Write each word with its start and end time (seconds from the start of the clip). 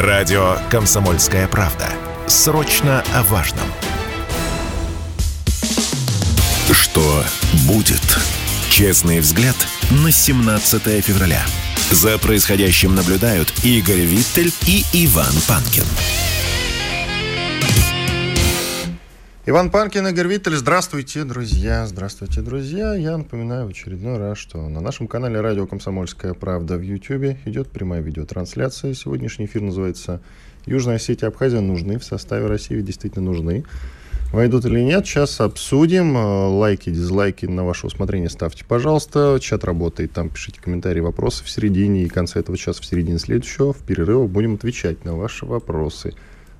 Радио 0.00 0.56
«Комсомольская 0.70 1.46
правда». 1.46 1.86
Срочно 2.26 3.04
о 3.12 3.22
важном. 3.22 3.66
Что 6.72 7.22
будет? 7.66 8.00
Честный 8.70 9.20
взгляд 9.20 9.56
на 9.90 10.10
17 10.10 11.04
февраля. 11.04 11.44
За 11.90 12.16
происходящим 12.16 12.94
наблюдают 12.94 13.52
Игорь 13.62 14.00
Виттель 14.00 14.54
и 14.66 14.86
Иван 14.94 15.34
Панкин. 15.46 15.84
Иван 19.50 19.68
Панкин, 19.72 20.06
Игорь 20.06 20.28
Виттель. 20.28 20.54
Здравствуйте, 20.54 21.24
друзья. 21.24 21.84
Здравствуйте, 21.84 22.40
друзья. 22.40 22.94
Я 22.94 23.18
напоминаю 23.18 23.66
в 23.66 23.70
очередной 23.70 24.16
раз, 24.16 24.38
что 24.38 24.68
на 24.68 24.80
нашем 24.80 25.08
канале 25.08 25.40
«Радио 25.40 25.66
Комсомольская 25.66 26.34
правда» 26.34 26.76
в 26.76 26.82
YouTube 26.82 27.36
идет 27.46 27.66
прямая 27.66 28.00
видеотрансляция. 28.00 28.94
Сегодняшний 28.94 29.46
эфир 29.46 29.62
называется 29.62 30.22
«Южная 30.66 30.96
Осетия 30.96 31.26
Абхазия 31.26 31.60
нужны 31.60 31.98
в 31.98 32.04
составе 32.04 32.46
России, 32.46 32.80
действительно 32.80 33.24
нужны». 33.24 33.64
Войдут 34.32 34.66
или 34.66 34.82
нет, 34.82 35.04
сейчас 35.04 35.40
обсудим. 35.40 36.14
Лайки, 36.14 36.90
дизлайки 36.90 37.46
на 37.46 37.64
ваше 37.64 37.88
усмотрение 37.88 38.30
ставьте, 38.30 38.64
пожалуйста. 38.64 39.36
Чат 39.40 39.64
работает, 39.64 40.12
там 40.12 40.28
пишите 40.28 40.60
комментарии, 40.60 41.00
вопросы 41.00 41.42
в 41.42 41.50
середине 41.50 42.04
и 42.04 42.08
конце 42.08 42.38
этого 42.38 42.56
часа, 42.56 42.82
в 42.82 42.86
середине 42.86 43.18
следующего. 43.18 43.72
В 43.72 43.78
перерывах 43.78 44.30
будем 44.30 44.54
отвечать 44.54 45.04
на 45.04 45.16
ваши 45.16 45.44
вопросы. 45.44 46.14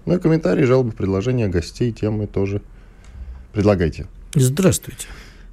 Ну 0.07 0.16
и 0.16 0.19
комментарии, 0.19 0.65
жалобы, 0.65 0.91
предложения 0.91 1.47
гостей, 1.47 1.93
темы 1.93 2.27
тоже 2.27 2.63
предлагайте. 3.53 4.07
Здравствуйте. 4.35 5.07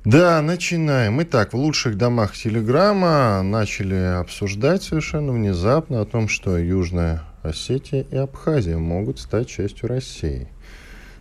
Да, 0.06 0.42
начинаем. 0.42 1.22
Итак, 1.24 1.52
в 1.52 1.58
лучших 1.58 1.98
домах 1.98 2.36
Телеграма 2.36 3.42
начали 3.44 4.20
обсуждать 4.20 4.84
совершенно 4.84 5.34
внезапно 5.34 6.00
о 6.02 6.06
том, 6.06 6.30
что 6.30 6.58
Южная 6.58 7.24
Осетия 7.44 8.06
и 8.10 8.16
Абхазия 8.16 8.78
могут 8.78 9.20
стать 9.20 9.50
частью 9.50 9.90
России. 9.90 10.48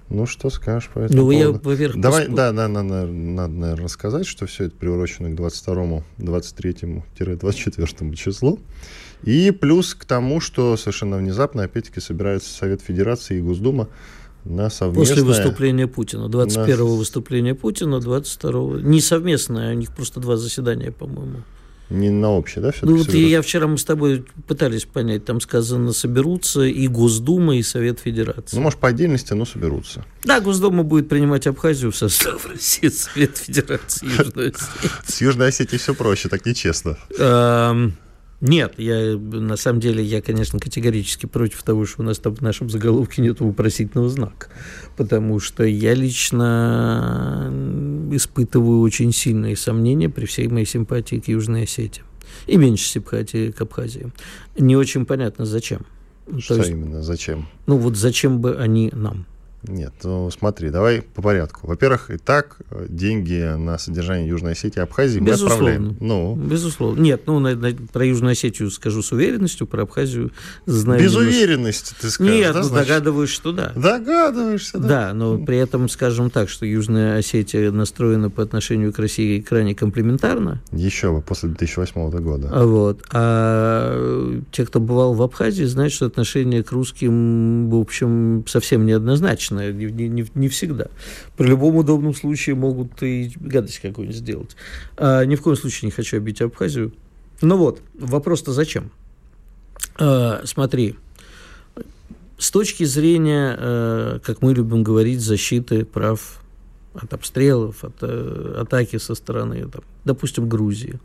Ну, 0.08 0.26
что 0.26 0.50
скажешь 0.50 0.88
по 0.90 1.00
этому 1.00 1.22
ну, 1.22 1.30
поводу? 1.32 1.38
Я, 1.38 1.50
во-первых, 1.50 2.00
Давай, 2.00 2.28
да, 2.28 2.52
да, 2.52 2.68
надо, 2.68 3.06
надо, 3.06 3.52
наверное, 3.52 3.84
рассказать, 3.84 4.24
что 4.24 4.46
все 4.46 4.66
это 4.66 4.76
приурочено 4.76 5.30
к 5.30 5.34
22 5.34 6.04
23-24 6.18 8.14
числу. 8.14 8.60
И 9.24 9.50
плюс 9.50 9.94
к 9.94 10.04
тому, 10.04 10.40
что 10.40 10.76
совершенно 10.76 11.16
внезапно, 11.16 11.64
опять-таки, 11.64 12.00
собирается 12.00 12.52
Совет 12.52 12.82
Федерации 12.82 13.38
и 13.38 13.40
Госдума 13.40 13.88
на 14.48 14.70
совместное... 14.70 15.16
После 15.16 15.22
выступления 15.22 15.86
Путина. 15.86 16.26
21-го 16.26 16.88
на... 16.88 16.96
выступления 16.96 17.54
Путина, 17.54 17.96
22-го. 17.96 18.78
Не 18.80 19.00
совместное, 19.00 19.74
у 19.74 19.76
них 19.76 19.94
просто 19.94 20.20
два 20.20 20.36
заседания, 20.36 20.92
по-моему. 20.92 21.42
Не 21.88 22.10
на 22.10 22.32
общее, 22.32 22.62
да? 22.62 22.72
Ну, 22.82 22.96
вот 22.96 23.14
я 23.14 23.42
вчера 23.42 23.68
мы 23.68 23.78
с 23.78 23.84
тобой 23.84 24.24
пытались 24.48 24.84
понять, 24.84 25.24
там 25.24 25.40
сказано, 25.40 25.92
соберутся 25.92 26.62
и 26.62 26.88
Госдума, 26.88 27.56
и 27.56 27.62
Совет 27.62 28.00
Федерации. 28.00 28.56
Ну, 28.56 28.62
может, 28.62 28.80
по 28.80 28.88
отдельности, 28.88 29.34
но 29.34 29.44
соберутся. 29.44 30.04
Да, 30.24 30.40
Госдума 30.40 30.82
будет 30.82 31.08
принимать 31.08 31.46
Абхазию 31.46 31.92
в 31.92 31.96
состав 31.96 32.44
России, 32.48 32.88
Совет 32.88 33.38
Федерации, 33.38 34.06
Южной 34.06 34.48
Осетии. 34.48 34.90
С 35.06 35.20
Южной 35.20 35.48
Осетией 35.48 35.78
все 35.78 35.94
проще, 35.94 36.28
так 36.28 36.44
нечестно. 36.44 36.98
Нет, 38.40 38.74
я 38.78 39.16
на 39.16 39.56
самом 39.56 39.80
деле, 39.80 40.04
я, 40.04 40.20
конечно, 40.20 40.58
категорически 40.58 41.24
против 41.26 41.62
того, 41.62 41.86
что 41.86 42.02
у 42.02 42.04
нас 42.04 42.18
там 42.18 42.34
в 42.34 42.42
нашем 42.42 42.68
заголовке 42.68 43.22
нет 43.22 43.40
вопросительного 43.40 44.10
знака, 44.10 44.48
потому 44.96 45.40
что 45.40 45.64
я 45.64 45.94
лично 45.94 47.50
испытываю 48.12 48.80
очень 48.80 49.12
сильные 49.12 49.56
сомнения 49.56 50.10
при 50.10 50.26
всей 50.26 50.48
моей 50.48 50.66
симпатии 50.66 51.16
к 51.16 51.28
Южной 51.28 51.62
Осетии 51.62 52.02
и 52.46 52.56
меньше 52.58 52.86
симпатии 52.86 53.50
к 53.52 53.60
Абхазии. 53.62 54.12
Не 54.58 54.76
очень 54.76 55.06
понятно, 55.06 55.46
зачем. 55.46 55.86
Что 56.38 56.56
есть, 56.56 56.70
именно, 56.70 57.02
зачем? 57.02 57.48
Ну 57.66 57.78
вот 57.78 57.96
зачем 57.96 58.40
бы 58.40 58.56
они 58.56 58.90
нам? 58.92 59.26
Нет, 59.68 59.92
ну 60.04 60.30
смотри, 60.30 60.70
давай 60.70 61.02
по 61.02 61.22
порядку. 61.22 61.66
Во-первых, 61.66 62.10
и 62.10 62.18
так 62.18 62.56
э, 62.70 62.86
деньги 62.88 63.56
на 63.56 63.78
содержание 63.78 64.28
Южной 64.28 64.52
Осетии 64.52 64.80
Абхазии 64.80 65.18
мы 65.18 65.26
Безусловно. 65.26 65.54
отправляем. 65.54 65.96
Ну. 66.00 66.36
Безусловно. 66.36 67.00
Нет, 67.00 67.22
ну 67.26 67.38
на, 67.38 67.54
на, 67.54 67.72
про 67.72 68.04
Южную 68.04 68.32
Осетию 68.32 68.70
скажу 68.70 69.02
с 69.02 69.12
уверенностью, 69.12 69.66
про 69.66 69.82
Абхазию 69.82 70.32
знаю. 70.66 71.00
Без 71.00 71.12
немножко... 71.12 71.28
уверенности 71.28 71.94
ты 72.00 72.10
скажешь, 72.10 72.34
Нет, 72.34 72.54
да, 72.54 72.62
ну, 72.62 72.70
догадываюсь, 72.70 73.30
что 73.30 73.52
да. 73.52 73.72
Догадываешься, 73.74 74.78
да. 74.78 74.88
Да, 74.88 75.14
но 75.14 75.38
при 75.38 75.58
этом 75.58 75.88
скажем 75.88 76.30
так, 76.30 76.48
что 76.48 76.66
Южная 76.66 77.18
Осетия 77.18 77.70
настроена 77.70 78.30
по 78.30 78.42
отношению 78.42 78.92
к 78.92 78.98
России 78.98 79.40
крайне 79.40 79.74
комплементарно. 79.74 80.62
Еще 80.72 81.12
бы, 81.12 81.20
после 81.20 81.50
2008 81.50 82.10
года. 82.20 82.50
А 82.52 82.64
вот. 82.64 83.02
А 83.12 84.40
те, 84.52 84.64
кто 84.64 84.80
бывал 84.80 85.14
в 85.14 85.22
Абхазии, 85.22 85.64
знают, 85.64 85.92
что 85.92 86.06
отношение 86.06 86.62
к 86.62 86.72
русским, 86.72 87.70
в 87.70 87.76
общем, 87.76 88.44
совсем 88.46 88.86
неоднозначное 89.60 89.90
не, 89.90 90.08
не, 90.08 90.26
не 90.34 90.48
всегда. 90.48 90.86
При 91.36 91.48
любом 91.48 91.76
удобном 91.76 92.14
случае 92.14 92.56
могут 92.56 93.02
и 93.02 93.32
гадость 93.36 93.80
какую-нибудь 93.80 94.16
сделать. 94.16 94.56
А, 94.96 95.24
ни 95.24 95.36
в 95.36 95.42
коем 95.42 95.56
случае 95.56 95.86
не 95.86 95.92
хочу 95.92 96.16
обидеть 96.16 96.42
Абхазию. 96.42 96.92
Ну 97.40 97.56
вот, 97.56 97.80
вопрос-то 97.94 98.52
зачем? 98.52 98.90
А, 99.98 100.42
смотри, 100.44 100.96
с 102.38 102.50
точки 102.50 102.84
зрения, 102.84 103.56
а, 103.58 104.18
как 104.20 104.42
мы 104.42 104.54
любим 104.54 104.82
говорить, 104.82 105.20
защиты 105.20 105.84
прав 105.84 106.42
от 106.94 107.12
обстрелов, 107.12 107.84
от 107.84 107.96
а, 108.02 108.62
атаки 108.62 108.98
со 108.98 109.14
стороны, 109.14 109.68
допустим, 110.04 110.48
Грузии, 110.48 110.98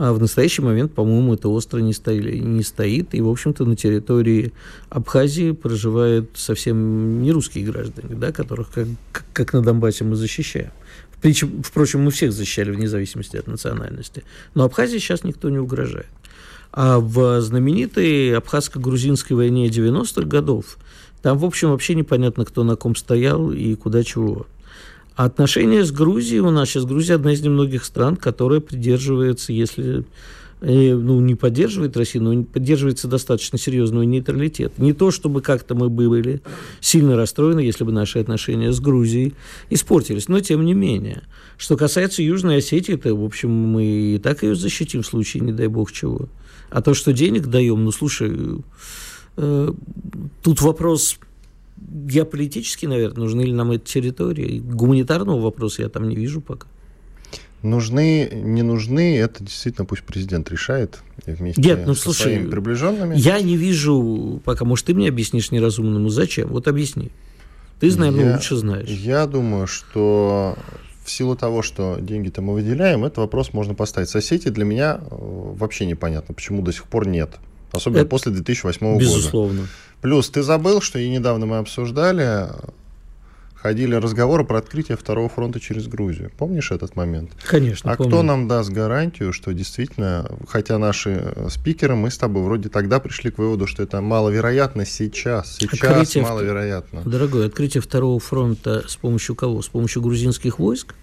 а 0.00 0.14
в 0.14 0.18
настоящий 0.18 0.62
момент, 0.62 0.94
по-моему, 0.94 1.34
это 1.34 1.50
остро 1.50 1.78
не, 1.80 1.92
стоили, 1.92 2.38
не 2.38 2.62
стоит. 2.62 3.14
И, 3.14 3.20
в 3.20 3.28
общем-то, 3.28 3.66
на 3.66 3.76
территории 3.76 4.54
Абхазии 4.88 5.52
проживают 5.52 6.30
совсем 6.36 7.20
не 7.22 7.30
русские 7.32 7.66
граждане, 7.66 8.14
да, 8.14 8.32
которых, 8.32 8.70
как, 8.70 8.86
как 9.34 9.52
на 9.52 9.60
Донбассе, 9.60 10.04
мы 10.04 10.16
защищаем. 10.16 10.70
Причем, 11.20 11.62
впрочем, 11.62 12.00
мы 12.00 12.12
всех 12.12 12.32
защищали 12.32 12.70
вне 12.70 12.88
зависимости 12.88 13.36
от 13.36 13.46
национальности. 13.46 14.24
Но 14.54 14.64
Абхазии 14.64 14.96
сейчас 14.96 15.22
никто 15.22 15.50
не 15.50 15.58
угрожает. 15.58 16.08
А 16.72 16.98
в 16.98 17.42
знаменитой 17.42 18.34
абхазско-грузинской 18.38 19.36
войне 19.36 19.68
90-х 19.68 20.22
годов 20.22 20.78
там, 21.20 21.36
в 21.36 21.44
общем, 21.44 21.72
вообще 21.72 21.94
непонятно, 21.94 22.46
кто 22.46 22.64
на 22.64 22.74
ком 22.74 22.96
стоял 22.96 23.52
и 23.52 23.74
куда 23.74 24.02
чего. 24.02 24.46
А 25.16 25.24
отношения 25.24 25.84
с 25.84 25.92
Грузией 25.92 26.40
у 26.40 26.50
нас 26.50 26.68
сейчас 26.68 26.84
Грузия 26.84 27.14
одна 27.14 27.32
из 27.32 27.42
немногих 27.42 27.84
стран, 27.84 28.16
которая 28.16 28.60
придерживается, 28.60 29.52
если 29.52 30.04
э, 30.60 30.94
ну, 30.94 31.20
не 31.20 31.34
поддерживает 31.34 31.96
Россию, 31.96 32.24
но 32.24 32.42
поддерживается 32.44 33.08
достаточно 33.08 33.58
серьезного 33.58 34.04
нейтралитет. 34.04 34.78
Не 34.78 34.92
то, 34.92 35.10
чтобы 35.10 35.42
как-то 35.42 35.74
мы 35.74 35.88
были 35.88 36.40
сильно 36.80 37.16
расстроены, 37.16 37.60
если 37.60 37.84
бы 37.84 37.92
наши 37.92 38.18
отношения 38.18 38.72
с 38.72 38.80
Грузией 38.80 39.34
испортились, 39.68 40.28
но 40.28 40.40
тем 40.40 40.64
не 40.64 40.74
менее. 40.74 41.22
Что 41.58 41.76
касается 41.76 42.22
Южной 42.22 42.58
Осетии, 42.58 42.94
то, 42.94 43.14
в 43.14 43.24
общем, 43.24 43.50
мы 43.50 43.84
и 43.84 44.18
так 44.18 44.42
ее 44.42 44.54
защитим 44.54 45.02
в 45.02 45.06
случае, 45.06 45.42
не 45.42 45.52
дай 45.52 45.66
бог 45.66 45.92
чего. 45.92 46.28
А 46.70 46.82
то, 46.82 46.94
что 46.94 47.12
денег 47.12 47.48
даем, 47.48 47.84
ну, 47.84 47.90
слушай, 47.90 48.32
э, 49.36 49.72
тут 50.42 50.60
вопрос 50.62 51.18
геополитически, 51.80 52.86
наверное, 52.86 53.20
нужны 53.20 53.42
ли 53.42 53.52
нам 53.52 53.70
эти 53.72 53.84
территории. 53.84 54.60
Гуманитарного 54.60 55.40
вопроса 55.40 55.82
я 55.82 55.88
там 55.88 56.08
не 56.08 56.16
вижу 56.16 56.40
пока. 56.40 56.66
Нужны, 57.62 58.30
не 58.32 58.62
нужны, 58.62 59.18
это 59.18 59.44
действительно 59.44 59.84
пусть 59.84 60.02
президент 60.02 60.50
решает 60.50 61.00
вместе 61.26 61.60
Нет, 61.60 61.86
ну, 61.86 61.94
со 61.94 62.04
слушай, 62.04 62.22
своими 62.22 62.48
приближенными. 62.48 63.14
Я 63.16 63.40
не 63.42 63.56
вижу, 63.58 64.40
пока, 64.44 64.64
может, 64.64 64.86
ты 64.86 64.94
мне 64.94 65.08
объяснишь 65.08 65.50
неразумному, 65.50 66.08
зачем? 66.08 66.48
Вот 66.48 66.68
объясни. 66.68 67.10
Ты, 67.78 67.94
наверное, 67.96 68.30
я, 68.30 68.34
лучше 68.36 68.56
знаешь. 68.56 68.88
Я 68.88 69.26
думаю, 69.26 69.66
что 69.66 70.56
в 71.04 71.10
силу 71.10 71.36
того, 71.36 71.60
что 71.62 71.98
деньги-то 72.00 72.40
мы 72.40 72.54
выделяем, 72.54 73.04
этот 73.04 73.18
вопрос 73.18 73.52
можно 73.52 73.74
поставить. 73.74 74.08
Соседи 74.08 74.48
для 74.48 74.64
меня 74.64 75.00
э, 75.00 75.06
вообще 75.10 75.84
непонятно, 75.84 76.34
почему 76.34 76.62
до 76.62 76.72
сих 76.72 76.84
пор 76.84 77.06
нет. 77.08 77.30
Особенно 77.72 78.00
это 78.00 78.08
после 78.08 78.32
2008 78.32 78.78
безусловно. 78.78 78.94
года. 78.94 79.04
Безусловно. 79.04 79.68
Плюс 80.00 80.30
ты 80.30 80.42
забыл, 80.42 80.80
что 80.80 80.98
и 80.98 81.08
недавно 81.08 81.46
мы 81.46 81.58
обсуждали, 81.58 82.48
ходили 83.54 83.94
разговоры 83.94 84.44
про 84.44 84.58
открытие 84.58 84.96
второго 84.96 85.28
фронта 85.28 85.60
через 85.60 85.86
Грузию. 85.86 86.30
Помнишь 86.38 86.70
этот 86.70 86.96
момент? 86.96 87.32
Конечно. 87.46 87.92
А 87.92 87.96
помню. 87.96 88.10
кто 88.10 88.22
нам 88.22 88.48
даст 88.48 88.70
гарантию, 88.70 89.32
что 89.32 89.52
действительно, 89.52 90.30
хотя 90.48 90.78
наши 90.78 91.34
спикеры, 91.50 91.94
мы 91.96 92.10
с 92.10 92.16
тобой 92.16 92.42
вроде 92.42 92.70
тогда 92.70 93.00
пришли 93.00 93.30
к 93.30 93.38
выводу, 93.38 93.66
что 93.66 93.82
это 93.82 94.00
маловероятно 94.00 94.86
сейчас. 94.86 95.56
Сейчас 95.58 95.82
открытие 95.82 96.24
маловероятно. 96.24 97.02
Дорогой, 97.04 97.46
открытие 97.46 97.82
второго 97.82 98.18
фронта 98.18 98.84
с 98.88 98.96
помощью 98.96 99.34
кого? 99.34 99.60
С 99.60 99.68
помощью 99.68 100.00
грузинских 100.00 100.58
войск? 100.58 100.94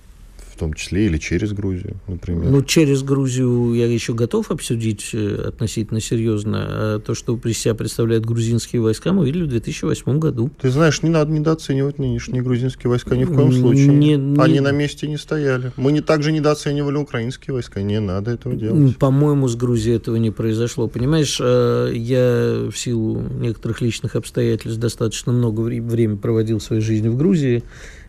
В 0.57 0.59
том 0.59 0.73
числе 0.73 1.05
или 1.05 1.19
через 1.19 1.53
Грузию, 1.53 1.97
например. 2.07 2.49
Ну, 2.49 2.63
через 2.63 3.03
Грузию 3.03 3.73
я 3.75 3.85
еще 3.85 4.15
готов 4.15 4.49
обсудить 4.49 5.11
э, 5.13 5.49
относительно 5.49 6.01
серьезно. 6.01 6.65
А 6.67 6.99
то, 6.99 7.13
что 7.13 7.37
при 7.37 7.51
себя 7.51 7.75
представляют 7.75 8.25
грузинские 8.25 8.81
войска, 8.81 9.13
мы 9.13 9.27
видели 9.27 9.43
в 9.43 9.49
2008 9.49 10.17
году. 10.17 10.49
Ты 10.59 10.71
знаешь, 10.71 11.03
не 11.03 11.11
надо 11.11 11.31
недооценивать 11.31 11.99
нынешние 11.99 12.41
грузинские 12.41 12.89
войска 12.89 13.15
ни 13.15 13.23
в 13.23 13.35
коем 13.35 13.53
случае. 13.53 13.89
Не, 13.89 14.15
не... 14.15 14.41
Они 14.41 14.59
на 14.59 14.71
месте 14.71 15.07
не 15.07 15.17
стояли. 15.17 15.71
Мы 15.77 15.91
не 15.91 16.01
также 16.01 16.31
недооценивали 16.31 16.97
украинские 16.97 17.53
войска. 17.53 17.83
Не 17.83 17.99
надо 17.99 18.31
этого 18.31 18.55
делать. 18.55 18.97
По-моему, 18.97 19.47
с 19.47 19.55
Грузией 19.55 19.97
этого 19.97 20.15
не 20.15 20.31
произошло. 20.31 20.87
Понимаешь, 20.87 21.37
э, 21.39 21.91
я 21.93 22.67
в 22.71 22.75
силу 22.75 23.21
некоторых 23.21 23.81
личных 23.81 24.15
обстоятельств 24.15 24.79
достаточно 24.79 25.31
много 25.31 25.61
времени 25.61 26.17
проводил 26.17 26.57
в 26.57 26.63
своей 26.63 26.81
жизни 26.81 27.09
в 27.09 27.15
Грузии 27.15 27.63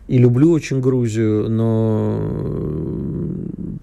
и 0.09 0.17
люблю 0.17 0.51
очень 0.51 0.81
Грузию, 0.81 1.49
но 1.51 2.19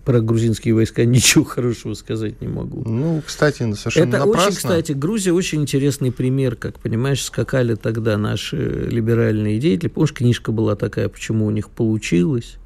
про 0.05 0.21
грузинские 0.21 0.75
войска 0.75 1.05
ничего 1.07 1.45
хорошего 1.45 1.95
сказать 1.95 2.41
не 2.41 2.49
могу. 2.49 2.83
Ну, 2.85 3.23
кстати, 3.25 3.59
совершенно 3.75 4.09
Это 4.09 4.19
напрасно. 4.19 4.49
очень, 4.49 4.57
кстати, 4.57 4.93
Грузия 4.93 5.33
очень 5.33 5.63
интересный 5.63 6.11
пример, 6.11 6.57
как, 6.57 6.81
понимаешь, 6.81 7.23
скакали 7.23 7.77
тогда 7.77 8.19
наши 8.19 8.57
либеральные 8.57 9.61
деятели. 9.61 9.89
Помнишь, 9.89 10.13
книжка 10.13 10.51
была 10.51 10.75
такая, 10.75 11.09
почему 11.09 11.47
у 11.47 11.51
них 11.53 11.71
получилось? 11.71 12.57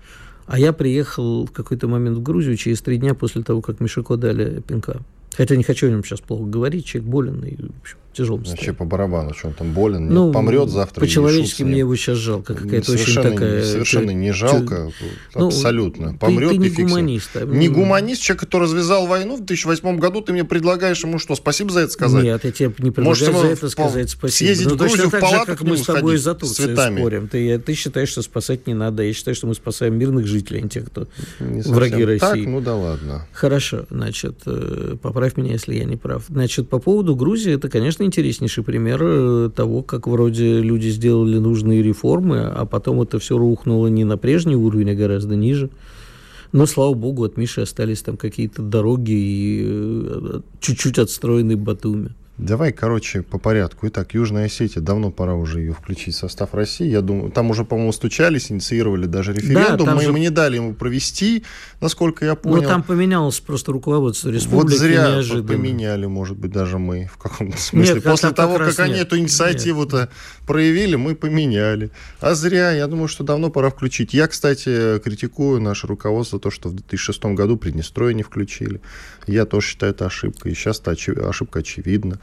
А 0.46 0.58
я 0.58 0.72
приехал 0.72 1.44
в 1.44 1.52
какой-то 1.52 1.86
момент 1.86 2.16
в 2.16 2.22
Грузию 2.22 2.56
через 2.56 2.80
три 2.80 2.96
дня 2.96 3.12
после 3.14 3.42
того, 3.42 3.60
как 3.60 3.80
Мишико 3.80 4.16
дали 4.16 4.62
пинка. 4.66 5.02
Хотя 5.36 5.56
не 5.56 5.64
хочу 5.64 5.86
о 5.86 5.90
нем 5.90 6.02
сейчас 6.02 6.20
плохо 6.20 6.44
говорить, 6.44 6.86
человек 6.86 7.10
болен, 7.10 7.44
и, 7.44 7.56
в 7.56 7.80
общем, 7.82 7.98
тяжелом 8.12 8.44
Вообще 8.44 8.72
по 8.72 8.84
барабану, 8.84 9.34
что 9.34 9.48
он 9.48 9.54
там 9.54 9.72
болен, 9.72 10.08
ну, 10.08 10.26
нет, 10.26 10.34
помрет 10.34 10.68
завтра. 10.68 11.00
По-человечески 11.00 11.62
мне 11.62 11.80
его 11.80 11.94
сейчас 11.96 12.18
жалко, 12.18 12.54
какая-то 12.54 12.92
очень 12.92 13.14
такая... 13.14 13.64
Совершенно 13.64 14.10
не 14.10 14.32
жалко, 14.32 14.90
ну, 15.34 15.46
абсолютно. 15.48 16.14
Помрет 16.14 16.50
ты, 16.50 16.58
ты 16.58 16.60
не 16.60 16.70
гуманист. 16.70 17.30
А... 17.34 17.44
Не 17.44 17.68
гуманист, 17.68 18.22
человек, 18.22 18.40
который 18.40 18.64
развязал 18.64 19.06
войну 19.06 19.36
в 19.36 19.44
2008 19.44 19.98
году, 19.98 20.20
ты 20.20 20.32
мне 20.32 20.44
предлагаешь 20.44 21.02
ему 21.02 21.18
что, 21.18 21.34
спасибо 21.34 21.70
за 21.70 21.80
это 21.80 21.92
сказать? 21.92 22.24
Нет, 22.24 22.44
я 22.44 22.52
тебе 22.52 22.74
не 22.78 22.90
предлагаю 22.90 23.32
Может, 23.32 23.34
за 23.34 23.46
это 23.46 23.68
сказать 23.68 24.10
спасибо. 24.10 24.46
Съездить 24.46 24.68
ну, 24.68 24.74
в 24.74 24.78
Грузию 24.78 25.08
в 25.08 25.12
палату 25.12 25.50
же, 25.50 25.56
как 25.56 25.62
мы 25.62 25.76
с 25.76 25.82
тобой 25.82 26.16
за 26.16 26.34
Турцию 26.34 26.76
спорим. 26.76 27.28
Ты, 27.28 27.58
ты 27.58 27.74
считаешь, 27.74 28.08
что 28.08 28.22
спасать 28.22 28.66
не 28.66 28.74
надо, 28.74 29.02
я 29.02 29.12
считаю, 29.12 29.34
что 29.34 29.46
мы 29.46 29.54
спасаем 29.54 29.98
мирных 29.98 30.26
жителей, 30.26 30.60
а 30.60 30.62
не 30.62 30.68
тех, 30.68 30.86
кто 30.86 31.08
не 31.38 31.62
враги 31.62 32.04
России. 32.04 32.18
Так, 32.18 32.38
ну 32.38 32.60
да 32.60 32.74
ладно. 32.74 33.26
Хорошо, 33.32 33.86
значит, 33.90 34.42
э, 34.46 34.96
поправь 35.00 35.36
меня, 35.36 35.52
если 35.52 35.74
я 35.74 35.84
не 35.84 35.96
прав. 35.96 36.24
Значит, 36.28 36.68
по 36.68 36.78
поводу 36.78 37.14
Грузии, 37.16 37.54
это, 37.54 37.68
конечно, 37.68 38.02
интереснейший 38.10 38.64
пример 38.64 39.00
э, 39.02 39.50
того, 39.54 39.82
как 39.82 40.06
вроде 40.06 40.60
люди 40.60 40.88
сделали 40.88 41.38
нужные 41.38 41.82
реформы, 41.82 42.40
а 42.40 42.66
потом 42.66 43.00
это 43.00 43.18
все 43.18 43.38
рухнуло 43.38 43.86
не 43.86 44.04
на 44.04 44.18
прежний 44.18 44.56
уровень, 44.56 44.90
а 44.90 44.94
гораздо 44.94 45.36
ниже. 45.36 45.70
Но, 46.52 46.66
слава 46.66 46.94
богу, 46.94 47.24
от 47.24 47.36
Миши 47.36 47.60
остались 47.60 48.02
там 48.02 48.16
какие-то 48.16 48.62
дороги 48.62 49.12
и 49.12 49.62
э, 49.64 50.40
чуть-чуть 50.60 50.98
отстроенный 50.98 51.54
Батуми. 51.54 52.10
Давай, 52.40 52.72
короче, 52.72 53.20
по 53.20 53.38
порядку. 53.38 53.86
Итак, 53.88 54.14
Южная 54.14 54.46
Осетия, 54.46 54.80
давно 54.80 55.10
пора 55.10 55.34
уже 55.34 55.60
ее 55.60 55.74
включить 55.74 56.14
в 56.14 56.18
состав 56.18 56.54
России. 56.54 56.88
Я 56.88 57.02
думаю, 57.02 57.30
там 57.30 57.50
уже, 57.50 57.66
по-моему, 57.66 57.92
стучались, 57.92 58.50
инициировали 58.50 59.04
даже 59.04 59.34
референдум. 59.34 59.86
Да, 59.86 59.94
мы, 59.94 60.02
же... 60.02 60.12
мы 60.12 60.20
не 60.20 60.30
дали 60.30 60.56
ему 60.56 60.72
провести, 60.72 61.44
насколько 61.82 62.24
я 62.24 62.34
понял. 62.36 62.62
Ну, 62.62 62.68
там 62.68 62.82
поменялось 62.82 63.38
просто 63.40 63.72
руководство 63.72 64.30
республики. 64.30 64.70
Вот 64.70 64.72
зря 64.72 65.10
неожиданно. 65.10 65.48
поменяли, 65.48 66.06
может 66.06 66.38
быть, 66.38 66.50
даже 66.50 66.78
мы 66.78 67.10
в 67.12 67.18
каком-то 67.18 67.58
смысле. 67.58 67.96
Нет, 67.96 68.04
После 68.04 68.30
того, 68.30 68.56
как, 68.56 68.70
как 68.70 68.80
они 68.80 68.94
нет. 68.94 69.08
эту 69.08 69.18
инициативу-то 69.18 70.08
проявили, 70.46 70.96
мы 70.96 71.16
поменяли. 71.16 71.90
А 72.20 72.34
зря, 72.34 72.72
я 72.72 72.86
думаю, 72.86 73.08
что 73.08 73.22
давно 73.22 73.50
пора 73.50 73.68
включить. 73.68 74.14
Я, 74.14 74.26
кстати, 74.26 74.98
критикую 75.00 75.60
наше 75.60 75.86
руководство, 75.86 76.40
то, 76.40 76.50
что 76.50 76.70
в 76.70 76.74
2006 76.74 77.22
году 77.36 77.58
Приднестровье 77.58 78.14
не 78.14 78.22
включили. 78.22 78.80
Я 79.30 79.46
тоже 79.46 79.66
считаю 79.66 79.92
это 79.92 80.06
ошибкой. 80.06 80.52
И 80.52 80.54
сейчас 80.54 80.80
эта 80.80 80.92
ошибка 81.28 81.60
очевидна. 81.60 82.20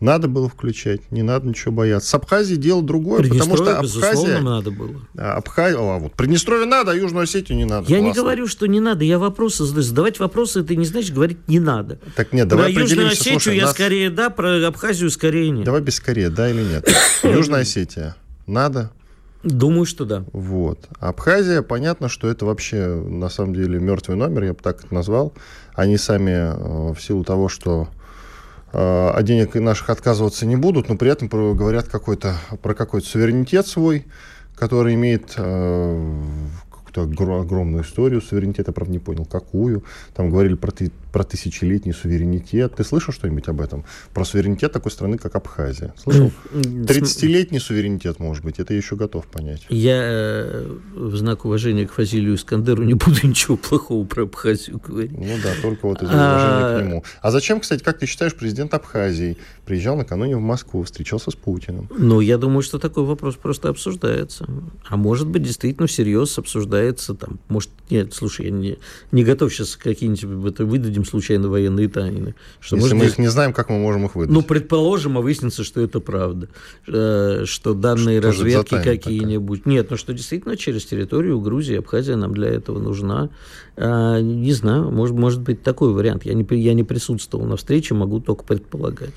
Надо 0.00 0.28
было 0.28 0.48
включать, 0.48 1.10
не 1.10 1.24
надо 1.24 1.48
ничего 1.48 1.72
бояться. 1.72 2.08
С 2.08 2.14
Абхазией 2.14 2.56
дело 2.56 2.82
другое, 2.82 3.28
потому 3.28 3.56
что 3.56 3.78
Абхазия... 3.78 4.40
надо 4.40 4.70
было. 4.70 5.00
Абхазия, 5.16 5.78
а 5.78 5.98
вот 5.98 6.12
Приднестровье 6.12 6.66
надо, 6.66 6.92
а 6.92 6.94
Южную 6.94 7.24
Осетию 7.24 7.58
не 7.58 7.64
надо. 7.64 7.90
Я 7.90 7.98
Классно. 7.98 8.06
не 8.06 8.14
говорю, 8.14 8.46
что 8.46 8.66
не 8.66 8.78
надо, 8.78 9.04
я 9.04 9.18
вопросы 9.18 9.64
задаю. 9.64 9.82
Задавать 9.82 10.20
вопросы, 10.20 10.60
это 10.60 10.76
не 10.76 10.84
значит 10.84 11.14
говорить 11.14 11.38
не 11.48 11.58
надо. 11.58 11.98
Так 12.14 12.32
нет, 12.32 12.46
давай 12.46 12.72
Про 12.72 12.82
Южную 12.82 13.08
Осетию 13.08 13.40
Слушай, 13.40 13.56
я 13.56 13.64
нас... 13.64 13.72
скорее 13.72 14.10
да, 14.10 14.30
про 14.30 14.64
Абхазию 14.68 15.10
скорее 15.10 15.50
нет. 15.50 15.64
Давай 15.64 15.80
без 15.80 15.96
скорее, 15.96 16.30
да 16.30 16.48
или 16.48 16.62
нет. 16.62 16.88
Южная 17.24 17.62
Осетия 17.62 18.14
надо? 18.46 18.92
Думаю, 19.42 19.86
что 19.86 20.04
да. 20.04 20.24
Вот. 20.32 20.88
Абхазия, 20.98 21.62
понятно, 21.62 22.08
что 22.08 22.28
это 22.28 22.44
вообще 22.44 22.86
на 22.86 23.28
самом 23.28 23.54
деле 23.54 23.78
мертвый 23.78 24.16
номер, 24.16 24.44
я 24.44 24.52
бы 24.52 24.58
так 24.60 24.84
это 24.84 24.94
назвал. 24.94 25.32
Они 25.78 25.96
сами 25.96 26.32
э, 26.32 26.92
в 26.92 27.00
силу 27.00 27.22
того, 27.22 27.48
что 27.48 27.88
от 28.72 29.16
а 29.16 29.22
денег 29.22 29.54
наших 29.54 29.90
отказываться 29.90 30.44
не 30.44 30.56
будут, 30.56 30.88
но 30.88 30.96
при 30.96 31.08
этом 31.08 31.28
говорят 31.28 31.86
какой-то, 31.86 32.34
про 32.60 32.74
какой-то 32.74 33.06
суверенитет 33.06 33.66
свой, 33.68 34.06
который 34.56 34.94
имеет 34.94 35.34
э, 35.36 36.12
какую-то 36.88 37.40
огромную 37.40 37.84
историю 37.84 38.20
суверенитета, 38.20 38.72
правда, 38.72 38.92
не 38.92 38.98
понял, 38.98 39.24
какую. 39.24 39.84
Там 40.14 40.30
говорили 40.30 40.54
про, 40.54 40.70
ты, 40.70 40.90
про 41.12 41.24
тысячелетний 41.24 41.92
суверенитет. 41.92 42.74
Ты 42.76 42.84
слышал 42.84 43.12
что-нибудь 43.12 43.48
об 43.48 43.60
этом? 43.60 43.84
Про 44.14 44.24
суверенитет 44.24 44.72
такой 44.72 44.90
страны, 44.90 45.18
как 45.18 45.34
Абхазия. 45.34 45.94
Слышал? 45.96 46.30
30-летний 46.52 47.58
суверенитет, 47.58 48.18
может 48.18 48.44
быть, 48.44 48.58
это 48.58 48.72
я 48.72 48.78
еще 48.78 48.96
готов 48.96 49.26
понять. 49.26 49.66
Я 49.68 50.00
э, 50.02 50.78
в 50.94 51.16
знак 51.16 51.44
уважения 51.44 51.86
к 51.86 51.92
Фазилию 51.92 52.34
Искандеру 52.34 52.82
не 52.84 52.94
буду 52.94 53.26
ничего 53.26 53.56
плохого 53.56 54.04
про 54.04 54.24
Абхазию 54.24 54.80
говорить. 54.84 55.12
Ну 55.12 55.36
да, 55.42 55.52
только 55.62 55.86
вот 55.86 56.02
из 56.02 56.08
уважения 56.08 56.18
а... 56.18 56.78
к 56.78 56.84
нему. 56.84 57.04
А 57.20 57.30
зачем, 57.30 57.60
кстати, 57.60 57.82
как 57.82 57.98
ты 57.98 58.06
считаешь, 58.06 58.34
президент 58.34 58.74
Абхазии 58.74 59.36
приезжал 59.64 59.96
накануне 59.96 60.36
в 60.36 60.40
Москву, 60.40 60.82
встречался 60.82 61.30
с 61.30 61.34
Путиным? 61.34 61.88
Ну, 61.96 62.20
я 62.20 62.38
думаю, 62.38 62.62
что 62.62 62.78
такой 62.78 63.04
вопрос 63.04 63.36
просто 63.36 63.68
обсуждается. 63.68 64.46
А 64.88 64.96
может 64.96 65.28
быть, 65.28 65.42
действительно 65.42 65.86
всерьез 65.86 66.38
обсуждается 66.38 66.77
там. 67.14 67.38
Может, 67.48 67.70
нет, 67.90 68.12
слушай, 68.14 68.46
я 68.46 68.50
не, 68.50 68.78
не 69.12 69.24
готов 69.24 69.52
сейчас 69.52 69.76
какие-нибудь 69.76 70.52
это 70.52 70.64
выдадим 70.64 71.04
случайно 71.04 71.48
военные 71.48 71.88
тайны. 71.88 72.34
Что, 72.60 72.76
Если 72.76 72.94
может, 72.94 72.98
мы 72.98 73.04
их 73.06 73.18
не 73.18 73.28
знаем, 73.28 73.52
как 73.52 73.68
мы 73.68 73.78
можем 73.78 74.06
их 74.06 74.14
выдать? 74.14 74.32
Ну, 74.32 74.42
предположим, 74.42 75.18
а 75.18 75.20
выяснится, 75.20 75.64
что 75.64 75.80
это 75.80 76.00
правда. 76.00 76.48
Э, 76.86 77.44
что 77.46 77.74
данные 77.74 78.20
что 78.20 78.28
разведки 78.28 78.82
какие-нибудь... 78.82 79.66
Нет, 79.66 79.90
ну 79.90 79.96
что 79.96 80.12
действительно 80.12 80.56
через 80.56 80.84
территорию 80.84 81.40
Грузии, 81.40 81.76
Абхазия 81.76 82.16
нам 82.16 82.34
для 82.34 82.48
этого 82.48 82.78
нужна. 82.78 83.30
А, 83.76 84.20
не 84.20 84.52
знаю, 84.52 84.90
может, 84.90 85.16
может 85.16 85.40
быть 85.40 85.62
такой 85.62 85.92
вариант. 85.92 86.24
Я 86.24 86.34
не, 86.34 86.46
я 86.60 86.74
не 86.74 86.84
присутствовал 86.84 87.46
на 87.46 87.56
встрече, 87.56 87.94
могу 87.94 88.20
только 88.20 88.44
предполагать. 88.44 89.12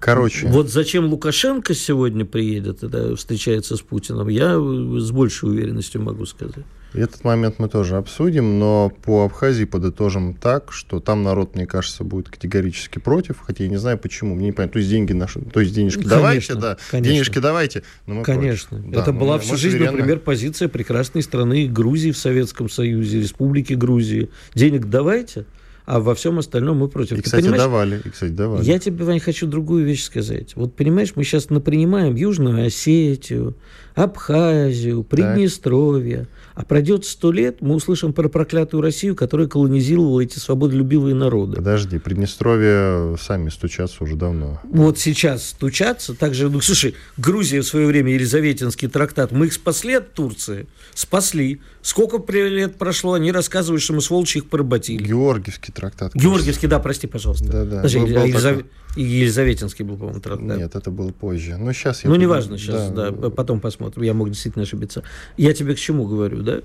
Короче. 0.00 0.46
Вот 0.48 0.70
зачем 0.70 1.06
Лукашенко 1.10 1.74
сегодня 1.74 2.24
приедет 2.24 2.82
и 2.82 3.14
встречается 3.16 3.76
с 3.76 3.82
Путиным, 3.82 4.28
я 4.28 4.54
с 4.54 5.10
большей 5.10 5.50
уверенностью 5.50 6.02
могу 6.02 6.24
сказать. 6.24 6.64
Этот 6.92 7.24
момент 7.24 7.56
мы 7.58 7.68
тоже 7.68 7.96
обсудим, 7.96 8.58
но 8.58 8.92
по 9.04 9.24
Абхазии 9.24 9.64
подытожим 9.64 10.34
так, 10.34 10.72
что 10.72 11.00
там 11.00 11.22
народ, 11.22 11.54
мне 11.54 11.66
кажется, 11.66 12.04
будет 12.04 12.28
категорически 12.28 12.98
против, 12.98 13.38
хотя 13.40 13.64
я 13.64 13.70
не 13.70 13.76
знаю 13.76 13.98
почему, 13.98 14.34
мне 14.34 14.46
не 14.46 14.52
понятно. 14.52 14.72
То 14.72 14.78
есть 14.78 14.90
деньги 14.90 15.12
наши, 15.12 15.40
то 15.40 15.60
есть 15.60 15.74
денежки 15.74 16.02
конечно, 16.02 16.16
давайте, 16.16 16.54
да, 16.54 16.76
конечно. 16.90 17.12
денежки 17.12 17.38
давайте, 17.38 17.82
но 18.06 18.14
мы 18.14 18.22
Конечно. 18.22 18.78
Против. 18.78 18.92
Это 18.92 19.12
да, 19.12 19.12
была 19.12 19.36
мы, 19.36 19.40
всю 19.40 19.52
мы 19.52 19.58
жизнь, 19.58 19.76
суверенно... 19.76 19.96
например, 19.96 20.18
позиция 20.20 20.68
прекрасной 20.68 21.22
страны 21.22 21.66
Грузии 21.66 22.10
в 22.10 22.18
Советском 22.18 22.68
Союзе, 22.68 23.20
Республики 23.20 23.74
Грузии. 23.74 24.30
Денег 24.54 24.86
давайте, 24.86 25.46
а 25.86 26.00
во 26.00 26.14
всем 26.14 26.38
остальном 26.38 26.78
мы 26.78 26.88
против. 26.88 27.18
И, 27.18 27.22
кстати, 27.22 27.48
давали. 27.48 28.00
И, 28.04 28.10
кстати, 28.10 28.30
давали. 28.30 28.64
Я 28.64 28.78
тебе, 28.78 29.04
Вань, 29.04 29.20
хочу 29.20 29.46
другую 29.46 29.84
вещь 29.84 30.04
сказать. 30.04 30.54
Вот, 30.54 30.76
понимаешь, 30.76 31.12
мы 31.16 31.24
сейчас 31.24 31.50
напринимаем 31.50 32.14
Южную 32.14 32.66
Осетию, 32.66 33.56
Абхазию, 34.02 35.02
Приднестровье. 35.04 36.18
Так. 36.18 36.28
А 36.54 36.64
пройдет 36.64 37.06
сто 37.06 37.32
лет, 37.32 37.62
мы 37.62 37.76
услышим 37.76 38.12
про 38.12 38.28
проклятую 38.28 38.82
Россию, 38.82 39.16
которая 39.16 39.46
колонизировала 39.46 40.20
эти 40.20 40.38
свободолюбивые 40.38 41.14
народы. 41.14 41.56
Подожди, 41.56 41.98
Приднестровье 41.98 43.16
сами 43.18 43.48
стучатся 43.48 44.04
уже 44.04 44.16
давно. 44.16 44.60
Вот 44.64 44.98
сейчас 44.98 45.48
стучатся. 45.48 46.14
Также, 46.14 46.50
ну, 46.50 46.60
слушай, 46.60 46.94
Грузия 47.16 47.62
в 47.62 47.66
свое 47.66 47.86
время, 47.86 48.12
Елизаветинский 48.12 48.88
трактат, 48.88 49.32
мы 49.32 49.46
их 49.46 49.54
спасли 49.54 49.94
от 49.94 50.12
Турции? 50.12 50.66
Спасли. 50.92 51.62
Сколько 51.82 52.20
лет 52.32 52.76
прошло, 52.76 53.14
они 53.14 53.32
рассказывают, 53.32 53.82
что 53.82 53.94
мы, 53.94 54.02
сволочи, 54.02 54.38
их 54.38 54.50
поработили. 54.50 55.02
Георгиевский 55.02 55.72
трактат. 55.72 56.14
Георгиевский, 56.14 56.68
да, 56.68 56.78
прости, 56.78 57.06
пожалуйста. 57.06 57.46
Да, 57.46 57.64
да. 57.64 57.76
Подожди, 57.76 57.98
Елизав... 58.00 58.56
такой... 58.56 58.70
Елизаветинский 58.96 59.84
был, 59.84 59.96
по-моему, 59.96 60.20
трактат. 60.20 60.58
Нет, 60.58 60.74
это 60.74 60.90
было 60.90 61.10
позже. 61.12 61.56
Но 61.56 61.72
сейчас 61.72 62.02
я... 62.04 62.10
Ну, 62.10 62.16
неважно 62.16 62.58
сейчас, 62.58 62.90
да, 62.90 63.10
да, 63.10 63.30
потом 63.30 63.60
посмотрим. 63.60 63.89
Я 63.96 64.14
мог 64.14 64.30
действительно 64.30 64.64
ошибиться. 64.64 65.02
Я 65.36 65.52
тебе 65.54 65.74
к 65.74 65.78
чему 65.78 66.06
говорю, 66.06 66.42
да? 66.42 66.60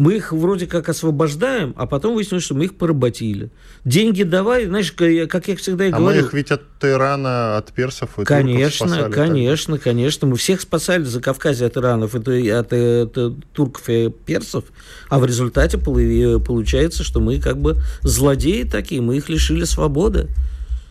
Мы 0.00 0.16
их 0.16 0.32
вроде 0.32 0.66
как 0.66 0.88
освобождаем, 0.88 1.74
а 1.76 1.86
потом 1.86 2.14
выяснилось, 2.14 2.44
что 2.44 2.54
мы 2.54 2.64
их 2.64 2.74
поработили. 2.74 3.50
Деньги 3.84 4.22
давай, 4.22 4.64
знаешь, 4.64 4.92
как 4.92 5.48
я 5.48 5.56
всегда 5.56 5.84
и 5.84 5.90
а 5.90 5.98
говорю... 5.98 6.20
мы 6.20 6.26
их 6.26 6.32
ведь 6.32 6.50
от 6.50 6.62
Ирана, 6.80 7.58
от 7.58 7.70
персов 7.74 8.18
и 8.18 8.24
Конечно, 8.24 8.88
спасали, 8.88 9.12
конечно, 9.12 9.74
так. 9.74 9.84
конечно. 9.84 10.26
Мы 10.26 10.36
всех 10.36 10.62
спасали 10.62 11.02
за 11.02 11.20
Кавказе 11.20 11.66
от 11.66 11.76
иранов, 11.76 12.14
от, 12.14 12.26
от, 12.28 12.72
от, 12.72 13.18
от 13.18 13.34
турков 13.52 13.90
и 13.90 14.08
персов, 14.08 14.64
а 15.10 15.18
в 15.18 15.26
результате 15.26 15.76
получается, 15.76 17.04
что 17.04 17.20
мы 17.20 17.38
как 17.38 17.58
бы 17.58 17.76
злодеи 18.00 18.62
такие, 18.62 19.02
мы 19.02 19.18
их 19.18 19.28
лишили 19.28 19.64
свободы. 19.64 20.28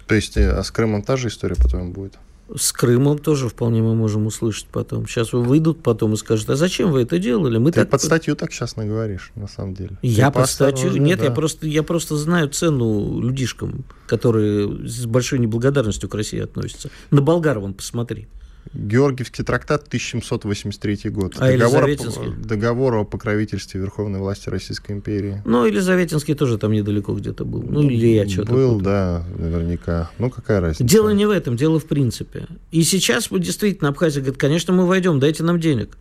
То 0.06 0.14
есть 0.14 0.38
э, 0.38 0.52
а 0.52 0.64
с 0.64 0.70
Крымом 0.70 1.02
та 1.02 1.18
же 1.18 1.30
история 1.30 1.56
потом 1.56 1.94
будет? 1.94 2.14
С 2.56 2.72
Крымом 2.72 3.20
тоже 3.20 3.48
вполне 3.48 3.82
мы 3.82 3.96
можем 3.96 4.26
услышать 4.26 4.68
потом. 4.68 5.08
Сейчас 5.08 5.34
выйдут 5.34 5.84
потом 5.84 6.14
и 6.14 6.18
скажут, 6.18 6.50
а 6.50 6.56
зачем 6.56 6.92
вы 6.92 7.04
это 7.04 7.20
делали? 7.20 7.58
Мы 7.58 7.72
Ты 7.72 7.82
так... 7.82 7.90
под 7.92 8.02
статью 8.02 8.36
так 8.36 8.52
сейчас 8.52 8.76
наговоришь, 8.76 9.32
на 9.36 9.48
самом 9.48 9.76
деле. 9.76 9.98
Я 10.02 10.32
Ты 10.32 10.40
под 10.40 10.50
статью... 10.50 10.92
Нет, 10.98 11.20
да. 11.20 11.26
я, 11.26 11.32
просто, 11.32 11.68
я 11.68 11.84
просто 11.84 12.16
знаю 12.16 12.50
цену 12.50 13.20
людишкам, 13.22 13.86
которые 14.08 14.88
с 14.88 15.06
большой 15.06 15.40
неблагодарностью 15.40 16.10
к 16.10 16.16
России 16.16 16.40
относятся. 16.40 16.90
На 17.12 17.22
болгар 17.22 17.60
вон 17.60 17.74
посмотри. 17.74 18.28
Георгиевский 18.74 19.44
трактат 19.44 19.88
1783 19.88 21.10
год. 21.10 21.34
А 21.38 21.52
договор, 21.52 21.88
Елизаветинский? 21.88 22.44
договор 22.44 22.96
о 22.96 23.04
покровительстве 23.04 23.82
Верховной 23.82 24.20
власти 24.20 24.50
Российской 24.50 24.92
империи. 24.92 25.42
Ну, 25.46 25.66
Елизаветинский 25.66 26.36
тоже 26.36 26.58
там 26.58 26.72
недалеко 26.72 27.14
где-то 27.14 27.46
был. 27.46 27.64
Ну, 27.64 27.82
или 27.82 28.08
я 28.08 28.28
что-то... 28.30 28.52
Был, 28.52 28.78
путаю. 28.78 28.84
да, 28.84 29.26
наверняка. 29.38 30.12
Ну, 30.20 30.30
какая 30.30 30.62
разница? 30.62 30.84
Дело 30.84 31.10
не 31.10 31.26
в 31.26 31.32
этом, 31.32 31.56
дело 31.56 31.80
в 31.80 31.86
принципе. 31.86 32.48
И 32.72 32.84
сейчас 32.84 33.32
мы 33.32 33.40
действительно, 33.40 33.90
Абхазия 33.90 34.22
говорит, 34.22 34.40
конечно, 34.40 34.72
мы 34.72 34.86
войдем, 34.86 35.20
дайте 35.20 35.44
нам 35.44 35.60
денег. 35.60 35.98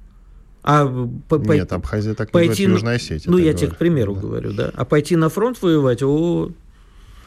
А 0.62 0.86
по, 1.28 1.36
Нет, 1.36 1.72
Абхазия 1.72 2.14
так 2.14 2.30
пойти, 2.30 2.48
не 2.48 2.66
говорит, 2.66 2.74
Южная 2.74 2.96
Осетия. 2.96 3.30
Ну, 3.30 3.38
я 3.38 3.54
тебе 3.54 3.68
к 3.70 3.76
примеру 3.76 4.14
да. 4.14 4.20
говорю, 4.20 4.52
да. 4.52 4.70
А 4.74 4.84
пойти 4.84 5.16
на 5.16 5.30
фронт 5.30 5.62
воевать, 5.62 6.02
о, 6.02 6.50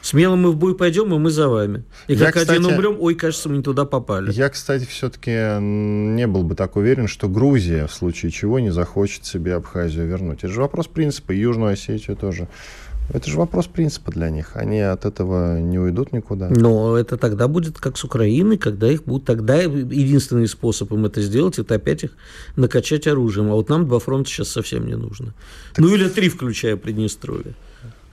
Смело 0.01 0.36
мы 0.36 0.51
в 0.51 0.55
бой 0.55 0.75
пойдем, 0.75 1.13
и 1.13 1.17
мы 1.17 1.29
за 1.29 1.48
вами. 1.48 1.84
И 2.08 2.15
как 2.15 2.36
я, 2.36 2.41
один 2.41 2.65
умрем, 2.65 2.98
ой, 3.00 3.15
кажется, 3.15 3.50
мы 3.50 3.58
не 3.58 3.63
туда 3.63 3.86
попали. 3.86 4.31
Я, 4.31 4.50
кстати, 4.50 4.86
все-таки 4.86 5.31
не 5.62 6.25
был 6.27 6.43
бы 6.43 6.55
так 6.55 6.75
уверен, 6.75 7.08
что 7.08 7.29
Грузия 7.29 7.88
в 7.88 7.93
случае 7.93 8.31
чего 8.31 8.60
не 8.60 8.72
захочет 8.72 9.25
себе 9.25 9.55
Абхазию 9.55 10.08
вернуть. 10.08 10.39
Это 10.39 10.50
же 10.50 10.62
вопрос 10.62 10.88
принципа, 10.88 11.34
и 11.34 11.39
Южную 11.39 11.74
Осетию 11.74 12.17
тоже. 12.17 12.48
Это 13.13 13.29
же 13.29 13.38
вопрос 13.38 13.67
принципа 13.67 14.12
для 14.12 14.29
них. 14.29 14.51
Они 14.55 14.79
от 14.79 15.05
этого 15.05 15.60
не 15.60 15.77
уйдут 15.77 16.13
никуда. 16.13 16.50
Но 16.50 16.98
это 16.98 17.17
тогда 17.17 17.48
будет 17.48 17.77
как 17.77 17.98
с 17.98 18.03
Украиной, 18.03 18.58
когда 18.58 18.89
их 18.89 19.03
будут... 19.03 19.25
Тогда 19.25 19.62
единственный 19.62 20.48
способ 20.48 20.91
им 20.93 21.05
это 21.05 21.22
сделать, 21.22 21.60
это 21.60 21.75
опять 21.75 22.03
их 22.03 22.12
накачать 22.55 23.08
оружием. 23.08 23.51
А 23.51 23.55
вот 23.55 23.70
нам 23.70 23.86
два 23.86 24.00
фронта 24.00 24.29
сейчас 24.29 24.50
совсем 24.50 24.88
не 24.88 24.96
нужно. 24.96 25.34
Так... 25.74 25.79
Ну 25.79 25.93
или 25.93 26.08
три, 26.08 26.29
включая 26.29 26.77
Приднестровье. 26.77 27.53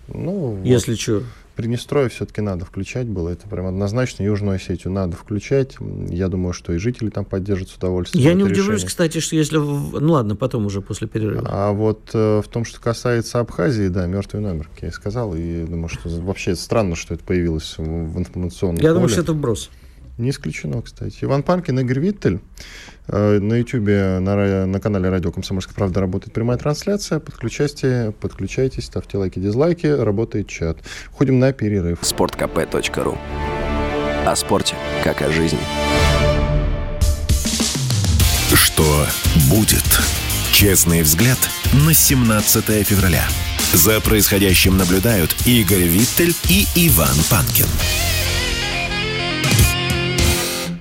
Ну, 0.08 0.60
Если 0.64 0.92
вот. 0.92 1.00
что. 1.00 1.22
Приднестровье 1.58 2.08
все-таки 2.08 2.40
надо 2.40 2.64
включать 2.64 3.08
было. 3.08 3.30
Это 3.30 3.48
прям 3.48 3.66
однозначно. 3.66 4.22
Южную 4.22 4.54
Осетию 4.54 4.92
надо 4.92 5.16
включать. 5.16 5.76
Я 6.08 6.28
думаю, 6.28 6.52
что 6.52 6.72
и 6.72 6.78
жители 6.78 7.10
там 7.10 7.24
поддержат 7.24 7.70
с 7.70 7.74
удовольствием. 7.74 8.24
Я 8.24 8.34
не 8.34 8.44
удивлюсь, 8.44 8.66
решение. 8.66 8.86
кстати, 8.86 9.18
что 9.18 9.34
если... 9.34 9.56
Ну 9.56 10.12
ладно, 10.12 10.36
потом 10.36 10.66
уже 10.66 10.82
после 10.82 11.08
перерыва. 11.08 11.44
А 11.50 11.72
вот 11.72 12.10
э, 12.14 12.42
в 12.44 12.48
том, 12.48 12.64
что 12.64 12.80
касается 12.80 13.40
Абхазии, 13.40 13.88
да, 13.88 14.06
мертвый 14.06 14.40
номер, 14.40 14.68
как 14.72 14.82
я 14.82 14.88
и 14.90 14.92
сказал. 14.92 15.34
И 15.34 15.64
думаю, 15.64 15.88
что 15.88 16.08
вообще 16.20 16.54
странно, 16.54 16.94
что 16.94 17.14
это 17.14 17.24
появилось 17.24 17.74
в, 17.76 17.82
в 17.82 18.18
информационном 18.20 18.76
Я 18.76 18.82
поле. 18.82 18.92
думаю, 18.94 19.08
что 19.08 19.22
это 19.22 19.32
вброс. 19.32 19.68
Не 20.18 20.30
исключено, 20.30 20.82
кстати. 20.82 21.18
Иван 21.22 21.44
Панкин, 21.44 21.78
Игорь 21.78 22.00
Виттель. 22.00 22.40
Э, 23.06 23.38
на 23.38 23.54
YouTube, 23.54 23.86
на, 24.20 24.66
на 24.66 24.80
канале 24.80 25.08
Радио 25.08 25.30
Комсомольская 25.30 25.74
правда 25.74 26.00
работает 26.00 26.32
прямая 26.32 26.58
трансляция. 26.58 27.20
Подключайте, 27.20 28.12
подключайтесь, 28.20 28.86
ставьте 28.86 29.16
лайки, 29.16 29.38
дизлайки, 29.38 29.86
работает 29.86 30.48
чат. 30.48 30.78
Ходим 31.12 31.38
на 31.38 31.52
перерыв. 31.52 32.00
Спорткп.ру 32.02 33.18
О 34.26 34.36
спорте, 34.36 34.74
как 35.04 35.22
о 35.22 35.30
жизни. 35.30 35.60
Что 38.52 39.06
будет? 39.48 40.00
Честный 40.52 41.02
взгляд 41.02 41.38
на 41.86 41.94
17 41.94 42.64
февраля. 42.84 43.22
За 43.72 44.00
происходящим 44.00 44.76
наблюдают 44.76 45.34
Игорь 45.46 45.84
Виттель 45.84 46.34
и 46.48 46.66
Иван 46.74 47.16
Панкин. 47.30 47.66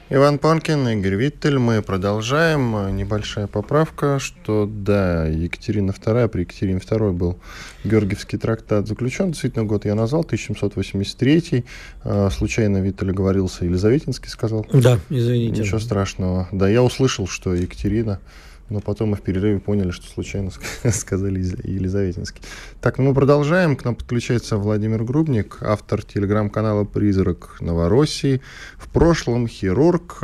Иван 0.09 0.39
Панкин, 0.39 0.87
Игорь 0.87 1.15
Виттель. 1.15 1.59
Мы 1.59 1.81
продолжаем. 1.81 2.95
Небольшая 2.95 3.47
поправка, 3.47 4.19
что 4.19 4.65
да, 4.65 5.25
Екатерина 5.25 5.91
II, 5.91 6.29
при 6.29 6.41
Екатерине 6.41 6.79
II 6.79 7.11
был 7.11 7.41
Георгиевский 7.83 8.37
трактат 8.37 8.87
заключен. 8.87 9.31
Действительно, 9.31 9.65
год 9.65 9.83
я 9.83 9.95
назвал, 9.95 10.21
1783. 10.21 11.65
А, 12.05 12.29
случайно 12.29 12.77
Виттель 12.77 13.09
оговорился, 13.09 13.65
Елизаветинский 13.65 14.29
сказал. 14.29 14.65
Да, 14.71 14.97
извините. 15.09 15.63
Ничего 15.63 15.79
страшного. 15.79 16.47
Да, 16.53 16.69
я 16.69 16.83
услышал, 16.83 17.27
что 17.27 17.53
Екатерина 17.53 18.21
но 18.69 18.79
потом 18.79 19.09
мы 19.09 19.15
в 19.15 19.21
перерыве 19.21 19.59
поняли, 19.59 19.91
что 19.91 20.07
случайно 20.07 20.51
сказали 20.91 21.39
Елизаветинский. 21.39 22.41
Так, 22.81 22.97
ну 22.97 23.05
мы 23.05 23.13
продолжаем. 23.13 23.75
К 23.75 23.86
нам 23.86 23.95
подключается 23.95 24.57
Владимир 24.57 25.03
Грубник, 25.03 25.57
автор 25.62 26.03
телеграм-канала 26.03 26.83
«Призрак 26.83 27.57
Новороссии». 27.62 28.41
В 28.77 28.89
прошлом 28.89 29.47
хирург. 29.47 30.19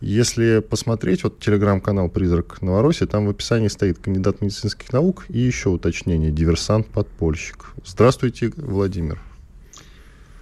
Если 0.00 0.60
посмотреть, 0.60 1.24
вот 1.24 1.40
телеграм-канал 1.40 2.08
«Призрак 2.08 2.62
Новороссии», 2.62 3.04
там 3.04 3.26
в 3.26 3.30
описании 3.30 3.68
стоит 3.68 3.98
кандидат 3.98 4.40
медицинских 4.40 4.90
наук 4.94 5.26
и 5.28 5.38
еще 5.38 5.68
уточнение 5.68 6.30
«диверсант-подпольщик». 6.30 7.72
Здравствуйте, 7.84 8.50
Владимир. 8.56 9.20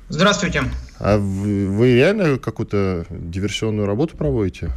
Здравствуйте. 0.09 0.63
А 1.01 1.19
вы, 1.19 1.67
вы 1.67 1.95
реально 1.95 2.39
какую-то 2.39 3.05
диверсионную 3.11 3.87
работу 3.87 4.17
проводите? 4.17 4.71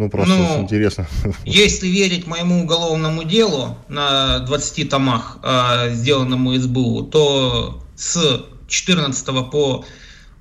Ну, 0.00 0.08
просто 0.08 0.34
ну, 0.34 0.62
интересно. 0.62 1.06
Если 1.44 1.86
верить 1.86 2.26
моему 2.26 2.62
уголовному 2.62 3.22
делу 3.22 3.76
на 3.88 4.38
20 4.38 4.88
томах, 4.88 5.36
э, 5.42 5.92
сделанному 5.92 6.54
СБУ, 6.54 7.02
то 7.02 7.84
с 7.96 8.46
14 8.66 9.50
по 9.50 9.84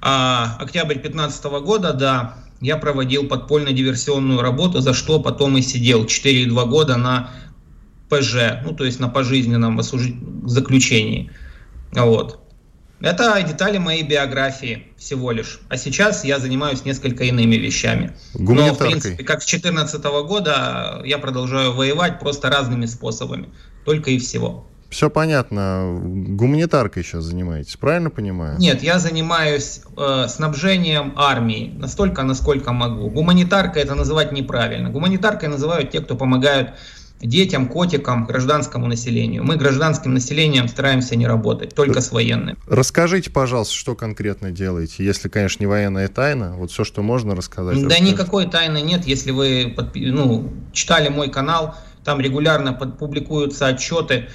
э, 0.01 0.05
октябрь 0.59 0.93
2015 0.93 1.43
года, 1.61 1.91
да, 1.91 2.35
я 2.61 2.77
проводил 2.77 3.27
подпольно-диверсионную 3.27 4.39
работу, 4.39 4.79
за 4.79 4.93
что 4.93 5.19
потом 5.19 5.57
и 5.57 5.61
сидел 5.61 6.05
4,2 6.05 6.65
года 6.65 6.95
на 6.95 7.29
ПЖ, 8.07 8.61
ну, 8.63 8.73
то 8.73 8.85
есть 8.85 9.01
на 9.01 9.09
пожизненном 9.09 9.81
заключении. 9.81 11.31
Вот. 11.91 12.38
Это 13.01 13.41
детали 13.43 13.77
моей 13.77 14.03
биографии 14.03 14.87
всего 14.97 15.31
лишь. 15.31 15.61
А 15.69 15.77
сейчас 15.77 16.25
я 16.25 16.39
занимаюсь 16.39 16.83
несколько 16.85 17.23
иными 17.23 17.55
вещами. 17.55 18.13
Но, 18.33 18.73
в 18.73 18.77
принципе, 18.77 19.23
как 19.23 19.41
с 19.41 19.45
2014 19.45 20.03
года 20.27 21.01
я 21.05 21.17
продолжаю 21.17 21.73
воевать 21.73 22.19
просто 22.19 22.49
разными 22.49 22.85
способами. 22.85 23.49
Только 23.85 24.11
и 24.11 24.19
всего. 24.19 24.69
Все 24.89 25.09
понятно. 25.11 25.99
Гуманитаркой 26.01 27.03
сейчас 27.03 27.23
занимаетесь, 27.25 27.75
правильно 27.75 28.09
понимаю? 28.09 28.57
Нет, 28.57 28.81
я 28.81 28.97
занимаюсь 28.97 29.81
э, 29.95 30.25
снабжением 30.27 31.13
армии 31.15 31.71
настолько, 31.77 32.23
насколько 32.23 32.73
могу. 32.73 33.09
Гуманитаркой 33.09 33.83
это 33.83 33.93
называть 33.93 34.31
неправильно. 34.31 34.89
Гуманитаркой 34.89 35.49
называют 35.49 35.91
те, 35.91 36.01
кто 36.01 36.15
помогают 36.15 36.71
детям, 37.21 37.67
котикам, 37.67 38.25
гражданскому 38.25 38.87
населению. 38.87 39.43
Мы 39.43 39.57
гражданским 39.57 40.13
населением 40.13 40.67
стараемся 40.67 41.15
не 41.15 41.27
работать, 41.27 41.75
только 41.75 42.01
с 42.01 42.11
военным. 42.11 42.57
Расскажите, 42.67 43.29
пожалуйста, 43.29 43.75
что 43.75 43.95
конкретно 43.95 44.51
делаете, 44.51 45.03
если, 45.03 45.27
конечно, 45.29 45.61
не 45.61 45.67
военная 45.67 46.07
тайна, 46.07 46.55
вот 46.55 46.71
все, 46.71 46.83
что 46.83 47.01
можно 47.01 47.35
рассказать. 47.35 47.75
Да 47.75 47.85
расскажите. 47.85 48.11
никакой 48.11 48.49
тайны 48.49 48.81
нет, 48.81 49.05
если 49.05 49.31
вы 49.31 49.75
ну, 49.95 50.53
читали 50.71 51.09
мой 51.09 51.29
канал, 51.29 51.75
там 52.03 52.21
регулярно 52.21 52.73
публикуются 52.73 53.67
отчеты, 53.67 54.29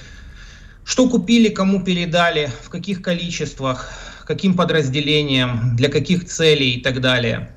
что 0.83 1.09
купили, 1.09 1.49
кому 1.49 1.83
передали, 1.83 2.51
в 2.61 2.69
каких 2.69 3.01
количествах, 3.01 3.89
каким 4.25 4.53
подразделениям, 4.53 5.75
для 5.75 5.89
каких 5.89 6.25
целей 6.25 6.75
и 6.75 6.81
так 6.81 7.01
далее. 7.01 7.54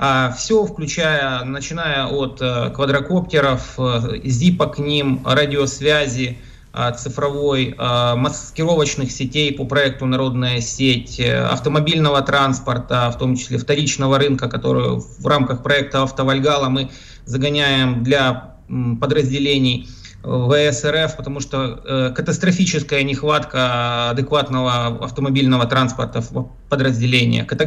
А 0.00 0.30
все, 0.30 0.64
включая, 0.64 1.42
начиная 1.42 2.06
от 2.06 2.40
э, 2.40 2.70
квадрокоптеров, 2.70 3.74
э, 3.78 4.20
зипа 4.22 4.68
к 4.68 4.78
ним, 4.78 5.22
радиосвязи, 5.26 6.38
э, 6.72 6.92
цифровой, 6.96 7.74
маскировочных 7.76 9.10
сетей 9.10 9.52
по 9.52 9.64
проекту 9.64 10.06
«Народная 10.06 10.60
сеть», 10.60 11.20
автомобильного 11.20 12.22
транспорта, 12.22 13.10
в 13.10 13.18
том 13.18 13.34
числе 13.34 13.58
вторичного 13.58 14.18
рынка, 14.18 14.48
который 14.48 15.00
в 15.00 15.26
рамках 15.26 15.64
проекта 15.64 16.04
«Автовальгала» 16.04 16.68
мы 16.68 16.90
загоняем 17.24 18.04
для 18.04 18.54
подразделений 19.00 19.88
ВСРФ, 20.28 21.16
потому 21.16 21.40
что 21.40 21.80
э, 21.84 22.12
катастрофическая 22.14 23.02
нехватка 23.02 24.10
адекватного 24.10 25.04
автомобильного 25.04 25.66
транспорта 25.66 26.20
в 26.20 26.50
подразделениях, 26.68 27.46
ката 27.46 27.66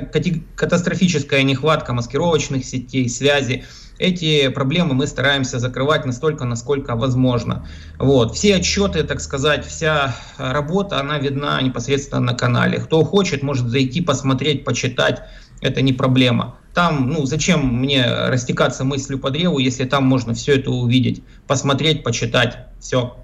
катастрофическая 0.56 1.44
нехватка 1.44 1.94
маскировочных 1.94 2.64
сетей, 2.66 3.10
связи. 3.10 3.66
эти 3.98 4.50
проблемы 4.50 4.94
мы 4.94 5.08
стараемся 5.08 5.60
закрывать 5.60 6.06
настолько, 6.06 6.46
насколько 6.46 6.96
возможно. 6.96 7.68
Вот. 7.98 8.36
Все 8.36 8.56
отчеты, 8.56 9.04
так 9.04 9.22
сказать, 9.22 9.66
вся 9.66 10.16
работа, 10.38 11.00
она 11.00 11.18
видна 11.18 11.62
непосредственно 11.62 12.22
на 12.22 12.34
канале. 12.34 12.80
Кто 12.80 13.04
хочет, 13.04 13.44
может 13.44 13.68
зайти, 13.70 14.02
посмотреть, 14.02 14.64
почитать, 14.64 15.24
это 15.62 15.82
не 15.82 15.94
проблема. 15.94 16.58
Там, 16.74 17.10
ну, 17.10 17.26
зачем 17.26 17.80
мне 17.80 18.06
растекаться 18.06 18.84
мыслью 18.84 19.20
по 19.20 19.30
древу, 19.30 19.60
если 19.60 19.86
там 19.86 20.06
можно 20.06 20.34
все 20.34 20.56
это 20.56 20.72
увидеть, 20.72 21.22
посмотреть, 21.48 22.04
почитать, 22.04 22.58
все. 22.80 23.18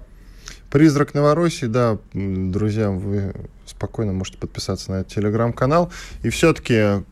Призрак 0.70 1.14
Новороссии, 1.14 1.64
да, 1.64 1.98
друзья, 2.12 2.90
вы 2.90 3.34
спокойно 3.64 4.12
можете 4.12 4.36
подписаться 4.38 4.90
на 4.90 4.96
этот 5.00 5.14
телеграм-канал. 5.14 5.90
И 6.22 6.28
все-таки 6.28 7.04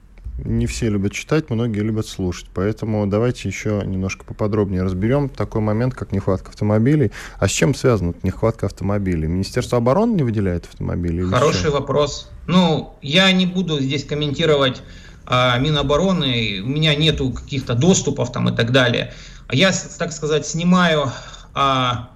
не 0.45 0.67
все 0.67 0.91
любят 0.91 1.13
читать, 1.13 1.49
многие 1.49 1.81
любят 1.81 2.07
слушать. 2.07 2.49
Поэтому 2.53 3.07
давайте 3.07 3.49
еще 3.49 3.83
немножко 3.87 4.25
поподробнее 4.25 4.83
разберем 4.83 5.31
такой 5.31 5.63
момент, 5.63 5.95
как 5.95 6.13
нехватка 6.13 6.51
автомобилей. 6.51 7.13
А 7.39 7.49
с 7.49 7.51
чем 7.51 7.75
связана 7.75 8.13
нехватка 8.23 8.67
автомобилей? 8.67 9.27
Министерство 9.27 9.79
обороны 9.79 10.17
не 10.17 10.23
выделяет 10.23 10.67
автомобили? 10.67 11.23
Хороший 11.23 11.71
вопрос. 11.71 12.31
Ну, 12.47 12.95
я 13.01 13.33
не 13.33 13.47
буду 13.47 13.81
здесь 13.81 14.05
комментировать 14.05 14.83
Минобороны, 15.29 16.61
у 16.63 16.69
меня 16.69 16.95
нету 16.95 17.31
каких-то 17.31 17.75
доступов 17.75 18.31
там 18.33 18.49
и 18.49 18.57
так 18.57 18.73
далее. 18.73 19.13
Я, 19.51 19.73
так 19.99 20.13
сказать, 20.13 20.47
снимаю 20.47 21.11
а, 21.55 22.11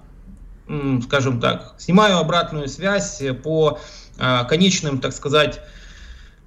скажем 1.03 1.39
так, 1.39 1.73
снимаю 1.77 2.17
обратную 2.17 2.67
связь 2.67 3.21
по 3.43 3.79
а, 4.17 4.43
конечным, 4.45 4.99
так 4.99 5.13
сказать, 5.13 5.59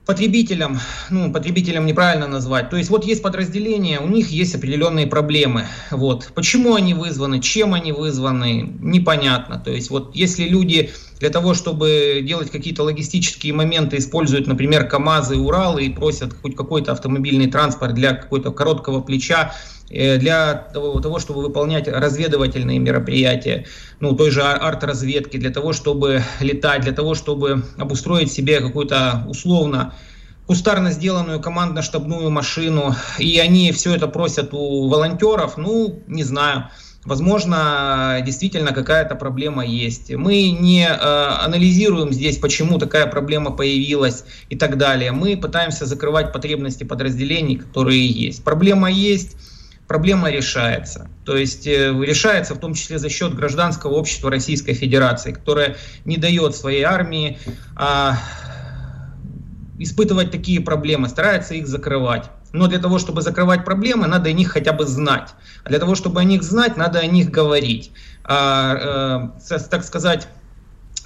потребителям, 0.06 0.78
ну, 1.10 1.32
потребителям 1.32 1.86
неправильно 1.86 2.26
назвать. 2.26 2.70
То 2.70 2.76
есть 2.76 2.90
вот 2.90 3.04
есть 3.04 3.22
подразделения, 3.22 4.00
у 4.00 4.08
них 4.08 4.28
есть 4.28 4.54
определенные 4.54 5.06
проблемы. 5.06 5.66
Вот. 5.90 6.30
Почему 6.34 6.74
они 6.74 6.94
вызваны, 6.94 7.40
чем 7.40 7.74
они 7.74 7.92
вызваны, 7.92 8.76
непонятно. 8.80 9.58
То 9.58 9.70
есть 9.70 9.90
вот 9.90 10.14
если 10.14 10.44
люди 10.44 10.92
для 11.20 11.30
того, 11.30 11.54
чтобы 11.54 12.20
делать 12.22 12.50
какие-то 12.50 12.82
логистические 12.82 13.52
моменты, 13.52 13.98
используют, 13.98 14.46
например, 14.46 14.88
КАМАЗы, 14.88 15.36
Уралы 15.36 15.84
и 15.84 15.90
просят 15.90 16.32
хоть 16.40 16.56
какой-то 16.56 16.92
автомобильный 16.92 17.50
транспорт 17.50 17.94
для 17.94 18.14
какого-то 18.14 18.50
короткого 18.50 19.00
плеча, 19.00 19.52
Э, 19.90 20.16
для 20.16 20.54
того, 20.54 21.18
чтобы 21.18 21.42
выполнять 21.42 21.88
разведывательные 21.88 22.78
мероприятия, 22.78 23.66
ну, 24.00 24.16
той 24.16 24.30
же 24.30 24.42
арт-разведки, 24.42 25.36
для 25.36 25.50
того, 25.50 25.72
чтобы 25.72 26.22
летать, 26.40 26.82
для 26.82 26.92
того, 26.92 27.14
чтобы 27.14 27.64
обустроить 27.76 28.32
себе 28.32 28.60
какую-то 28.60 29.24
условно 29.28 29.94
кустарно 30.46 30.90
сделанную 30.90 31.40
командно-штабную 31.40 32.30
машину, 32.30 32.94
и 33.18 33.38
они 33.38 33.72
все 33.72 33.94
это 33.94 34.08
просят 34.08 34.52
у 34.52 34.88
волонтеров, 34.88 35.56
ну, 35.56 36.02
не 36.06 36.22
знаю. 36.22 36.70
Возможно, 37.04 38.22
действительно 38.24 38.72
какая-то 38.72 39.14
проблема 39.14 39.64
есть. 39.64 40.10
Мы 40.10 40.50
не 40.50 40.86
э, 40.86 40.90
анализируем 40.90 42.12
здесь, 42.12 42.38
почему 42.38 42.78
такая 42.78 43.06
проблема 43.06 43.50
появилась 43.50 44.24
и 44.48 44.56
так 44.56 44.78
далее. 44.78 45.12
Мы 45.12 45.36
пытаемся 45.36 45.84
закрывать 45.84 46.32
потребности 46.32 46.84
подразделений, 46.84 47.56
которые 47.56 48.06
есть. 48.06 48.42
Проблема 48.42 48.90
есть, 48.90 49.36
проблема 49.86 50.30
решается. 50.30 51.08
То 51.26 51.36
есть 51.36 51.66
э, 51.66 51.92
решается 52.04 52.54
в 52.54 52.58
том 52.58 52.72
числе 52.72 52.98
за 52.98 53.10
счет 53.10 53.34
гражданского 53.34 53.92
общества 53.92 54.30
Российской 54.30 54.72
Федерации, 54.72 55.32
которое 55.32 55.76
не 56.06 56.16
дает 56.16 56.56
своей 56.56 56.84
армии 56.84 57.38
а, 57.76 58.18
испытывать 59.78 60.30
такие 60.30 60.60
проблемы, 60.60 61.08
старается 61.08 61.54
их 61.54 61.66
закрывать. 61.66 62.30
Но 62.54 62.68
для 62.68 62.78
того, 62.78 63.00
чтобы 63.00 63.20
закрывать 63.20 63.64
проблемы, 63.64 64.06
надо 64.06 64.30
о 64.30 64.32
них 64.32 64.52
хотя 64.52 64.72
бы 64.72 64.86
знать. 64.86 65.34
А 65.64 65.70
для 65.70 65.80
того, 65.80 65.96
чтобы 65.96 66.20
о 66.20 66.24
них 66.24 66.44
знать, 66.44 66.76
надо 66.76 67.00
о 67.00 67.06
них 67.06 67.28
говорить. 67.28 67.90
А, 68.22 69.32
э, 69.50 69.58
так 69.68 69.82
сказать, 69.82 70.28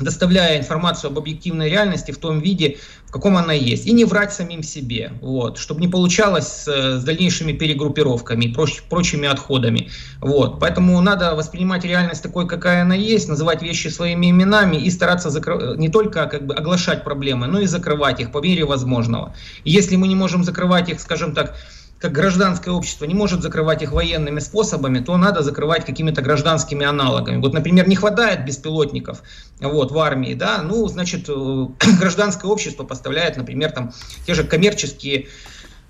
доставляя 0.01 0.59
информацию 0.59 1.11
об 1.11 1.19
объективной 1.19 1.69
реальности 1.69 2.13
в 2.13 2.19
том 2.19 2.41
виде, 2.41 2.79
в 3.07 3.11
каком 3.11 3.37
она 3.37 3.53
есть, 3.53 3.87
и 3.87 3.93
не 3.93 4.05
врать 4.05 4.33
самим 4.33 4.63
себе, 4.63 5.13
вот, 5.21 5.59
чтобы 5.59 5.81
не 5.81 5.89
получалось 5.89 6.47
с, 6.47 6.99
с 6.99 7.05
дальнейшими 7.05 7.53
перегруппировками 7.53 8.47
и 8.47 8.53
проч, 8.53 8.83
прочими 8.83 9.27
отходами. 9.27 9.91
Вот. 10.21 10.61
Поэтому 10.61 11.01
надо 11.01 11.35
воспринимать 11.35 11.85
реальность 11.85 12.23
такой, 12.23 12.47
какая 12.47 12.83
она 12.83 12.95
есть, 12.95 13.29
называть 13.29 13.63
вещи 13.63 13.89
своими 13.89 14.31
именами 14.31 14.77
и 14.77 14.91
стараться 14.91 15.31
закры... 15.31 15.77
не 15.79 15.89
только 15.89 16.27
как 16.27 16.47
бы 16.47 16.55
оглашать 16.55 17.05
проблемы, 17.05 17.47
но 17.47 17.61
и 17.61 17.67
закрывать 17.67 18.21
их 18.21 18.31
по 18.31 18.41
мере 18.41 18.65
возможного. 18.65 19.35
И 19.65 19.71
если 19.71 19.97
мы 19.97 20.09
не 20.09 20.15
можем 20.15 20.45
закрывать 20.45 20.89
их, 20.89 21.01
скажем 21.01 21.35
так, 21.35 21.57
как 21.99 22.13
гражданское 22.13 22.71
общество 22.71 23.05
не 23.07 23.15
может 23.15 23.43
закрывать 23.43 23.83
их 23.83 23.93
военными 23.93 24.39
способами, 24.39 25.01
то 25.01 25.17
надо 25.17 25.43
закрывать 25.43 25.85
какими-то 25.85 26.23
гражданскими 26.23 26.87
аналогами. 26.87 27.41
Вот, 27.41 27.55
например, 27.55 27.89
не 27.89 27.97
хватает 27.97 28.45
беспилотников 28.45 29.23
вот, 29.61 29.91
в 29.91 29.99
армии, 29.99 30.35
да, 30.35 30.63
ну, 30.63 30.87
значит, 30.87 31.29
э, 31.29 31.33
гражданское 31.99 32.47
общество 32.47 32.85
поставляет, 32.85 33.37
например, 33.37 33.73
там, 33.73 33.93
те 34.27 34.35
же 34.35 34.45
коммерческие 34.45 35.29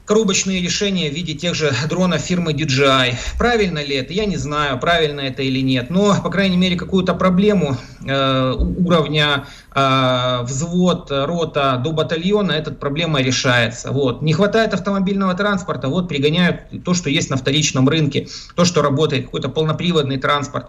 коробочные 0.08 0.62
решения 0.62 1.10
в 1.10 1.12
виде 1.12 1.34
тех 1.34 1.54
же 1.54 1.70
дронов 1.88 2.22
фирмы 2.22 2.52
DJI. 2.52 3.14
Правильно 3.36 3.84
ли 3.84 3.94
это? 3.94 4.14
Я 4.14 4.24
не 4.24 4.38
знаю, 4.38 4.78
правильно 4.80 5.20
это 5.20 5.42
или 5.42 5.60
нет. 5.60 5.90
Но, 5.90 6.16
по 6.22 6.30
крайней 6.30 6.56
мере, 6.56 6.76
какую-то 6.76 7.14
проблему 7.14 7.76
э, 8.06 8.52
уровня 8.52 9.44
э, 9.74 10.38
взвод, 10.44 11.08
рота 11.10 11.78
до 11.84 11.92
батальона, 11.92 12.52
эта 12.52 12.70
проблема 12.70 13.20
решается. 13.20 13.92
Вот. 13.92 14.22
Не 14.22 14.32
хватает 14.32 14.72
автомобильного 14.72 15.34
транспорта, 15.34 15.88
вот 15.88 16.08
пригоняют 16.08 16.60
то, 16.84 16.94
что 16.94 17.10
есть 17.10 17.28
на 17.28 17.36
вторичном 17.36 17.86
рынке, 17.86 18.28
то, 18.54 18.64
что 18.64 18.80
работает, 18.80 19.26
какой-то 19.26 19.50
полноприводный 19.50 20.16
транспорт 20.16 20.68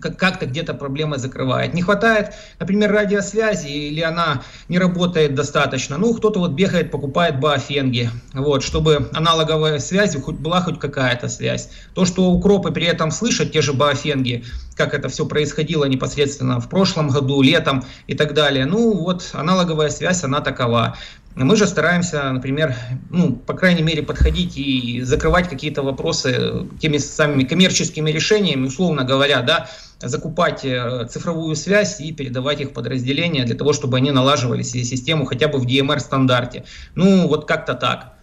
как-то 0.00 0.46
где-то 0.46 0.74
проблемы 0.74 1.18
закрывает. 1.18 1.74
Не 1.74 1.82
хватает, 1.82 2.34
например, 2.58 2.92
радиосвязи, 2.92 3.68
или 3.68 4.00
она 4.00 4.42
не 4.68 4.78
работает 4.78 5.34
достаточно. 5.34 5.96
Ну, 5.96 6.14
кто-то 6.14 6.40
вот 6.40 6.52
бегает, 6.52 6.90
покупает 6.90 7.40
баофенги, 7.40 8.10
вот, 8.34 8.62
чтобы 8.62 9.08
аналоговая 9.12 9.78
связь 9.78 10.16
хоть 10.16 10.36
была 10.36 10.60
хоть 10.60 10.78
какая-то 10.78 11.28
связь. 11.28 11.70
То, 11.94 12.04
что 12.04 12.30
укропы 12.30 12.72
при 12.72 12.86
этом 12.86 13.10
слышат, 13.10 13.52
те 13.52 13.62
же 13.62 13.72
баофенги, 13.72 14.44
как 14.74 14.94
это 14.94 15.08
все 15.08 15.26
происходило 15.26 15.84
непосредственно 15.86 16.60
в 16.60 16.68
прошлом 16.68 17.08
году, 17.08 17.40
летом 17.42 17.84
и 18.06 18.14
так 18.14 18.34
далее. 18.34 18.66
Ну, 18.66 18.94
вот 18.94 19.30
аналоговая 19.32 19.88
связь, 19.88 20.24
она 20.24 20.40
такова. 20.40 20.96
Мы 21.36 21.54
же 21.54 21.66
стараемся, 21.66 22.32
например, 22.32 22.74
ну, 23.10 23.34
по 23.36 23.52
крайней 23.52 23.82
мере, 23.82 24.02
подходить 24.02 24.56
и 24.56 25.02
закрывать 25.02 25.50
какие-то 25.50 25.82
вопросы 25.82 26.66
теми 26.80 26.96
самыми 26.96 27.44
коммерческими 27.44 28.10
решениями, 28.10 28.66
условно 28.66 29.04
говоря, 29.04 29.42
да, 29.42 29.68
закупать 30.00 30.64
э, 30.64 31.06
цифровую 31.10 31.54
связь 31.54 32.00
и 32.00 32.10
передавать 32.12 32.62
их 32.62 32.72
подразделения 32.72 33.44
для 33.44 33.54
того, 33.54 33.74
чтобы 33.74 33.98
они 33.98 34.12
налаживали 34.12 34.62
себе 34.62 34.84
систему 34.84 35.26
хотя 35.26 35.48
бы 35.48 35.58
в 35.58 35.66
DMR 35.66 36.00
стандарте. 36.00 36.64
Ну, 36.94 37.28
вот 37.28 37.46
как-то 37.46 37.74
так. 37.74 38.14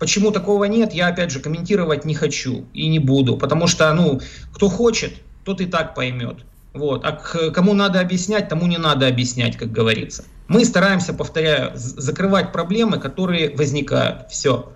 Почему 0.00 0.32
такого 0.32 0.64
нет, 0.64 0.92
я 0.92 1.06
опять 1.06 1.30
же 1.30 1.38
комментировать 1.38 2.04
не 2.04 2.14
хочу 2.16 2.66
и 2.74 2.88
не 2.88 2.98
буду, 2.98 3.36
потому 3.36 3.68
что, 3.68 3.94
ну, 3.94 4.20
кто 4.52 4.68
хочет, 4.68 5.12
тот 5.44 5.60
и 5.60 5.66
так 5.66 5.94
поймет. 5.94 6.38
Вот. 6.74 7.04
А 7.04 7.12
кому 7.52 7.74
надо 7.74 8.00
объяснять, 8.00 8.48
тому 8.48 8.66
не 8.66 8.78
надо 8.78 9.06
объяснять, 9.06 9.56
как 9.56 9.70
говорится. 9.70 10.24
Мы 10.48 10.64
стараемся, 10.64 11.12
повторяю, 11.12 11.72
закрывать 11.74 12.52
проблемы, 12.52 12.98
которые 12.98 13.54
возникают. 13.56 14.30
Все. 14.30 14.72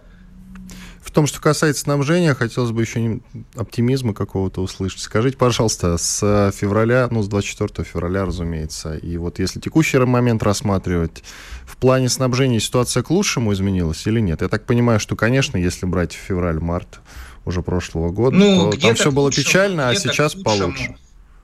В 1.01 1.13
том, 1.13 1.27
что 1.27 1.41
касается 1.41 1.83
снабжения, 1.83 2.35
хотелось 2.35 2.71
бы 2.71 2.83
еще 2.83 3.21
оптимизма 3.57 4.15
какого-то 4.15 4.61
услышать. 4.63 5.01
Скажите, 5.01 5.37
пожалуйста, 5.37 5.97
с 5.99 6.53
февраля, 6.55 7.09
ну, 7.11 7.23
с 7.23 7.29
24 7.29 7.85
февраля, 7.85 8.25
разумеется, 8.25 8.95
и 8.97 9.17
вот 9.17 9.41
если 9.41 9.59
текущий 9.59 9.99
момент 9.99 10.43
рассматривать, 10.45 11.25
в 11.65 11.77
плане 11.79 12.09
снабжения 12.09 12.61
ситуация 12.61 13.03
к 13.03 13.11
лучшему 13.11 13.53
изменилась 13.53 14.07
или 14.07 14.21
нет? 14.21 14.43
Я 14.43 14.49
так 14.49 14.67
понимаю, 14.67 15.01
что, 15.01 15.17
конечно, 15.17 15.57
если 15.57 15.85
брать 15.87 16.13
февраль-март 16.13 17.01
уже 17.45 17.63
прошлого 17.63 18.11
года, 18.11 18.37
ну, 18.37 18.71
то 18.71 18.81
там 18.81 18.95
все 18.95 19.11
было 19.11 19.33
печально, 19.33 19.89
а 19.89 19.95
сейчас 19.97 20.35
получше. 20.35 20.95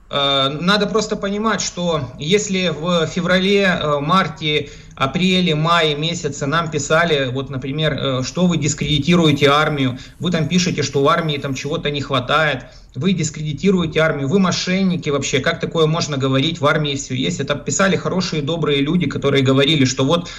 Э, 0.09 0.49
надо 0.49 0.87
просто 0.87 1.15
понимать, 1.15 1.61
что 1.61 2.01
если 2.17 2.69
в 2.69 3.07
феврале, 3.07 3.63
э, 3.63 3.99
марте, 3.99 4.69
апреле, 4.95 5.53
мае 5.53 5.95
месяце 5.95 6.45
нам 6.45 6.71
писали, 6.71 7.29
вот, 7.31 7.49
например, 7.49 7.93
э, 7.93 8.23
что 8.23 8.47
вы 8.47 8.57
дискредитируете 8.57 9.47
армию, 9.47 9.97
вы 10.19 10.31
там 10.31 10.47
пишете, 10.47 10.81
что 10.81 11.03
в 11.03 11.07
армии 11.07 11.37
там 11.37 11.53
чего-то 11.53 11.91
не 11.91 12.01
хватает, 12.01 12.65
вы 12.95 13.13
дискредитируете 13.13 13.99
армию, 13.99 14.27
вы 14.27 14.39
мошенники 14.39 15.09
вообще, 15.09 15.39
как 15.39 15.59
такое 15.59 15.87
можно 15.87 16.17
говорить, 16.17 16.61
в 16.61 16.65
армии 16.65 16.95
все 16.95 17.13
есть. 17.13 17.39
Это 17.39 17.55
писали 17.55 17.95
хорошие, 17.95 18.41
добрые 18.41 18.81
люди, 18.81 19.07
которые 19.07 19.43
говорили, 19.43 19.85
что 19.85 20.03
вот 20.03 20.29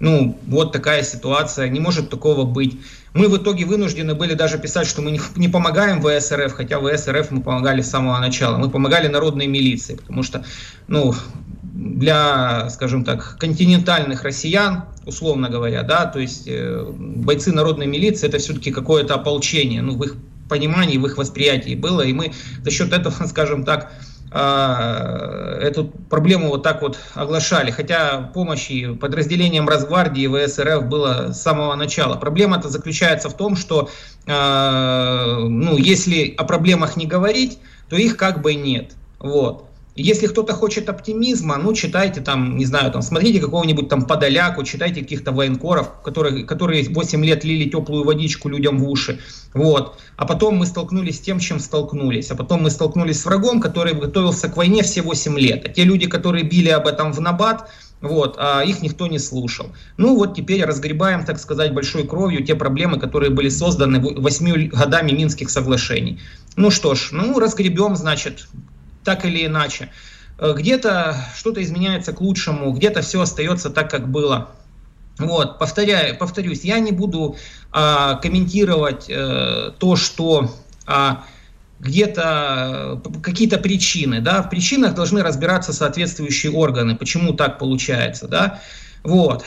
ну, 0.00 0.38
вот 0.46 0.72
такая 0.72 1.02
ситуация, 1.02 1.68
не 1.68 1.80
может 1.80 2.08
такого 2.10 2.44
быть. 2.44 2.78
Мы 3.14 3.28
в 3.28 3.36
итоге 3.36 3.64
вынуждены 3.64 4.14
были 4.14 4.34
даже 4.34 4.58
писать, 4.58 4.86
что 4.86 5.02
мы 5.02 5.18
не, 5.36 5.48
помогаем 5.48 6.00
ВСРФ, 6.02 6.52
хотя 6.52 6.78
ВСРФ 6.78 7.30
мы 7.30 7.42
помогали 7.42 7.80
с 7.80 7.90
самого 7.90 8.18
начала. 8.18 8.56
Мы 8.58 8.70
помогали 8.70 9.08
народной 9.08 9.46
милиции, 9.46 9.96
потому 9.96 10.22
что, 10.22 10.44
ну, 10.88 11.14
для, 11.62 12.68
скажем 12.70 13.04
так, 13.04 13.36
континентальных 13.38 14.24
россиян, 14.24 14.84
условно 15.06 15.48
говоря, 15.48 15.82
да, 15.82 16.06
то 16.06 16.18
есть 16.18 16.44
э, 16.46 16.84
бойцы 16.90 17.52
народной 17.52 17.86
милиции 17.86 18.28
это 18.28 18.38
все-таки 18.38 18.72
какое-то 18.72 19.14
ополчение, 19.14 19.80
ну, 19.80 19.96
в 19.96 20.04
их 20.04 20.16
понимании, 20.48 20.98
в 20.98 21.06
их 21.06 21.16
восприятии 21.16 21.74
было, 21.74 22.02
и 22.02 22.12
мы 22.12 22.32
за 22.64 22.70
счет 22.70 22.92
этого, 22.92 23.14
скажем 23.26 23.64
так, 23.64 23.92
эту 24.30 25.84
проблему 26.10 26.48
вот 26.48 26.62
так 26.62 26.82
вот 26.82 26.98
оглашали, 27.14 27.70
хотя 27.70 28.30
помощи 28.34 28.94
подразделениям 28.94 29.68
Росгвардии 29.68 30.24
и 30.24 30.46
ВСРФ 30.46 30.84
было 30.84 31.32
с 31.32 31.40
самого 31.40 31.74
начала. 31.74 32.16
Проблема-то 32.16 32.68
заключается 32.68 33.30
в 33.30 33.36
том, 33.36 33.56
что 33.56 33.88
а, 34.26 35.38
ну, 35.38 35.76
если 35.78 36.34
о 36.36 36.44
проблемах 36.44 36.96
не 36.96 37.06
говорить, 37.06 37.58
то 37.88 37.96
их 37.96 38.16
как 38.16 38.42
бы 38.42 38.54
нет. 38.54 38.92
Вот. 39.18 39.67
Если 39.98 40.28
кто-то 40.28 40.52
хочет 40.52 40.88
оптимизма, 40.88 41.56
ну, 41.56 41.72
читайте 41.72 42.20
там, 42.20 42.56
не 42.56 42.64
знаю, 42.64 42.92
там, 42.92 43.02
смотрите 43.02 43.40
какого-нибудь 43.40 43.88
там 43.88 44.02
Подоляку, 44.02 44.62
читайте 44.62 45.00
каких-то 45.00 45.32
военкоров, 45.32 46.00
которые, 46.02 46.44
которые 46.44 46.88
8 46.88 47.24
лет 47.24 47.44
лили 47.44 47.68
теплую 47.68 48.04
водичку 48.04 48.48
людям 48.48 48.78
в 48.78 48.88
уши. 48.88 49.18
Вот. 49.54 49.98
А 50.16 50.24
потом 50.24 50.56
мы 50.56 50.66
столкнулись 50.66 51.16
с 51.16 51.20
тем, 51.20 51.40
чем 51.40 51.58
столкнулись. 51.58 52.30
А 52.30 52.36
потом 52.36 52.62
мы 52.62 52.70
столкнулись 52.70 53.20
с 53.20 53.24
врагом, 53.24 53.60
который 53.60 53.94
готовился 53.94 54.48
к 54.48 54.56
войне 54.56 54.82
все 54.82 55.02
8 55.02 55.38
лет. 55.38 55.64
А 55.66 55.68
те 55.68 55.84
люди, 55.84 56.06
которые 56.06 56.44
били 56.44 56.68
об 56.68 56.86
этом 56.86 57.12
в 57.12 57.20
набат, 57.20 57.68
вот, 58.00 58.36
а 58.38 58.62
их 58.62 58.80
никто 58.82 59.08
не 59.08 59.18
слушал. 59.18 59.66
Ну 59.96 60.16
вот 60.16 60.36
теперь 60.36 60.64
разгребаем, 60.64 61.24
так 61.24 61.40
сказать, 61.40 61.74
большой 61.74 62.06
кровью 62.06 62.44
те 62.44 62.54
проблемы, 62.54 63.00
которые 63.00 63.30
были 63.30 63.48
созданы 63.48 63.98
восьми 64.00 64.68
годами 64.68 65.10
Минских 65.10 65.50
соглашений. 65.50 66.20
Ну 66.54 66.70
что 66.70 66.94
ж, 66.94 67.08
ну 67.10 67.38
разгребем, 67.38 67.96
значит, 67.96 68.48
так 69.08 69.24
или 69.24 69.46
иначе. 69.46 69.88
Э, 70.38 70.52
где-то 70.54 71.16
что-то 71.34 71.62
изменяется 71.62 72.12
к 72.12 72.20
лучшему, 72.20 72.72
где-то 72.72 73.00
все 73.00 73.22
остается 73.22 73.70
так, 73.70 73.90
как 73.90 74.10
было. 74.10 74.50
Вот, 75.18 75.58
повторяю, 75.58 76.18
повторюсь, 76.18 76.62
я 76.62 76.78
не 76.78 76.92
буду 76.92 77.36
а, 77.72 78.16
комментировать 78.16 79.06
э, 79.08 79.72
то, 79.76 79.96
что 79.96 80.54
а, 80.86 81.24
где-то 81.80 83.00
э, 83.02 83.20
какие-то 83.20 83.58
причины, 83.58 84.20
да, 84.20 84.42
в 84.42 84.50
причинах 84.50 84.94
должны 84.94 85.22
разбираться 85.22 85.72
соответствующие 85.72 86.52
органы, 86.52 86.94
почему 86.94 87.32
так 87.32 87.58
получается, 87.58 88.28
да, 88.28 88.60
вот 89.02 89.44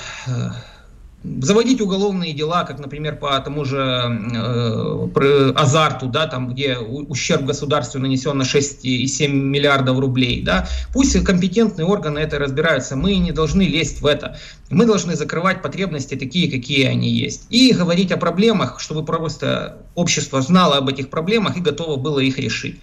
заводить 1.23 1.81
уголовные 1.81 2.33
дела, 2.33 2.63
как, 2.63 2.79
например, 2.79 3.17
по 3.17 3.39
тому 3.39 3.63
же 3.63 3.77
э, 3.77 5.51
азарту, 5.55 6.07
да, 6.07 6.27
там, 6.27 6.49
где 6.49 6.77
ущерб 6.77 7.43
государству 7.43 7.99
нанесен 7.99 8.37
на 8.37 8.43
6,7 8.43 9.27
миллиардов 9.27 9.99
рублей, 9.99 10.41
да, 10.41 10.67
пусть 10.93 11.23
компетентные 11.23 11.85
органы 11.85 12.19
это 12.19 12.39
разбираются, 12.39 12.95
мы 12.95 13.15
не 13.17 13.31
должны 13.31 13.63
лезть 13.63 14.01
в 14.01 14.07
это, 14.07 14.37
мы 14.69 14.85
должны 14.85 15.15
закрывать 15.15 15.61
потребности 15.61 16.15
такие, 16.15 16.49
какие 16.49 16.85
они 16.85 17.09
есть, 17.09 17.45
и 17.49 17.71
говорить 17.73 18.11
о 18.11 18.17
проблемах, 18.17 18.79
чтобы 18.79 19.05
просто 19.05 19.77
общество 19.93 20.41
знало 20.41 20.77
об 20.77 20.89
этих 20.89 21.09
проблемах 21.09 21.57
и 21.57 21.61
готово 21.61 21.97
было 21.97 22.19
их 22.19 22.39
решить. 22.39 22.79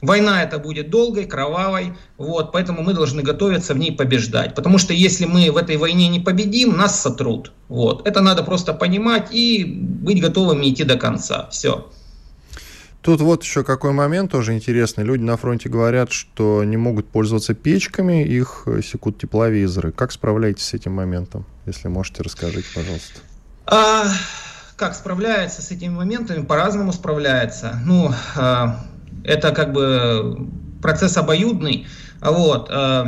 Война 0.00 0.44
это 0.44 0.58
будет 0.58 0.90
долгой, 0.90 1.26
кровавой, 1.26 1.94
вот, 2.16 2.52
поэтому 2.52 2.82
мы 2.82 2.94
должны 2.94 3.22
готовиться 3.22 3.74
в 3.74 3.78
ней 3.78 3.90
побеждать. 3.90 4.54
Потому 4.54 4.78
что 4.78 4.92
если 4.92 5.24
мы 5.24 5.50
в 5.50 5.56
этой 5.56 5.76
войне 5.76 6.08
не 6.08 6.20
победим, 6.20 6.76
нас 6.76 7.00
сотрут. 7.00 7.52
Вот. 7.68 8.06
Это 8.06 8.20
надо 8.20 8.44
просто 8.44 8.74
понимать 8.74 9.32
и 9.32 9.64
быть 9.64 10.20
готовыми 10.20 10.70
идти 10.70 10.84
до 10.84 10.96
конца. 10.96 11.48
Все. 11.50 11.90
Тут 13.02 13.20
вот 13.20 13.42
еще 13.42 13.64
какой 13.64 13.92
момент 13.92 14.30
тоже 14.30 14.54
интересный. 14.54 15.04
Люди 15.04 15.22
на 15.22 15.36
фронте 15.36 15.68
говорят, 15.68 16.12
что 16.12 16.62
не 16.64 16.76
могут 16.76 17.08
пользоваться 17.08 17.54
печками, 17.54 18.24
их 18.24 18.66
секут 18.84 19.18
тепловизоры. 19.18 19.92
Как 19.92 20.12
справляетесь 20.12 20.64
с 20.64 20.74
этим 20.74 20.92
моментом? 20.92 21.46
Если 21.66 21.88
можете, 21.88 22.22
расскажите, 22.22 22.66
пожалуйста. 22.74 23.20
А, 23.66 24.04
как 24.76 24.94
справляется 24.94 25.62
с 25.62 25.70
этими 25.70 25.92
моментами? 25.92 26.44
По-разному 26.44 26.92
справляется. 26.92 27.80
Ну, 27.84 28.12
а, 28.36 28.84
это 29.24 29.52
как 29.52 29.72
бы 29.72 30.48
процесс 30.82 31.16
обоюдный. 31.16 31.86
Вот. 32.20 32.68
Э, 32.70 33.04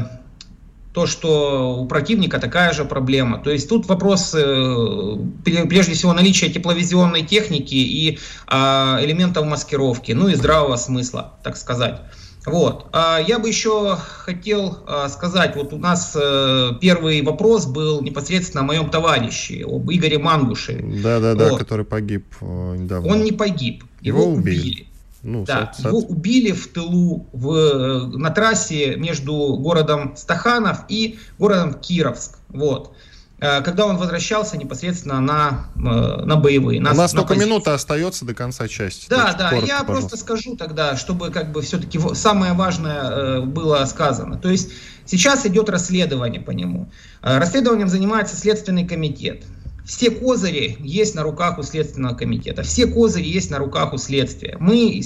то, 0.93 1.07
что 1.07 1.77
у 1.79 1.87
противника 1.87 2.41
такая 2.41 2.73
же 2.73 2.85
проблема. 2.85 3.39
То 3.39 3.51
есть 3.51 3.69
тут 3.69 3.87
вопрос 3.87 4.35
э, 4.37 5.17
прежде 5.45 5.95
всего 5.95 6.13
наличия 6.13 6.49
тепловизионной 6.49 7.23
техники 7.23 7.75
и 7.75 8.19
а, 8.47 8.99
элементов 9.01 9.47
маскировки, 9.47 10.13
ну 10.13 10.29
и 10.29 10.35
здравого 10.35 10.77
смысла, 10.77 11.35
так 11.45 11.57
сказать. 11.57 12.01
Вот. 12.45 12.87
А 12.93 13.21
я 13.21 13.39
бы 13.39 13.49
еще 13.49 13.97
хотел 13.97 14.79
а, 14.87 15.09
сказать, 15.09 15.55
вот 15.55 15.73
у 15.73 15.79
нас 15.79 16.17
э, 16.21 16.73
первый 16.81 17.23
вопрос 17.23 17.67
был 17.67 18.03
непосредственно 18.03 18.63
о 18.63 18.67
моем 18.67 18.91
товарище, 18.91 19.65
об 19.65 19.93
Игоре 19.93 20.19
Мангуше. 20.19 20.83
Да-да-да, 21.03 21.51
вот. 21.51 21.59
который 21.59 21.85
погиб 21.85 22.25
недавно. 22.41 23.13
Он 23.13 23.23
не 23.23 23.33
погиб, 23.33 23.85
его, 24.01 24.23
его 24.23 24.33
убили. 24.33 24.59
убили. 24.59 24.90
Ну, 25.23 25.45
да, 25.45 25.73
со, 25.75 25.89
его 25.89 25.99
убили 25.99 26.53
в 26.53 26.69
тылу 26.73 27.29
в, 27.33 28.17
на 28.17 28.31
трассе 28.31 28.97
между 28.97 29.57
городом 29.59 30.17
Стаханов 30.17 30.85
и 30.89 31.19
городом 31.39 31.75
Кировск. 31.75 32.39
Вот 32.49 32.95
э, 33.39 33.61
когда 33.61 33.85
он 33.85 33.99
возвращался 33.99 34.57
непосредственно 34.57 35.21
на, 35.21 35.67
э, 35.77 36.25
на 36.25 36.37
боевые. 36.37 36.81
На, 36.81 36.93
У 36.93 36.95
нас 36.95 37.13
на 37.13 37.19
только 37.19 37.35
позиции. 37.35 37.49
минута 37.49 37.75
остается 37.75 38.25
до 38.25 38.35
конца 38.35 38.67
части. 38.67 39.09
Да, 39.11 39.35
да, 39.35 39.51
коротко, 39.51 39.67
я 39.69 39.81
пожалуйста. 39.81 40.09
просто 40.09 40.17
скажу 40.17 40.57
тогда, 40.57 40.97
чтобы 40.97 41.31
как 41.31 41.53
бы 41.53 41.61
все-таки 41.61 42.01
самое 42.15 42.55
важное 42.55 43.03
э, 43.03 43.41
было 43.43 43.85
сказано. 43.85 44.39
То 44.39 44.49
есть 44.49 44.71
сейчас 45.05 45.45
идет 45.45 45.69
расследование 45.69 46.41
по 46.41 46.53
нему. 46.53 46.91
Расследованием 47.21 47.89
занимается 47.89 48.37
Следственный 48.37 48.87
комитет. 48.87 49.45
Все 49.91 50.13
козыри 50.13 50.77
есть 50.79 51.17
на 51.17 51.25
руках 51.25 51.59
у 51.59 51.65
Следственного 51.65 52.15
комитета, 52.15 52.63
все 52.63 52.87
козыри 52.87 53.27
есть 53.27 53.51
на 53.51 53.59
руках 53.59 53.93
у 53.93 53.99
следствия. 53.99 54.57
Мы 54.61 55.03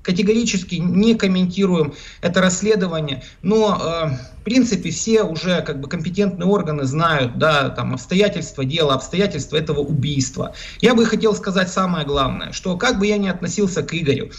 категорически 0.00 0.76
не 0.76 1.14
комментируем 1.14 1.92
это 2.22 2.40
расследование, 2.40 3.22
но 3.42 3.78
э, 3.78 4.40
в 4.40 4.44
принципе 4.44 4.90
все 4.90 5.24
уже 5.24 5.60
как 5.60 5.78
бы 5.78 5.88
компетентные 5.88 6.46
органы 6.46 6.84
знают, 6.84 7.38
да, 7.38 7.68
там 7.68 7.92
обстоятельства 7.92 8.64
дела, 8.64 8.94
обстоятельства 8.94 9.58
этого 9.58 9.80
убийства. 9.80 10.54
Я 10.80 10.94
бы 10.94 11.04
хотел 11.04 11.34
сказать 11.34 11.70
самое 11.70 12.06
главное, 12.06 12.52
что 12.52 12.78
как 12.78 12.98
бы 12.98 13.06
я 13.06 13.18
ни 13.18 13.28
относился 13.28 13.82
к 13.82 13.92
Игорю, 13.94 14.30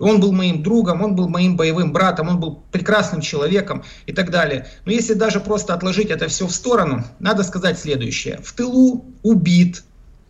он 0.00 0.20
был 0.20 0.32
моим 0.32 0.62
другом, 0.62 1.02
он 1.02 1.14
был 1.14 1.28
моим 1.28 1.56
боевым 1.56 1.92
братом, 1.92 2.28
он 2.28 2.40
был 2.40 2.62
прекрасным 2.70 3.20
человеком 3.20 3.84
и 4.06 4.12
так 4.12 4.30
далее. 4.30 4.66
Но 4.84 4.92
если 4.92 5.14
даже 5.14 5.40
просто 5.40 5.74
отложить 5.74 6.10
это 6.10 6.28
все 6.28 6.46
в 6.46 6.52
сторону, 6.52 7.04
надо 7.18 7.42
сказать 7.44 7.78
следующее. 7.78 8.40
В 8.42 8.52
тылу 8.52 9.06
убит, 9.22 9.84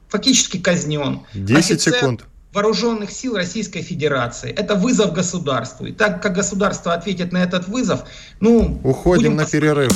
фактически 0.08 0.58
казнен. 0.58 1.20
10 1.34 1.80
секунд 1.80 2.24
вооруженных 2.52 3.10
сил 3.10 3.36
Российской 3.36 3.82
Федерации. 3.82 4.50
Это 4.50 4.74
вызов 4.74 5.12
государству. 5.12 5.86
И 5.86 5.92
так 5.92 6.22
как 6.22 6.34
государство 6.34 6.94
ответит 6.94 7.30
на 7.30 7.38
этот 7.38 7.68
вызов, 7.68 8.04
ну... 8.40 8.80
Уходим 8.82 9.36
на 9.36 9.44
перерыв. 9.44 9.92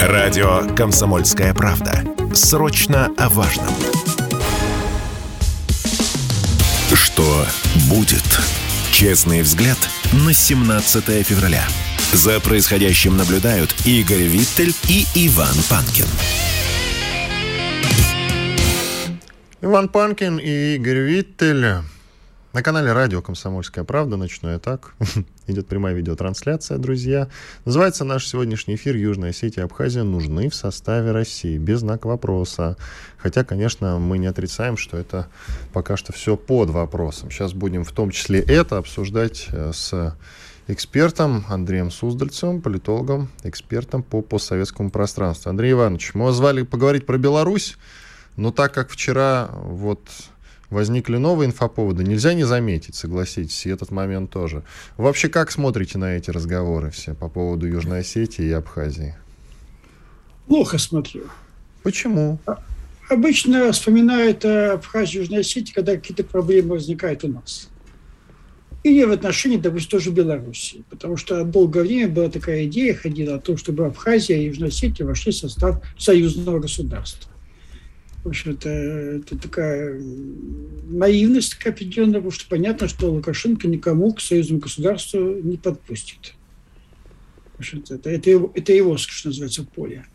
Радио 0.00 0.74
«Комсомольская 0.74 1.52
правда». 1.54 2.02
Срочно 2.34 3.10
о 3.18 3.28
важном. 3.28 4.11
Что 7.12 7.46
будет? 7.90 8.24
Честный 8.90 9.42
взгляд 9.42 9.76
на 10.24 10.32
17 10.32 11.26
февраля. 11.26 11.68
За 12.14 12.40
происходящим 12.40 13.18
наблюдают 13.18 13.74
Игорь 13.84 14.22
Виттель 14.22 14.74
и 14.88 15.04
Иван 15.14 15.54
Панкин. 15.68 16.06
Иван 19.60 19.90
Панкин 19.90 20.38
и 20.38 20.76
Игорь 20.76 21.00
Виттель. 21.00 21.82
На 22.52 22.62
канале 22.62 22.92
радио 22.92 23.22
«Комсомольская 23.22 23.82
правда» 23.82 24.18
ночной 24.18 24.58
так. 24.58 24.94
Идет 25.46 25.68
прямая 25.68 25.94
видеотрансляция, 25.94 26.76
друзья. 26.76 27.28
Называется 27.64 28.04
наш 28.04 28.26
сегодняшний 28.26 28.74
эфир 28.74 28.94
«Южная 28.94 29.30
Осетия 29.30 29.62
и 29.62 29.64
Абхазия 29.64 30.02
нужны 30.02 30.50
в 30.50 30.54
составе 30.54 31.12
России?» 31.12 31.56
Без 31.56 31.78
знака 31.78 32.08
вопроса. 32.08 32.76
Хотя, 33.16 33.42
конечно, 33.42 33.98
мы 33.98 34.18
не 34.18 34.26
отрицаем, 34.26 34.76
что 34.76 34.98
это 34.98 35.28
пока 35.72 35.96
что 35.96 36.12
все 36.12 36.36
под 36.36 36.68
вопросом. 36.68 37.30
Сейчас 37.30 37.54
будем 37.54 37.84
в 37.84 37.92
том 37.92 38.10
числе 38.10 38.40
это 38.40 38.76
обсуждать 38.76 39.46
э, 39.50 39.72
с 39.72 40.14
экспертом 40.68 41.46
Андреем 41.48 41.90
Суздальцевым, 41.90 42.60
политологом, 42.60 43.30
экспертом 43.44 44.02
по 44.02 44.20
постсоветскому 44.20 44.90
пространству. 44.90 45.48
Андрей 45.48 45.72
Иванович, 45.72 46.12
мы 46.12 46.26
вас 46.26 46.36
звали 46.36 46.64
поговорить 46.64 47.06
про 47.06 47.16
Беларусь, 47.16 47.78
но 48.36 48.52
так 48.52 48.74
как 48.74 48.90
вчера 48.90 49.48
вот 49.54 50.00
возникли 50.72 51.16
новые 51.16 51.48
инфоповоды, 51.48 52.02
нельзя 52.02 52.34
не 52.34 52.44
заметить, 52.44 52.94
согласитесь, 52.94 53.66
и 53.66 53.70
этот 53.70 53.90
момент 53.90 54.30
тоже. 54.30 54.64
Вообще, 54.96 55.28
как 55.28 55.50
смотрите 55.50 55.98
на 55.98 56.16
эти 56.16 56.30
разговоры 56.30 56.90
все 56.90 57.14
по 57.14 57.28
поводу 57.28 57.66
Южной 57.66 58.00
Осетии 58.00 58.44
и 58.44 58.52
Абхазии? 58.52 59.14
Плохо 60.48 60.78
смотрю. 60.78 61.24
Почему? 61.82 62.38
Обычно 63.08 63.70
вспоминают 63.72 64.44
и 64.44 64.78
Южной 65.14 65.40
Осетии, 65.40 65.72
когда 65.72 65.94
какие-то 65.96 66.24
проблемы 66.24 66.70
возникают 66.70 67.24
у 67.24 67.28
нас. 67.28 67.68
Или 68.82 69.04
в 69.04 69.12
отношении, 69.12 69.58
допустим, 69.58 69.90
тоже 69.90 70.10
Белоруссии. 70.10 70.84
Потому 70.90 71.16
что 71.16 71.44
долгое 71.44 71.84
время 71.84 72.08
была 72.08 72.28
такая 72.28 72.64
идея, 72.64 72.94
ходила 72.94 73.36
о 73.36 73.38
том, 73.38 73.56
чтобы 73.56 73.86
Абхазия 73.86 74.36
и 74.36 74.46
Южная 74.46 74.68
Осетия 74.68 75.06
вошли 75.06 75.30
в 75.30 75.36
состав 75.36 75.80
союзного 75.96 76.58
государства. 76.58 77.31
В 78.24 78.28
общем-то, 78.28 78.68
это 78.68 79.36
такая 79.36 80.00
наивность 80.88 81.56
такая 81.56 81.72
определенная, 81.72 82.20
потому 82.20 82.30
что 82.30 82.48
понятно, 82.48 82.86
что 82.86 83.10
Лукашенко 83.10 83.66
никому 83.66 84.12
к 84.12 84.20
союзному 84.20 84.60
государству 84.60 85.18
не 85.42 85.56
подпустит. 85.56 86.34
В 87.58 87.74
это, 87.90 88.10
это, 88.10 88.30
его, 88.30 88.52
это 88.54 88.72
его, 88.72 88.96
что 88.96 89.28
называется, 89.28 89.64
поле. 89.64 90.06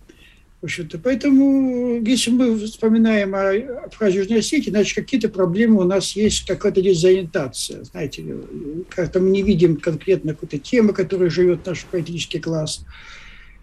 В 0.62 0.65
общем-то, 0.65 0.98
поэтому, 0.98 2.02
если 2.04 2.32
мы 2.32 2.58
вспоминаем 2.58 3.36
о 3.36 3.86
Абхазии 3.86 4.17
Южной 4.17 4.39
Осетии, 4.39 4.72
значит, 4.72 4.96
какие-то 4.96 5.30
проблемы 5.30 5.82
у 5.82 5.84
нас 5.84 6.15
есть, 6.15 6.48
какая-то 6.48 6.82
дезориентация. 6.82 7.84
Знаете, 7.84 8.24
как-то 8.89 9.20
мы 9.20 9.30
не 9.30 9.43
видим 9.43 9.78
конкретно 9.78 10.34
какой-то 10.34 10.58
темы, 10.58 10.93
которой 10.93 11.30
живет 11.30 11.65
наш 11.65 11.86
политический 11.86 12.39
класс. 12.39 12.86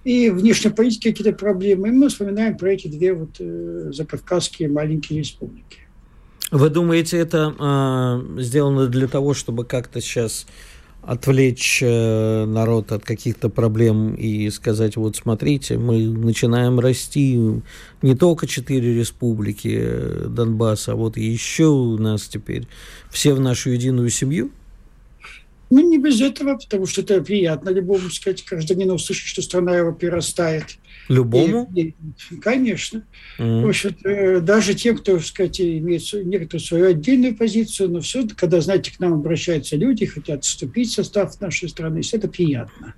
И 0.05 0.31
внешней 0.31 0.71
политики 0.71 1.11
какие-то 1.11 1.33
проблемы. 1.33 1.88
И 1.88 1.90
мы 1.90 2.09
вспоминаем 2.09 2.57
про 2.57 2.73
эти 2.73 2.88
две 2.88 3.14
вот 3.14 3.37
э, 3.38 3.90
закавказские 3.93 4.69
маленькие 4.69 5.21
республики. 5.21 5.79
Вы 6.51 6.71
думаете, 6.71 7.19
это 7.19 7.55
э, 7.59 8.40
сделано 8.43 8.87
для 8.87 9.09
того, 9.09 9.35
чтобы 9.35 9.64
как-то 9.64 10.01
сейчас 10.01 10.47
отвлечь 11.07 11.81
э, 11.83 12.45
народ 12.47 12.93
от 12.93 13.05
каких-то 13.05 13.49
проблем 13.49 14.14
и 14.14 14.49
сказать, 14.51 14.97
вот 14.97 15.17
смотрите, 15.17 15.79
мы 15.79 16.07
начинаем 16.07 16.81
расти, 16.81 17.38
не 18.03 18.14
только 18.14 18.47
четыре 18.47 18.95
республики 18.95 19.79
э, 19.81 20.27
Донбасса, 20.29 20.93
а 20.93 20.97
вот 20.97 21.17
еще 21.17 21.67
у 21.67 21.99
нас 21.99 22.23
теперь 22.23 22.67
все 23.11 23.35
в 23.35 23.40
нашу 23.40 23.71
единую 23.71 24.11
семью? 24.11 24.51
Ну, 25.74 25.90
не 25.90 25.98
без 25.98 26.20
этого, 26.20 26.56
потому 26.56 26.87
что 26.87 27.00
это 27.00 27.20
приятно 27.20 27.68
любому, 27.70 28.08
сказать, 28.08 28.44
гражданину 28.48 28.94
услышать, 28.94 29.26
что 29.26 29.42
страна 29.42 29.76
его 29.76 29.90
перерастает. 29.90 30.78
Любому? 31.08 31.68
И, 31.74 31.80
и, 32.30 32.37
конечно. 32.40 33.04
Mm-hmm. 33.40 33.62
В 33.64 33.68
общем, 33.68 33.96
э, 34.04 34.38
даже 34.38 34.74
тем, 34.74 34.96
кто, 34.96 35.18
сказать, 35.18 35.60
имеет 35.60 36.12
некоторую 36.12 36.60
свою 36.60 36.87
отдельную 36.90 37.34
позицию, 37.34 37.90
но 37.90 38.00
все, 38.02 38.24
когда, 38.37 38.60
знаете, 38.60 38.94
к 38.94 39.00
нам 39.00 39.14
обращаются 39.14 39.74
люди, 39.74 40.06
хотят 40.06 40.44
вступить 40.44 40.90
в 40.90 40.94
состав 40.94 41.40
нашей 41.40 41.68
страны, 41.68 42.02
это 42.12 42.28
приятно. 42.28 42.94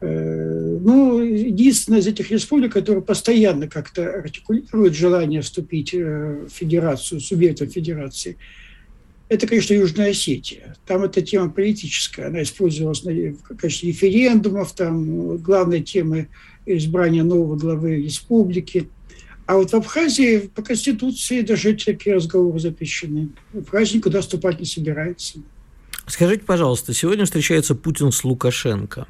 Э, 0.00 0.78
ну, 0.80 1.20
единственная 1.20 2.00
из 2.00 2.08
этих 2.08 2.32
республик, 2.32 2.72
которая 2.72 3.02
постоянно 3.02 3.68
как-то 3.68 4.10
артикулирует 4.10 4.96
желание 4.96 5.42
вступить 5.42 5.94
э, 5.94 6.46
в 6.48 6.50
федерацию, 6.50 7.20
субъектом 7.20 7.68
федерации– 7.68 8.38
это, 9.30 9.46
конечно, 9.46 9.74
Южная 9.74 10.10
Осетия. 10.10 10.74
Там 10.86 11.04
эта 11.04 11.22
тема 11.22 11.50
политическая. 11.50 12.26
Она 12.26 12.42
использовалась 12.42 13.02
в 13.02 13.56
качестве 13.56 13.90
референдумов, 13.90 14.74
там 14.74 15.38
главной 15.38 15.82
темы 15.82 16.28
избрания 16.66 17.22
нового 17.22 17.56
главы 17.56 18.02
республики. 18.02 18.90
А 19.46 19.56
вот 19.56 19.70
в 19.70 19.74
Абхазии 19.74 20.50
по 20.52 20.62
Конституции 20.62 21.42
даже 21.42 21.74
такие 21.74 22.16
разговоры 22.16 22.58
запрещены. 22.58 23.30
Абхазия 23.54 23.98
никуда 23.98 24.20
вступать 24.20 24.58
не 24.58 24.66
собирается. 24.66 25.38
Скажите, 26.08 26.42
пожалуйста, 26.44 26.92
сегодня 26.92 27.24
встречается 27.24 27.76
Путин 27.76 28.10
с 28.10 28.24
Лукашенко. 28.24 29.06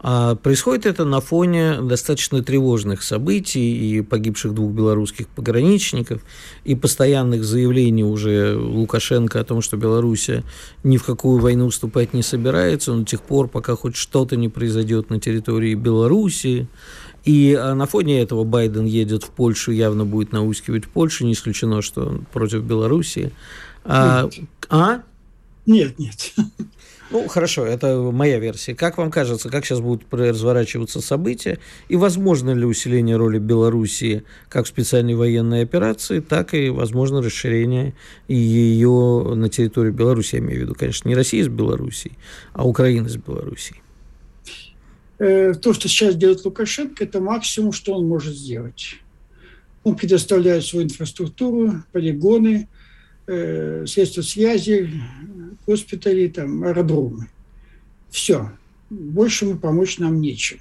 А 0.00 0.36
происходит 0.36 0.86
это 0.86 1.04
на 1.04 1.20
фоне 1.20 1.80
достаточно 1.80 2.42
тревожных 2.42 3.02
событий 3.02 3.96
и 3.98 4.00
погибших 4.00 4.54
двух 4.54 4.70
белорусских 4.70 5.26
пограничников, 5.26 6.22
и 6.64 6.76
постоянных 6.76 7.42
заявлений 7.42 8.04
уже 8.04 8.56
Лукашенко 8.56 9.40
о 9.40 9.44
том, 9.44 9.60
что 9.60 9.76
Беларусь 9.76 10.30
ни 10.84 10.98
в 10.98 11.04
какую 11.04 11.40
войну 11.40 11.68
вступать 11.70 12.14
не 12.14 12.22
собирается, 12.22 12.92
но 12.92 13.00
до 13.00 13.06
тех 13.06 13.22
пор, 13.22 13.48
пока 13.48 13.74
хоть 13.74 13.96
что-то 13.96 14.36
не 14.36 14.48
произойдет 14.48 15.10
на 15.10 15.18
территории 15.18 15.74
Беларуси. 15.74 16.68
И 17.24 17.58
а, 17.60 17.74
на 17.74 17.86
фоне 17.86 18.22
этого 18.22 18.44
Байден 18.44 18.84
едет 18.84 19.24
в 19.24 19.30
Польшу, 19.30 19.72
явно 19.72 20.04
будет 20.04 20.30
наускивать 20.30 20.86
Польшу, 20.86 21.26
не 21.26 21.32
исключено, 21.32 21.82
что 21.82 22.06
он 22.06 22.26
против 22.32 22.62
Беларуси. 22.62 23.32
А? 23.84 24.28
а? 24.70 25.02
Нет, 25.66 25.98
нет. 25.98 26.34
Ну, 27.10 27.26
хорошо, 27.26 27.64
это 27.64 28.10
моя 28.12 28.38
версия. 28.38 28.74
Как 28.74 28.98
вам 28.98 29.10
кажется, 29.10 29.48
как 29.48 29.64
сейчас 29.64 29.80
будут 29.80 30.02
разворачиваться 30.12 31.00
события? 31.00 31.58
И 31.88 31.96
возможно 31.96 32.50
ли 32.50 32.66
усиление 32.66 33.16
роли 33.16 33.38
Белоруссии 33.38 34.24
как 34.50 34.66
в 34.66 34.68
специальной 34.68 35.14
военной 35.14 35.62
операции, 35.62 36.20
так 36.20 36.52
и, 36.52 36.68
возможно, 36.68 37.22
расширение 37.22 37.94
ее 38.28 39.32
на 39.34 39.48
территорию 39.48 39.94
Беларуси, 39.94 40.34
я 40.34 40.40
имею 40.40 40.60
в 40.60 40.62
виду, 40.64 40.74
конечно, 40.74 41.08
не 41.08 41.14
России 41.14 41.40
с 41.40 41.48
Белоруссией, 41.48 42.14
а 42.52 42.68
Украины 42.68 43.08
с 43.08 43.16
Белоруссией? 43.16 43.80
Э, 45.18 45.54
то, 45.54 45.72
что 45.72 45.88
сейчас 45.88 46.14
делает 46.14 46.44
Лукашенко, 46.44 47.04
это 47.04 47.20
максимум, 47.20 47.72
что 47.72 47.94
он 47.94 48.06
может 48.06 48.34
сделать. 48.34 48.96
Он 49.82 49.96
предоставляет 49.96 50.64
свою 50.64 50.84
инфраструктуру, 50.84 51.82
полигоны, 51.92 52.68
э, 53.28 53.86
средства 53.86 54.22
связи, 54.22 54.90
госпитали, 55.66 56.28
там, 56.28 56.64
аэродромы. 56.64 57.28
Все. 58.10 58.50
Больше 58.90 59.44
мы 59.44 59.58
помочь 59.58 59.98
нам 59.98 60.20
нечем. 60.20 60.58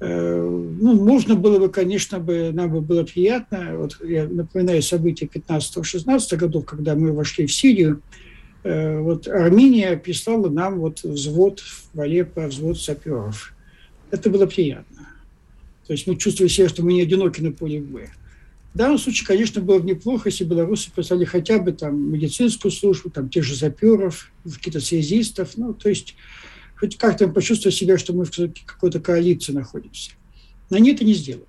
Э, 0.00 0.40
ну, 0.40 0.94
можно 0.94 1.36
было 1.36 1.58
бы, 1.58 1.68
конечно, 1.68 2.18
бы, 2.18 2.50
нам 2.52 2.70
бы 2.70 2.80
было 2.80 3.04
приятно, 3.04 3.76
вот 3.76 3.98
я 4.04 4.26
напоминаю 4.26 4.82
события 4.82 5.26
15-16 5.26 6.36
годов, 6.36 6.64
когда 6.64 6.94
мы 6.94 7.12
вошли 7.12 7.46
в 7.46 7.52
Сирию, 7.52 8.02
э, 8.62 8.98
вот 8.98 9.28
Армения 9.28 9.96
прислала 9.96 10.48
нам 10.48 10.80
вот 10.80 11.02
взвод 11.02 11.60
в 11.94 12.00
Алеппо, 12.00 12.46
взвод 12.48 12.80
саперов. 12.80 13.54
Это 14.10 14.30
было 14.30 14.46
приятно. 14.46 15.08
То 15.86 15.92
есть 15.92 16.06
мы 16.06 16.16
чувствовали 16.16 16.50
себя, 16.50 16.68
что 16.68 16.82
мы 16.82 16.92
не 16.94 17.02
одиноки 17.02 17.40
на 17.40 17.52
поле 17.52 17.80
боя. 17.80 18.10
В 18.76 18.78
данном 18.78 18.98
случае, 18.98 19.26
конечно, 19.26 19.62
было 19.62 19.78
бы 19.78 19.88
неплохо, 19.88 20.28
если 20.28 20.44
белорусы 20.44 20.90
послали 20.94 21.24
хотя 21.24 21.58
бы 21.58 21.72
там 21.72 22.12
медицинскую 22.12 22.70
службу, 22.70 23.08
там 23.08 23.30
тех 23.30 23.42
же 23.42 23.54
заперов, 23.54 24.30
каких-то 24.44 24.80
связистов, 24.80 25.56
ну, 25.56 25.72
то 25.72 25.88
есть 25.88 26.14
хоть 26.78 26.98
как-то 26.98 27.26
почувствовать 27.28 27.74
себя, 27.74 27.96
что 27.96 28.12
мы 28.12 28.26
в 28.26 28.30
какой-то 28.66 29.00
коалиции 29.00 29.52
находимся. 29.52 30.10
Но 30.68 30.76
они 30.76 30.92
это 30.92 31.06
не 31.06 31.14
сделают. 31.14 31.48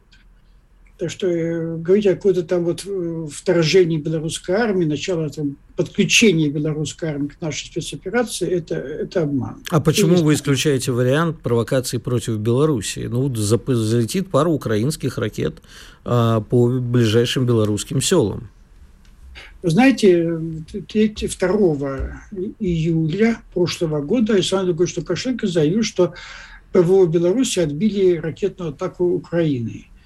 Так 0.97 1.11
что 1.11 1.27
э, 1.27 1.77
говорить 1.77 2.07
о 2.07 2.15
какой-то 2.15 2.41
там 2.41 2.63
вот 2.63 2.83
э, 2.87 3.27
вторжении 3.31 3.97
белорусской 3.97 4.55
армии, 4.55 4.83
начало 4.83 5.29
там, 5.29 5.55
подключения 5.75 6.49
белорусской 6.49 7.09
армии 7.09 7.27
к 7.27 7.39
нашей 7.39 7.67
спецоперации, 7.67 8.47
это, 8.49 8.75
это 8.75 9.21
обман. 9.21 9.57
А 9.69 9.79
почему 9.79 10.15
вы 10.15 10.33
исключаете 10.33 10.91
вариант 10.91 11.39
провокации 11.41 11.99
против 11.99 12.39
Белоруссии? 12.39 13.05
Ну, 13.05 13.33
залетит 13.35 14.31
пара 14.31 14.49
украинских 14.49 15.19
ракет 15.19 15.61
а, 16.03 16.41
по 16.41 16.67
ближайшим 16.67 17.45
белорусским 17.45 18.01
селам. 18.01 18.49
Вы 19.61 19.69
знаете, 19.69 20.23
2 20.25 20.81
июля 22.59 23.37
прошлого 23.53 24.01
года 24.01 24.33
Александр 24.33 24.71
Григорьевич 24.71 24.97
Лукашенко 24.97 25.45
заявил, 25.45 25.83
что 25.83 26.15
ПВО 26.71 27.05
Беларуси 27.05 27.59
отбили 27.59 28.17
ракетную 28.17 28.71
атаку 28.71 29.05
Украины– 29.13 29.85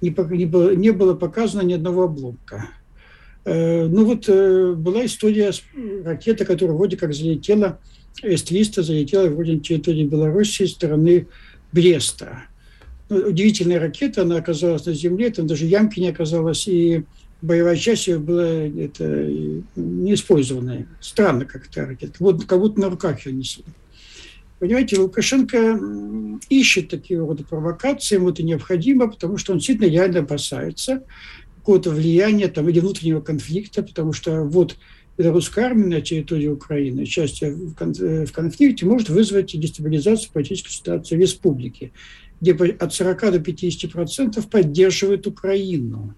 не, 0.00 0.14
не, 0.36 0.44
было, 0.46 0.74
не 0.74 0.92
показано 0.92 1.62
ни 1.62 1.74
одного 1.74 2.04
обломка. 2.04 2.68
Э, 3.44 3.86
ну 3.86 4.04
вот 4.04 4.28
э, 4.28 4.72
была 4.72 5.06
история 5.06 5.52
ракеты, 6.04 6.44
которая 6.44 6.76
вроде 6.76 6.96
как 6.96 7.14
залетела, 7.14 7.78
С-300 8.22 8.82
залетела 8.82 9.28
вроде 9.28 9.54
на 9.54 9.60
территории 9.60 10.04
Беларуси 10.04 10.66
с 10.66 10.72
стороны 10.72 11.28
Бреста. 11.72 12.42
Ну, 13.08 13.28
удивительная 13.28 13.78
ракета, 13.78 14.22
она 14.22 14.36
оказалась 14.36 14.84
на 14.86 14.94
земле, 14.94 15.30
там 15.30 15.46
даже 15.46 15.64
ямки 15.66 16.00
не 16.00 16.08
оказалось, 16.08 16.66
и 16.66 17.04
боевая 17.40 17.76
часть 17.76 18.08
ее 18.08 18.18
была 18.18 18.44
это, 18.44 19.30
неиспользованная. 19.76 20.88
Странно 21.00 21.44
как 21.44 21.68
то 21.68 21.86
ракета, 21.86 22.14
вот 22.18 22.44
как 22.46 22.58
будто 22.58 22.80
на 22.80 22.90
руках 22.90 23.26
ее 23.26 23.32
несли. 23.32 23.64
Понимаете, 24.58 24.98
Лукашенко 24.98 25.80
ищет 26.48 26.88
такие 26.88 27.20
рода 27.20 27.44
провокации, 27.44 28.14
ему 28.14 28.30
это 28.30 28.42
необходимо, 28.42 29.08
потому 29.08 29.36
что 29.36 29.52
он 29.52 29.58
действительно 29.58 29.90
реально 29.90 30.20
опасается 30.20 31.02
какого-то 31.58 31.90
влияния 31.90 32.48
там, 32.48 32.68
или 32.68 32.80
внутреннего 32.80 33.20
конфликта, 33.20 33.82
потому 33.82 34.12
что 34.12 34.44
вот 34.44 34.76
белорусская 35.18 35.66
армия 35.66 35.96
на 35.96 36.00
территории 36.00 36.46
Украины, 36.46 37.02
участие 37.02 37.52
в 37.52 38.32
конфликте 38.32 38.86
может 38.86 39.08
вызвать 39.08 39.58
дестабилизацию 39.58 40.30
политической 40.32 40.70
ситуации 40.70 41.16
в 41.16 41.20
республике, 41.20 41.92
где 42.40 42.52
от 42.54 42.94
40 42.94 43.32
до 43.32 43.40
50 43.40 43.90
процентов 43.92 44.48
поддерживают 44.48 45.26
Украину. 45.26 46.14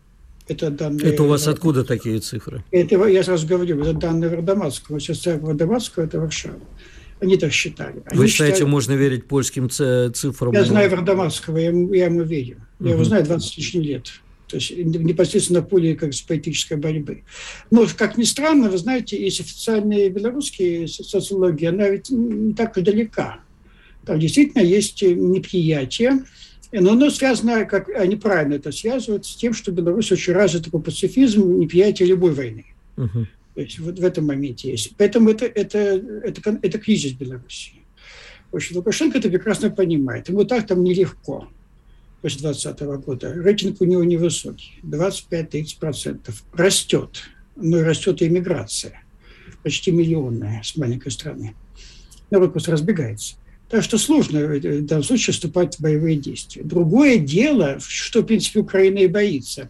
Это, 0.46 0.70
данные, 0.70 1.12
это 1.12 1.24
у 1.24 1.26
вас 1.26 1.46
откуда 1.46 1.84
такие 1.84 2.20
цифры? 2.20 2.64
Это, 2.70 3.04
я 3.06 3.22
сразу 3.22 3.46
говорю, 3.46 3.80
это 3.80 3.92
данные 3.92 4.30
Вардаматского. 4.30 4.98
Сейчас 5.00 5.26
Вардаматского– 5.26 6.04
это 6.04 6.20
Варшава. 6.20 6.58
Они 7.20 7.36
так 7.36 7.52
считали. 7.52 8.02
Они 8.06 8.18
Вы 8.18 8.28
считаете, 8.28 8.56
считали... 8.56 8.70
можно 8.70 8.92
верить 8.92 9.26
польским 9.26 9.68
цифрам? 9.70 10.52
Я 10.52 10.64
знаю 10.64 10.90
Вардаманского, 10.90 11.58
я, 11.58 11.68
ему, 11.68 11.92
я 11.92 12.06
ему 12.06 12.22
верю. 12.22 12.58
Я 12.80 12.92
его 12.92 13.04
знаю 13.04 13.24
20 13.24 13.52
с 13.52 13.56
лишним 13.56 13.82
лет. 13.82 14.12
То 14.48 14.56
есть 14.56 14.70
непосредственно 14.76 15.60
на 15.60 15.66
поле 15.66 15.94
как 15.94 16.14
с 16.14 16.22
политической 16.22 16.78
борьбы. 16.78 17.22
Но, 17.70 17.86
как 17.96 18.16
ни 18.16 18.24
странно, 18.24 18.70
вы 18.70 18.78
знаете, 18.78 19.22
есть 19.22 19.40
официальные 19.40 20.08
белорусские 20.08 20.88
социологии, 20.88 21.66
она 21.66 21.88
ведь 21.88 22.10
не 22.10 22.54
так 22.54 22.76
уж 22.76 22.82
далека. 22.82 23.40
Там 24.06 24.18
действительно 24.18 24.62
есть 24.62 25.02
неприятие 25.02 26.24
Но 26.72 26.92
оно 26.92 27.10
связано, 27.10 27.66
как 27.66 27.90
они 27.90 28.16
правильно 28.16 28.54
это 28.54 28.72
связывают, 28.72 29.26
с 29.26 29.36
тем, 29.36 29.52
что 29.52 29.70
Беларусь 29.70 30.10
очень 30.12 30.32
развит 30.32 30.64
такой 30.64 30.80
пацифизм, 30.80 31.58
неприятие 31.58 32.08
любой 32.08 32.32
войны. 32.32 32.64
Угу. 32.96 33.26
То 33.58 33.62
есть 33.62 33.80
вот 33.80 33.98
в 33.98 34.04
этом 34.04 34.24
моменте 34.24 34.70
есть. 34.70 34.92
Поэтому 34.96 35.30
это, 35.30 35.44
это, 35.44 35.78
это, 35.78 36.60
это 36.62 36.78
кризис 36.78 37.10
Беларуси. 37.14 37.72
В 38.52 38.54
общем, 38.54 38.76
Лукашенко 38.76 39.18
это 39.18 39.28
прекрасно 39.28 39.68
понимает. 39.68 40.28
Ему 40.28 40.44
так 40.44 40.64
там 40.68 40.84
нелегко 40.84 41.48
после 42.22 42.38
2020 42.42 43.04
года. 43.04 43.32
Рейтинг 43.34 43.80
у 43.80 43.84
него 43.84 44.04
невысокий, 44.04 44.78
25-30%. 44.84 46.32
Растет, 46.52 47.22
но 47.56 47.80
и 47.80 47.82
растет 47.82 48.22
и 48.22 48.28
иммиграция, 48.28 49.02
почти 49.64 49.90
миллионная 49.90 50.62
с 50.62 50.76
маленькой 50.76 51.10
страны. 51.10 51.56
Народ 52.30 52.52
просто 52.52 52.70
разбегается. 52.70 53.34
Так 53.68 53.82
что 53.82 53.98
сложно 53.98 54.38
в 54.38 54.86
данном 54.86 55.02
случае 55.02 55.34
вступать 55.34 55.74
в 55.74 55.80
боевые 55.80 56.16
действия. 56.16 56.62
Другое 56.62 57.18
дело, 57.18 57.80
что, 57.80 58.20
в 58.20 58.26
принципе, 58.26 58.60
Украина 58.60 58.98
и 58.98 59.08
боится, 59.08 59.68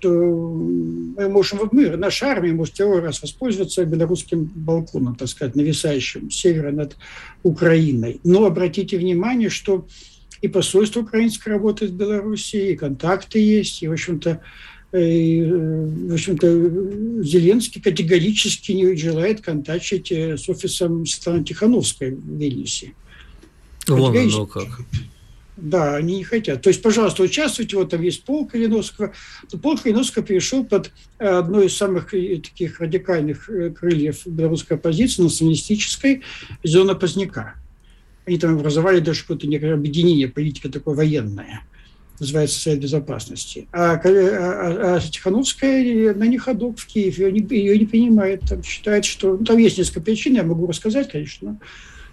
что 0.00 0.08
мы 0.08 1.28
можем, 1.28 1.68
мы, 1.72 1.96
наша 1.96 2.26
армия 2.26 2.52
может 2.52 2.74
второй 2.74 3.00
раз 3.00 3.22
воспользоваться 3.22 3.84
белорусским 3.84 4.50
балконом, 4.54 5.14
так 5.14 5.28
сказать, 5.28 5.54
нависающим 5.54 6.30
с 6.30 6.36
севера 6.36 6.72
над 6.72 6.96
Украиной. 7.42 8.20
Но 8.24 8.46
обратите 8.46 8.96
внимание, 8.96 9.50
что 9.50 9.86
и 10.40 10.48
посольство 10.48 11.00
украинское 11.00 11.54
работает 11.54 11.92
в 11.92 11.96
Беларуси, 11.96 12.56
и 12.56 12.76
контакты 12.76 13.38
есть, 13.38 13.82
и, 13.82 13.88
в 13.88 13.92
общем-то, 13.92 14.40
и, 14.92 15.42
в 15.44 16.14
общем-то, 16.14 17.22
Зеленский 17.22 17.80
категорически 17.80 18.72
не 18.72 18.96
желает 18.96 19.42
контачить 19.42 20.10
с 20.10 20.48
офисом 20.48 21.04
Светланы 21.04 21.44
Тихановской 21.44 22.12
в 22.12 22.38
Вильнюсе. 22.38 22.94
Вон 23.86 24.16
оно 24.16 24.46
как. 24.46 24.80
Да, 25.60 25.96
они 25.96 26.16
не 26.16 26.24
хотят. 26.24 26.62
То 26.62 26.68
есть, 26.68 26.82
пожалуйста, 26.82 27.22
участвуйте. 27.22 27.76
Вот 27.76 27.90
там 27.90 28.02
есть 28.02 28.24
Пол 28.24 28.46
Калиновского. 28.46 29.12
Пол 29.62 29.78
Калиновского 29.78 30.24
перешел 30.24 30.64
под 30.64 30.90
одной 31.18 31.66
из 31.66 31.76
самых 31.76 32.14
э, 32.14 32.36
таких 32.38 32.80
радикальных 32.80 33.48
э, 33.50 33.70
крыльев 33.70 34.26
белорусской 34.26 34.76
оппозиции, 34.76 35.22
националистической, 35.22 36.22
зона 36.64 36.94
Поздняка. 36.94 37.54
Они 38.26 38.38
там 38.38 38.54
образовали 38.54 39.00
даже 39.00 39.22
какое-то 39.22 39.46
некое 39.46 39.74
объединение, 39.74 40.28
политика 40.28 40.68
такое 40.68 40.94
военное 40.94 41.62
называется 42.20 42.60
Совет 42.60 42.80
Безопасности. 42.80 43.66
А, 43.72 43.92
а, 43.92 43.98
а, 44.04 44.96
а 44.96 45.00
Тихановская 45.00 46.14
на 46.14 46.24
них 46.24 46.42
ходок 46.42 46.78
в 46.78 46.86
Киеве, 46.86 47.24
ее 47.24 47.32
не, 47.32 47.56
ее 47.56 47.78
не 47.78 47.86
принимает. 47.86 48.42
Там 48.46 48.62
считает, 48.62 49.06
что... 49.06 49.38
Ну, 49.38 49.44
там 49.44 49.56
есть 49.56 49.78
несколько 49.78 50.02
причин, 50.02 50.34
я 50.34 50.42
могу 50.42 50.66
рассказать, 50.66 51.10
конечно, 51.10 51.52
но 51.52 51.58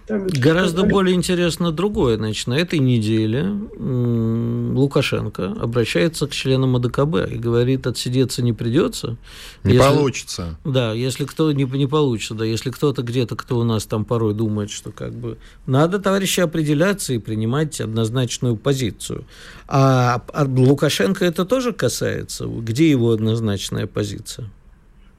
там 0.07 0.25
Гораздо 0.27 0.83
это... 0.83 0.89
более 0.89 1.15
интересно 1.15 1.73
другое. 1.73 2.15
Значит, 2.15 2.47
на 2.47 2.53
этой 2.53 2.79
неделе 2.79 3.51
Лукашенко 3.77 5.51
обращается 5.59 6.27
к 6.27 6.31
членам 6.31 6.77
АДКБ 6.77 7.29
и 7.29 7.35
говорит, 7.35 7.85
отсидеться 7.87 8.41
не 8.41 8.53
придется. 8.53 9.17
Не 9.65 9.73
если... 9.73 9.85
получится. 9.85 10.57
Да, 10.63 10.93
если 10.93 11.25
кто 11.25 11.51
не, 11.51 11.65
не 11.65 11.87
получится, 11.87 12.35
да, 12.35 12.45
если 12.45 12.71
кто-то 12.71 13.01
где-то, 13.01 13.35
кто 13.35 13.59
у 13.59 13.63
нас 13.63 13.85
там 13.85 14.05
порой 14.05 14.33
думает, 14.33 14.71
что 14.71 14.91
как 14.91 15.13
бы 15.13 15.37
надо, 15.65 15.99
товарищи, 15.99 16.39
определяться 16.39 17.13
и 17.13 17.17
принимать 17.17 17.81
однозначную 17.81 18.55
позицию. 18.55 19.25
А, 19.67 20.23
а 20.31 20.45
Лукашенко 20.45 21.25
это 21.25 21.43
тоже 21.43 21.73
касается? 21.73 22.45
Где 22.45 22.89
его 22.89 23.11
однозначная 23.11 23.87
позиция? 23.87 24.49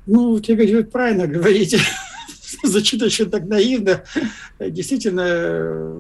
Ну, 0.07 0.41
вы 0.41 0.85
правильно 0.85 1.27
говорите. 1.27 1.79
звучит 2.63 3.03
очень 3.03 3.31
так 3.31 3.47
наивно. 3.47 4.05
Действительно, 4.59 5.95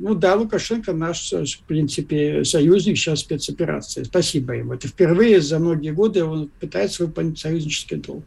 ну 0.00 0.14
да, 0.14 0.34
Лукашенко 0.34 0.92
наш, 0.92 1.32
в 1.32 1.60
принципе, 1.66 2.44
союзник 2.44 2.96
сейчас 2.96 3.20
спецоперации. 3.20 4.04
Спасибо 4.04 4.54
ему. 4.54 4.74
Это 4.74 4.88
впервые 4.88 5.40
за 5.40 5.58
многие 5.58 5.90
годы 5.90 6.24
он 6.24 6.50
пытается 6.60 7.04
выполнить 7.04 7.38
союзнический 7.38 7.96
долг. 7.96 8.24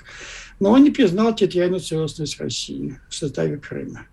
Но 0.59 0.71
он 0.71 0.83
не 0.83 0.91
признал 0.91 1.35
территориальную 1.35 1.81
целостность 1.81 2.39
России 2.39 2.99
в 3.09 3.15
составе 3.15 3.57
Крыма. 3.57 4.05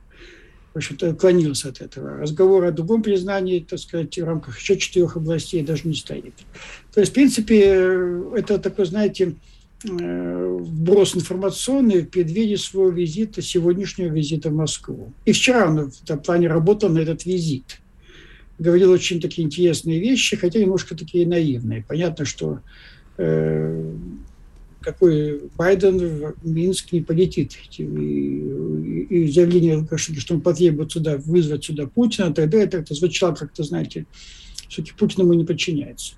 В 0.74 0.79
общем-то, 0.79 1.11
уклонился 1.11 1.70
от 1.70 1.81
этого. 1.81 2.18
Разговор 2.18 2.64
о 2.64 2.72
другом 2.72 3.03
признании, 3.03 3.61
так 3.61 3.79
сказать, 3.79 4.16
в 4.16 4.24
рамках 4.24 4.59
еще 4.59 4.77
четырех 4.77 5.16
областей 5.16 5.62
даже 5.62 5.88
не 5.88 5.94
стоит. 5.94 6.35
То 6.94 7.01
есть, 7.01 7.12
в 7.12 7.14
принципе, 7.14 8.01
это 8.37 8.59
такой, 8.59 8.87
знаете, 8.87 9.35
вброс 9.84 11.16
информационный 11.16 12.02
в 12.02 12.08
преддверии 12.08 12.56
своего 12.56 12.90
визита, 12.90 13.42
сегодняшнего 13.42 14.12
визита 14.12 14.50
в 14.50 14.54
Москву. 14.54 15.12
И 15.24 15.32
вчера 15.32 15.68
он 15.68 15.90
в 15.90 16.02
этом 16.02 16.20
плане 16.20 16.48
работал 16.48 16.88
на 16.88 16.98
этот 16.98 17.24
визит. 17.24 17.80
Говорил 18.58 18.90
очень 18.90 19.20
такие 19.20 19.46
интересные 19.46 20.00
вещи, 20.00 20.36
хотя 20.36 20.58
немножко 20.58 20.96
такие 20.96 21.28
наивные. 21.28 21.84
Понятно, 21.86 22.24
что 22.24 22.60
э, 23.18 23.94
какой 24.80 25.42
Байден 25.56 25.98
в 25.98 26.34
Минск 26.42 26.90
не 26.90 27.00
полетит. 27.00 27.56
И, 27.78 27.82
и, 27.82 29.06
и 29.10 29.30
заявление 29.30 29.76
Лукашенко, 29.76 30.20
что 30.20 30.34
он 30.34 30.40
потребует 30.40 30.90
сюда, 30.90 31.18
вызвать 31.18 31.64
сюда 31.64 31.86
Путина, 31.86 32.34
тогда 32.34 32.58
это, 32.58 32.78
это 32.78 32.94
звучало 32.94 33.34
как-то, 33.34 33.62
знаете, 33.62 34.06
все-таки 34.68 34.96
Путин 34.98 35.22
ему 35.22 35.34
не 35.34 35.44
подчиняется. 35.44 36.14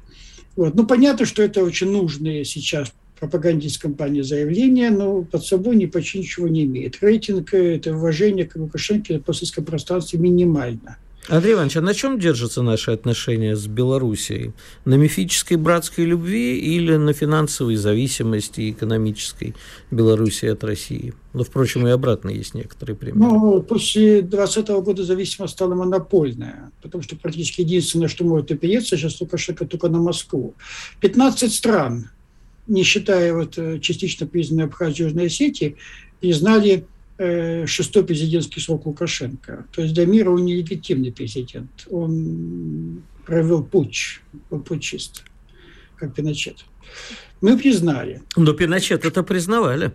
Вот. 0.57 0.75
Ну, 0.75 0.87
понятно, 0.87 1.27
что 1.27 1.43
это 1.43 1.63
очень 1.63 1.91
нужные 1.91 2.45
сейчас 2.47 2.93
пропагандистской 3.21 3.91
кампании 3.91 4.23
заявления, 4.23 4.91
но 4.91 5.23
под 5.23 5.45
собой 5.45 5.77
ни 5.77 5.87
почти 5.87 6.19
ничего 6.19 6.49
не 6.49 6.65
имеет. 6.65 7.01
Рейтинг, 7.03 7.55
э, 7.55 7.77
это 7.77 7.95
уважение 7.95 8.47
к 8.47 8.57
Лукашенко 8.57 9.15
в 9.15 9.21
постсоветском 9.21 9.65
пространстве 9.65 10.19
минимально. 10.19 10.97
Андрей 11.29 11.53
Иванович, 11.53 11.77
а 11.77 11.81
на 11.83 11.95
чем 11.95 12.19
держатся 12.19 12.63
наши 12.63 12.91
отношения 12.91 13.55
с 13.55 13.67
Белоруссией? 13.67 14.53
На 14.85 14.95
мифической 14.95 15.59
братской 15.59 16.05
любви 16.05 16.59
или 16.59 16.97
на 16.97 17.13
финансовой 17.13 17.77
зависимости 17.77 18.71
экономической 18.71 19.55
Белоруссии 19.91 20.49
от 20.49 20.65
России? 20.65 21.15
Но, 21.35 21.45
впрочем, 21.45 21.87
и 21.87 21.91
обратно 21.91 22.31
есть 22.31 22.55
некоторые 22.55 22.97
примеры. 22.97 23.21
Ну, 23.21 23.63
после 23.63 24.23
2020 24.23 24.69
года 24.83 25.05
зависимость 25.05 25.53
стала 25.53 25.75
монопольная, 25.75 26.73
потому 26.83 27.05
что 27.05 27.17
практически 27.17 27.61
единственное, 27.61 28.09
что 28.09 28.25
может 28.25 28.51
опереться 28.51 28.97
сейчас 28.97 29.21
Лукашенко 29.21 29.67
только 29.67 29.89
на 29.89 30.01
Москву. 30.01 30.55
15 31.01 31.53
стран 31.53 32.11
не 32.71 32.85
считая 32.85 33.35
вот 33.35 33.59
э, 33.59 33.81
частично 33.81 34.27
признанной 34.27 34.65
Абхазии 34.65 35.03
Южной 35.03 35.27
Осетии, 35.27 35.77
признали 36.21 36.87
э, 37.19 37.67
шестой 37.67 38.05
президентский 38.05 38.61
срок 38.61 38.87
Лукашенко. 38.87 39.67
То 39.73 39.83
есть 39.83 39.95
он 40.31 40.45
нелегитимный 40.45 41.13
президент. 41.13 41.71
Он 41.91 43.03
провел 43.27 43.65
путь, 43.65 44.23
был 44.51 44.61
путчист, 44.61 45.25
как 45.97 46.15
Пиночет. 46.15 46.65
Мы 47.41 47.59
признали. 47.59 48.23
Но 48.37 48.53
Пиночет 48.53 49.05
это 49.05 49.23
признавали. 49.25 49.93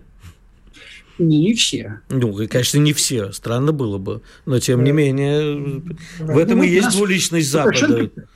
Не, 1.17 1.39
не 1.39 1.53
все. 1.53 2.01
Ну, 2.09 2.35
конечно, 2.49 2.77
не 2.77 2.91
все. 2.91 3.31
Странно 3.31 3.71
было 3.71 3.97
бы. 3.97 4.21
Но, 4.45 4.59
тем 4.59 4.83
не 4.83 4.91
менее, 4.91 5.81
в 6.19 6.37
этом 6.37 6.57
ну, 6.57 6.63
и 6.63 6.69
есть 6.69 6.91
двуличность 6.91 7.49
Запада. 7.49 7.87
Лукашенко 7.87 8.27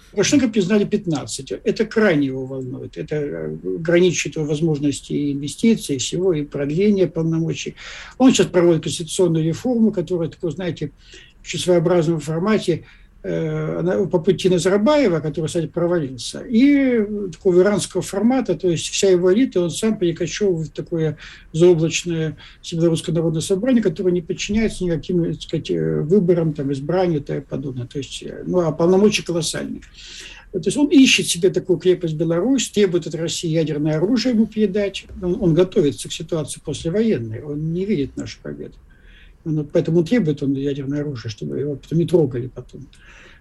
признали 0.48 0.86
15. 0.86 1.52
Это 1.64 1.86
крайне 1.86 2.28
его 2.28 2.46
волнует. 2.46 2.98
Это 2.98 3.16
э, 3.16 3.58
ограничивает 3.76 4.36
его 4.36 4.46
возможности 4.46 5.32
инвестиций, 5.32 5.98
всего, 5.98 6.34
и 6.34 6.44
продление 6.44 7.08
полномочий. 7.08 7.76
Он 8.18 8.32
сейчас 8.32 8.48
проводит 8.48 8.84
конституционную 8.84 9.46
реформу, 9.46 9.92
которая, 9.92 10.30
такой, 10.30 10.52
знаете, 10.52 10.92
в 11.42 11.58
своеобразном 11.58 12.20
формате 12.20 12.86
по 13.22 14.20
пути 14.20 14.48
Назарбаева, 14.48 15.20
который, 15.20 15.48
кстати, 15.48 15.68
провалился, 15.68 16.40
и 16.40 17.06
такого 17.34 17.62
иранского 17.62 18.02
формата, 18.02 18.56
то 18.56 18.70
есть 18.70 18.88
вся 18.90 19.10
его 19.10 19.34
элита, 19.34 19.62
он 19.62 19.72
сам 19.72 19.98
перекочевывает 19.98 20.70
в 20.70 20.72
такое 20.72 21.18
заоблачное 21.52 22.38
Белорусское 22.72 23.14
народное 23.14 23.42
собрание, 23.42 23.84
которое 23.84 24.12
не 24.12 24.22
подчиняется 24.22 24.86
никаким, 24.86 25.26
так 25.34 25.42
сказать, 25.42 25.70
выборам, 25.70 26.54
там, 26.54 26.72
избранию 26.72 27.20
и 27.20 27.24
тому 27.24 27.42
подобное. 27.42 27.88
То 27.88 27.98
есть, 27.98 28.24
ну, 28.46 28.60
а 28.60 28.72
полномочия 28.72 29.24
колоссальные. 29.24 29.82
То 30.52 30.62
есть 30.66 30.78
он 30.78 30.88
ищет 30.88 31.28
себе 31.28 31.50
такую 31.50 31.78
крепость 31.78 32.16
Беларусь, 32.16 32.70
требует 32.70 33.06
от 33.06 33.16
России 33.16 33.50
ядерное 33.50 33.98
оружие 33.98 34.34
ему 34.34 34.48
передать. 34.48 35.06
Он, 35.22 35.38
он 35.42 35.54
готовится 35.54 36.08
к 36.10 36.14
ситуации 36.14 36.62
послевоенной, 36.64 37.44
он 37.44 37.74
не 37.74 37.86
видит 37.86 38.18
нашу 38.18 38.40
победу. 38.42 38.74
Он, 39.46 39.68
поэтому 39.72 40.04
требует 40.04 40.44
он 40.44 40.54
ядерное 40.54 41.02
оружие, 41.02 41.32
чтобы 41.32 41.60
его 41.60 41.76
потом 41.76 42.00
не 42.00 42.06
трогали 42.06 42.48
потом. 42.48 42.82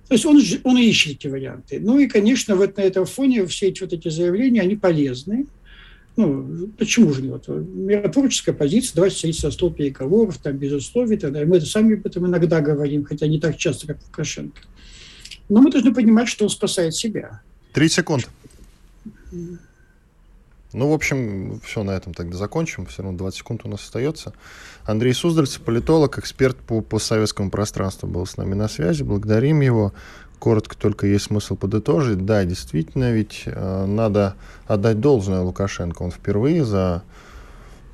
То 0.08 0.14
есть 0.14 0.24
он, 0.24 0.40
он 0.64 0.78
ищет 0.78 1.16
эти 1.16 1.26
варианты. 1.26 1.80
Ну 1.80 1.98
и, 1.98 2.06
конечно, 2.06 2.56
вот 2.56 2.76
на 2.76 2.82
этом 2.82 3.04
фоне 3.04 3.46
все 3.46 3.68
эти 3.68 3.82
вот 3.82 3.92
эти 3.92 4.08
заявления, 4.08 4.62
они 4.62 4.76
полезны. 4.76 5.46
Ну, 6.16 6.70
почему 6.78 7.12
же 7.12 7.22
нет? 7.22 7.46
Миротворческая 7.46 8.54
позиция, 8.54 8.96
давайте 8.96 9.16
садиться 9.16 9.42
за 9.42 9.50
стол 9.52 9.72
переговоров, 9.72 10.38
там, 10.38 10.56
без 10.56 10.72
условий, 10.72 11.16
тогда. 11.16 11.44
Мы 11.44 11.58
это 11.58 11.66
сами 11.66 11.94
об 11.94 12.06
этом 12.06 12.26
иногда 12.26 12.60
говорим, 12.60 13.04
хотя 13.04 13.26
не 13.26 13.38
так 13.38 13.56
часто, 13.56 13.86
как 13.86 13.98
Лукашенко. 14.02 14.60
Но 15.48 15.60
мы 15.60 15.70
должны 15.70 15.94
понимать, 15.94 16.28
что 16.28 16.44
он 16.44 16.50
спасает 16.50 16.94
себя. 16.94 17.42
Три 17.72 17.88
секунды. 17.88 18.26
Ну, 20.78 20.90
в 20.90 20.92
общем, 20.92 21.60
все 21.64 21.82
на 21.82 21.90
этом 21.90 22.14
тогда 22.14 22.36
закончим. 22.36 22.86
Все 22.86 23.02
равно 23.02 23.18
20 23.18 23.38
секунд 23.38 23.62
у 23.64 23.68
нас 23.68 23.80
остается. 23.80 24.32
Андрей 24.84 25.12
Суздальцев, 25.12 25.60
политолог, 25.62 26.20
эксперт 26.20 26.56
по 26.56 26.82
постсоветскому 26.82 27.50
пространству, 27.50 28.06
был 28.06 28.24
с 28.24 28.36
нами 28.36 28.54
на 28.54 28.68
связи. 28.68 29.02
Благодарим 29.02 29.60
его. 29.60 29.92
коротко 30.38 30.76
только 30.78 31.08
есть 31.08 31.24
смысл 31.24 31.56
подытожить. 31.56 32.24
Да, 32.24 32.44
действительно, 32.44 33.10
ведь 33.10 33.42
э, 33.46 33.86
надо 33.86 34.36
отдать 34.68 35.00
должное 35.00 35.40
Лукашенко. 35.40 36.00
Он 36.02 36.12
впервые 36.12 36.64
за 36.64 37.02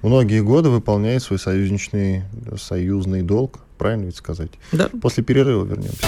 многие 0.02 0.42
годы 0.42 0.68
выполняет 0.68 1.22
свой 1.22 1.38
союзничный, 1.38 2.24
союзный 2.58 3.22
долг. 3.22 3.60
Правильно 3.78 4.04
ведь 4.04 4.16
сказать? 4.16 4.50
Да. 4.72 4.90
После 5.00 5.24
перерыва 5.24 5.64
вернемся. 5.64 6.04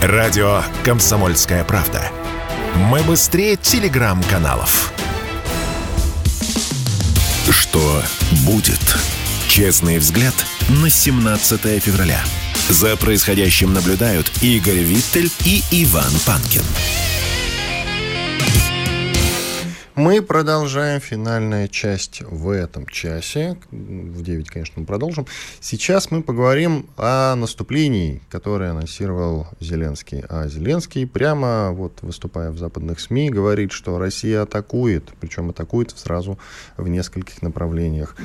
Радио 0.00 0.62
«Комсомольская 0.84 1.64
правда». 1.64 2.02
Мы 2.76 3.02
быстрее 3.02 3.56
телеграм-каналов. 3.56 4.92
Что 7.48 8.02
будет? 8.44 8.96
Честный 9.48 9.98
взгляд 9.98 10.34
на 10.68 10.90
17 10.90 11.82
февраля. 11.82 12.22
За 12.68 12.96
происходящим 12.96 13.72
наблюдают 13.72 14.30
Игорь 14.42 14.82
Виттель 14.82 15.30
и 15.44 15.62
Иван 15.70 16.12
Панкин. 16.26 16.62
Мы 20.00 20.22
продолжаем 20.22 20.98
финальная 20.98 21.68
часть 21.68 22.22
в 22.22 22.48
этом 22.48 22.86
часе. 22.86 23.58
В 23.70 24.22
9, 24.22 24.48
конечно, 24.48 24.80
мы 24.80 24.86
продолжим. 24.86 25.26
Сейчас 25.60 26.10
мы 26.10 26.22
поговорим 26.22 26.86
о 26.96 27.34
наступлении, 27.34 28.22
которое 28.30 28.70
анонсировал 28.70 29.48
Зеленский. 29.60 30.24
А 30.30 30.48
Зеленский 30.48 31.06
прямо, 31.06 31.72
вот 31.72 31.98
выступая 32.00 32.50
в 32.50 32.56
западных 32.56 32.98
СМИ, 32.98 33.28
говорит, 33.28 33.72
что 33.72 33.98
Россия 33.98 34.40
атакует, 34.40 35.10
причем 35.20 35.50
атакует 35.50 35.90
сразу 35.90 36.38
в 36.78 36.88
нескольких 36.88 37.42
направлениях. 37.42 38.16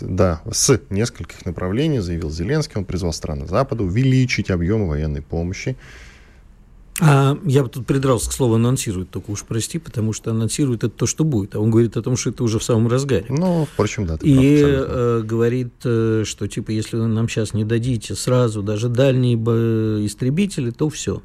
Да, 0.00 0.42
с 0.50 0.76
нескольких 0.90 1.46
направлений, 1.46 2.00
заявил 2.00 2.30
Зеленский. 2.30 2.78
Он 2.78 2.84
призвал 2.84 3.12
страны 3.12 3.46
Запада 3.46 3.84
увеличить 3.84 4.50
объемы 4.50 4.88
военной 4.88 5.22
помощи 5.22 5.76
а 7.04 7.36
я 7.44 7.64
бы 7.64 7.68
тут 7.68 7.84
придрался 7.84 8.30
к 8.30 8.32
слову 8.32 8.54
анонсирует, 8.54 9.10
только 9.10 9.32
уж 9.32 9.42
прости, 9.42 9.80
потому 9.80 10.12
что 10.12 10.30
анонсирует 10.30 10.84
это 10.84 10.94
то, 10.94 11.06
что 11.06 11.24
будет, 11.24 11.56
а 11.56 11.60
он 11.60 11.70
говорит 11.70 11.96
о 11.96 12.02
том, 12.02 12.16
что 12.16 12.30
это 12.30 12.44
уже 12.44 12.60
в 12.60 12.62
самом 12.62 12.86
разгаре. 12.86 13.26
Ну, 13.28 13.66
впрочем, 13.72 14.06
да. 14.06 14.18
И 14.22 14.62
прав, 14.62 14.86
э, 14.88 15.22
говорит, 15.24 15.72
э, 15.84 16.22
что 16.24 16.46
типа, 16.46 16.70
если 16.70 16.96
вы 16.96 17.08
нам 17.08 17.28
сейчас 17.28 17.54
не 17.54 17.64
дадите 17.64 18.14
сразу 18.14 18.62
даже 18.62 18.88
дальние 18.88 19.34
истребители, 19.34 20.70
то 20.70 20.88
все. 20.90 21.22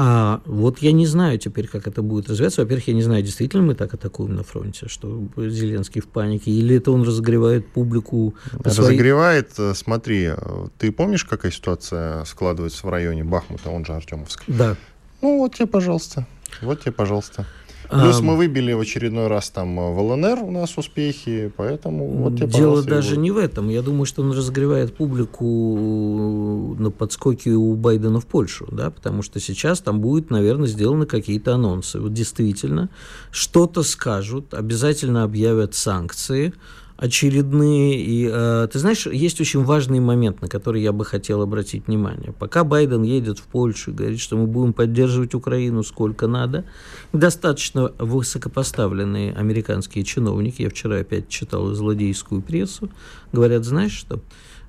А 0.00 0.40
вот 0.46 0.78
я 0.78 0.92
не 0.92 1.06
знаю 1.06 1.38
теперь, 1.38 1.66
как 1.66 1.88
это 1.88 2.02
будет 2.02 2.28
развиваться. 2.28 2.62
Во-первых, 2.62 2.86
я 2.86 2.94
не 2.94 3.02
знаю, 3.02 3.22
действительно 3.24 3.64
мы 3.64 3.74
так 3.74 3.92
атакуем 3.92 4.36
на 4.36 4.44
фронте, 4.44 4.88
что 4.88 5.24
Зеленский 5.36 6.00
в 6.00 6.06
панике, 6.06 6.52
или 6.52 6.76
это 6.76 6.92
он 6.92 7.02
разогревает 7.02 7.66
публику. 7.66 8.34
Разогревает, 8.52 9.54
своей... 9.54 9.72
Э, 9.72 9.74
смотри, 9.74 10.30
ты 10.78 10.92
помнишь, 10.92 11.24
какая 11.24 11.50
ситуация 11.50 12.24
складывается 12.24 12.86
в 12.86 12.90
районе 12.90 13.24
Бахмута, 13.24 13.70
он 13.70 13.84
же 13.84 13.92
Артемовск? 13.92 14.44
Да. 14.46 14.76
Ну 15.20 15.38
вот 15.38 15.56
тебе, 15.56 15.66
пожалуйста. 15.66 16.28
Вот 16.62 16.80
тебе, 16.80 16.92
пожалуйста. 16.92 17.44
Плюс 17.90 18.20
мы 18.20 18.36
выбили 18.36 18.72
в 18.72 18.80
очередной 18.80 19.28
раз 19.28 19.50
там 19.50 19.78
э, 19.78 19.92
в 19.92 20.00
ЛНР 20.00 20.42
у 20.42 20.50
нас 20.50 20.76
успехи, 20.76 21.50
поэтому 21.56 22.06
вот 22.08 22.36
тебе, 22.36 22.48
Дело 22.48 22.82
даже 22.82 23.16
не 23.16 23.30
в 23.30 23.38
этом. 23.38 23.68
Я 23.68 23.82
думаю, 23.82 24.04
что 24.04 24.22
он 24.22 24.32
разогревает 24.32 24.94
публику 24.94 26.76
на 26.78 26.90
подскоке 26.90 27.50
у 27.50 27.74
Байдена 27.74 28.20
в 28.20 28.26
Польшу, 28.26 28.68
да, 28.70 28.90
потому 28.90 29.22
что 29.22 29.40
сейчас 29.40 29.80
там 29.80 30.00
будет, 30.00 30.30
наверное, 30.30 30.66
сделаны 30.66 31.06
какие-то 31.06 31.54
анонсы. 31.54 31.98
Вот 31.98 32.12
действительно, 32.12 32.90
что-то 33.30 33.82
скажут, 33.82 34.52
обязательно 34.52 35.22
объявят 35.22 35.74
санкции, 35.74 36.52
очередные. 36.98 38.00
И 38.00 38.28
э, 38.30 38.68
ты 38.70 38.78
знаешь, 38.80 39.06
есть 39.06 39.40
очень 39.40 39.62
важный 39.62 40.00
момент, 40.00 40.42
на 40.42 40.48
который 40.48 40.82
я 40.82 40.92
бы 40.92 41.04
хотел 41.04 41.40
обратить 41.42 41.86
внимание. 41.86 42.32
Пока 42.32 42.64
Байден 42.64 43.04
едет 43.04 43.38
в 43.38 43.44
Польшу 43.44 43.92
и 43.92 43.94
говорит, 43.94 44.18
что 44.18 44.36
мы 44.36 44.48
будем 44.48 44.72
поддерживать 44.72 45.32
Украину 45.32 45.84
сколько 45.84 46.26
надо, 46.26 46.64
достаточно 47.12 47.92
высокопоставленные 47.98 49.32
американские 49.32 50.04
чиновники, 50.04 50.62
я 50.62 50.70
вчера 50.70 50.96
опять 50.96 51.28
читал 51.28 51.72
злодейскую 51.72 52.42
прессу, 52.42 52.90
говорят, 53.32 53.64
знаешь 53.64 53.92
что, 53.92 54.20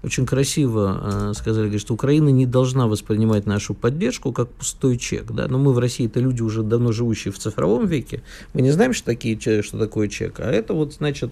очень 0.04 0.28
красиво 0.28 1.32
э, 1.32 1.34
сказали, 1.34 1.64
говорят, 1.64 1.82
что 1.82 1.96
Украина 1.96 2.30
не 2.30 2.46
должна 2.46 2.88
воспринимать 2.88 3.48
нашу 3.48 3.74
поддержку 3.74 4.32
как 4.32 4.50
пустой 4.50 4.98
чек. 4.98 5.32
Да? 5.32 5.48
Но 5.48 5.58
мы 5.58 5.74
в 5.74 5.80
России 5.80 6.06
это 6.06 6.20
люди 6.20 6.44
уже 6.44 6.62
давно 6.62 6.92
живущие 6.92 7.32
в 7.34 7.40
цифровом 7.40 7.88
веке. 7.88 8.22
Мы 8.54 8.62
не 8.62 8.72
знаем, 8.72 8.94
что, 8.94 9.08
такие, 9.08 9.38
что 9.64 9.78
такое 9.78 10.08
чек. 10.08 10.40
А 10.40 10.50
это 10.50 10.74
вот, 10.74 10.94
значит, 10.94 11.32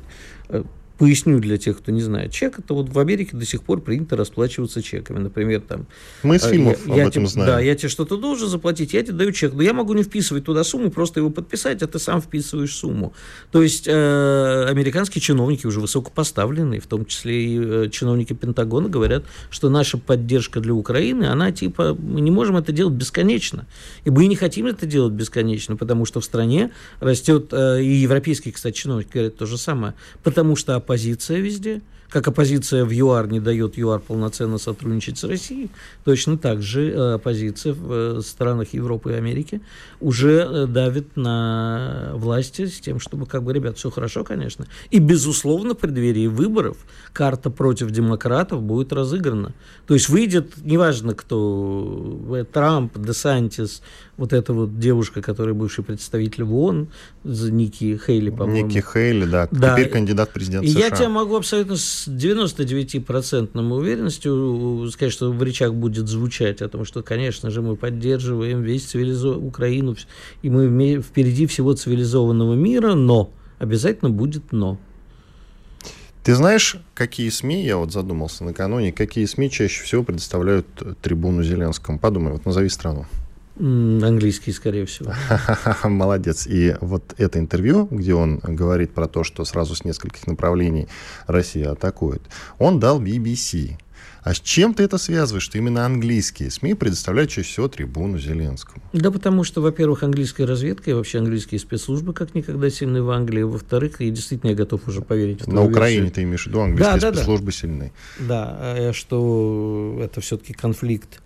э, 0.50 0.64
Поясню 0.98 1.40
для 1.40 1.58
тех, 1.58 1.78
кто 1.78 1.92
не 1.92 2.02
знает. 2.02 2.32
Чек 2.32 2.58
это 2.58 2.74
вот 2.74 2.90
в 2.90 2.98
Америке 2.98 3.38
до 3.38 3.46
сих 3.46 3.62
пор 3.62 3.82
принято 3.82 4.16
расплачиваться 4.16 4.82
чеками. 4.82 5.20
Например, 5.20 5.62
там... 5.62 5.86
Мы 6.24 6.38
из 6.38 6.44
э, 6.44 6.52
фильмов 6.52 6.80
я, 6.88 6.92
об 6.92 6.98
я 6.98 7.04
этом 7.04 7.12
тебе, 7.12 7.28
знаем. 7.28 7.52
Да, 7.52 7.60
я 7.60 7.76
тебе 7.76 7.90
что-то 7.90 8.18
должен 8.18 8.50
заплатить, 8.50 8.94
я 8.94 9.04
тебе 9.04 9.14
даю 9.14 9.32
чек. 9.32 9.54
Но 9.54 9.62
я 9.62 9.74
могу 9.74 9.94
не 9.94 10.02
вписывать 10.02 10.46
туда 10.46 10.64
сумму, 10.64 10.90
просто 10.90 11.20
его 11.20 11.30
подписать, 11.30 11.84
а 11.84 11.88
ты 11.88 12.00
сам 12.00 12.20
вписываешь 12.20 12.74
сумму. 12.74 13.14
То 13.52 13.62
есть 13.62 13.88
э, 13.88 14.66
американские 14.70 15.22
чиновники 15.22 15.68
уже 15.68 15.82
высокопоставленные, 15.82 16.80
в 16.80 16.88
том 16.88 17.06
числе 17.06 17.46
и 17.46 17.60
э, 17.60 17.90
чиновники 17.92 18.34
Пентагона, 18.34 18.90
говорят, 18.90 19.24
что 19.52 19.70
наша 19.70 20.00
поддержка 20.00 20.62
для 20.62 20.74
Украины, 20.74 21.26
она 21.26 21.52
типа, 21.52 21.94
мы 21.94 22.22
не 22.22 22.32
можем 22.32 22.58
это 22.58 22.72
делать 22.72 22.96
бесконечно. 22.96 23.68
И 24.04 24.10
мы 24.10 24.26
не 24.26 24.36
хотим 24.36 24.66
это 24.66 24.88
делать 24.88 25.14
бесконечно, 25.14 25.76
потому 25.76 26.06
что 26.06 26.22
в 26.22 26.26
стране 26.26 26.72
растет, 27.00 27.50
э, 27.52 27.84
и 27.84 27.94
европейские, 27.98 28.52
кстати, 28.52 28.76
чиновники 28.76 29.10
говорят 29.14 29.38
то 29.38 29.46
же 29.46 29.60
самое, 29.60 29.94
потому 30.24 30.56
что 30.56 30.87
оппозиция 30.88 31.40
везде. 31.40 31.82
Как 32.10 32.26
оппозиция 32.30 32.86
в 32.86 32.92
ЮАР 32.92 33.28
не 33.28 33.42
дает 33.42 33.78
ЮАР 33.78 34.00
полноценно 34.00 34.58
сотрудничать 34.58 35.18
с 35.18 35.26
Россией, 35.26 35.70
точно 36.06 36.38
так 36.38 36.62
же 36.62 36.90
э, 36.90 37.14
оппозиция 37.16 37.74
в 37.74 38.20
э, 38.20 38.22
странах 38.22 38.74
Европы 38.74 39.12
и 39.12 39.16
Америки 39.16 39.60
уже 40.00 40.48
э, 40.50 40.68
давит 40.68 41.18
на 41.18 42.12
власти 42.14 42.68
с 42.68 42.80
тем, 42.80 43.02
чтобы, 43.02 43.26
как 43.26 43.44
бы, 43.44 43.52
ребят, 43.52 43.78
все 43.78 43.90
хорошо, 43.90 44.24
конечно. 44.24 44.68
И, 44.90 45.00
безусловно, 45.00 45.74
в 45.74 45.80
преддверии 45.80 46.28
выборов 46.28 46.78
карта 47.12 47.50
против 47.50 47.92
демократов 47.92 48.64
будет 48.64 48.94
разыграна. 48.94 49.54
То 49.86 49.94
есть 49.94 50.08
выйдет, 50.08 50.54
неважно 50.64 51.14
кто, 51.14 52.46
Трамп, 52.54 52.98
Десантис, 52.98 53.82
вот 54.18 54.34
эта 54.34 54.52
вот 54.52 54.80
девушка, 54.80 55.22
которая 55.22 55.54
бывший 55.54 55.84
представитель 55.84 56.44
в 56.44 56.56
ООН, 56.56 56.88
Ники 57.24 58.00
Хейли, 58.04 58.32
по-моему. 58.32 58.68
Ники 58.68 58.84
Хейли, 58.94 59.26
да, 59.26 59.48
да. 59.52 59.74
теперь 59.74 59.90
кандидат 59.90 60.30
в 60.30 60.34
президент 60.34 60.68
США. 60.68 60.80
Я 60.80 60.90
тебе 60.90 61.08
могу 61.08 61.36
абсолютно 61.36 61.76
с 61.76 62.08
99% 62.08 63.72
уверенностью 63.72 64.90
сказать, 64.92 65.14
что 65.14 65.32
в 65.32 65.44
речах 65.44 65.74
будет 65.74 66.08
звучать 66.08 66.62
о 66.62 66.68
том, 66.68 66.84
что, 66.84 67.04
конечно 67.04 67.52
же, 67.52 67.62
мы 67.62 67.76
поддерживаем 67.76 68.62
весь 68.62 68.86
цивилизо... 68.86 69.38
Украину, 69.38 69.96
и 70.42 70.50
мы 70.50 71.02
впереди 71.02 71.46
всего 71.46 71.74
цивилизованного 71.74 72.56
мира, 72.56 72.96
но 72.96 73.32
обязательно 73.60 74.10
будет 74.10 74.52
но. 74.52 74.80
Ты 76.24 76.36
знаешь, 76.36 76.78
какие 76.94 77.30
СМИ, 77.30 77.64
я 77.64 77.78
вот 77.78 77.94
задумался 77.94 78.44
накануне, 78.44 78.92
какие 78.92 79.26
СМИ 79.26 79.50
чаще 79.50 79.84
всего 79.84 80.04
предоставляют 80.04 80.68
трибуну 81.02 81.44
Зеленскому? 81.44 82.00
Подумай, 82.00 82.34
вот 82.34 82.46
назови 82.46 82.70
страну. 82.70 83.06
Английский, 83.60 84.52
скорее 84.52 84.86
всего. 84.86 85.14
Молодец. 85.84 86.48
И 86.48 86.76
вот 86.82 87.16
это 87.18 87.40
интервью, 87.40 87.88
где 87.90 88.14
он 88.14 88.40
говорит 88.40 88.94
про 88.94 89.08
то, 89.08 89.24
что 89.24 89.46
сразу 89.46 89.76
с 89.76 89.84
нескольких 89.84 90.28
направлений 90.28 90.88
Россия 91.26 91.72
атакует, 91.72 92.22
он 92.60 92.80
дал 92.80 93.02
BBC. 93.02 93.78
А 94.28 94.34
с 94.34 94.42
чем 94.42 94.74
ты 94.74 94.84
это 94.84 94.98
связываешь, 94.98 95.44
что 95.44 95.58
именно 95.58 95.86
английские 95.86 96.52
СМИ 96.52 96.74
предоставляют 96.74 97.32
чаще 97.32 97.48
всего 97.48 97.70
трибуну 97.70 98.18
Зеленскому? 98.20 98.84
Да 98.92 99.10
потому 99.10 99.46
что, 99.46 99.62
во-первых, 99.62 100.04
английская 100.04 100.44
разведка 100.44 100.92
и 100.92 100.94
вообще 100.94 101.20
английские 101.20 101.62
спецслужбы 101.62 102.14
как 102.14 102.36
никогда 102.36 102.70
сильны 102.70 103.02
в 103.02 103.10
Англии. 103.10 103.44
Во-вторых, 103.44 104.02
и 104.02 104.10
действительно 104.10 104.50
я 104.50 104.56
готов 104.56 104.86
уже 104.86 105.02
поверить 105.02 105.44
в 105.44 105.48
На 105.48 105.64
Украине 105.64 106.02
версию. 106.02 106.14
ты 106.16 106.24
имеешь 106.24 106.44
в 106.44 106.48
виду 106.48 106.60
английские 106.60 107.00
да, 107.00 107.14
спецслужбы 107.14 107.46
да. 107.46 107.52
сильны? 107.54 107.94
Да, 108.20 108.58
э, 108.60 108.92
что 108.92 109.98
это 110.04 110.20
все-таки 110.20 110.52
конфликт 110.52 111.22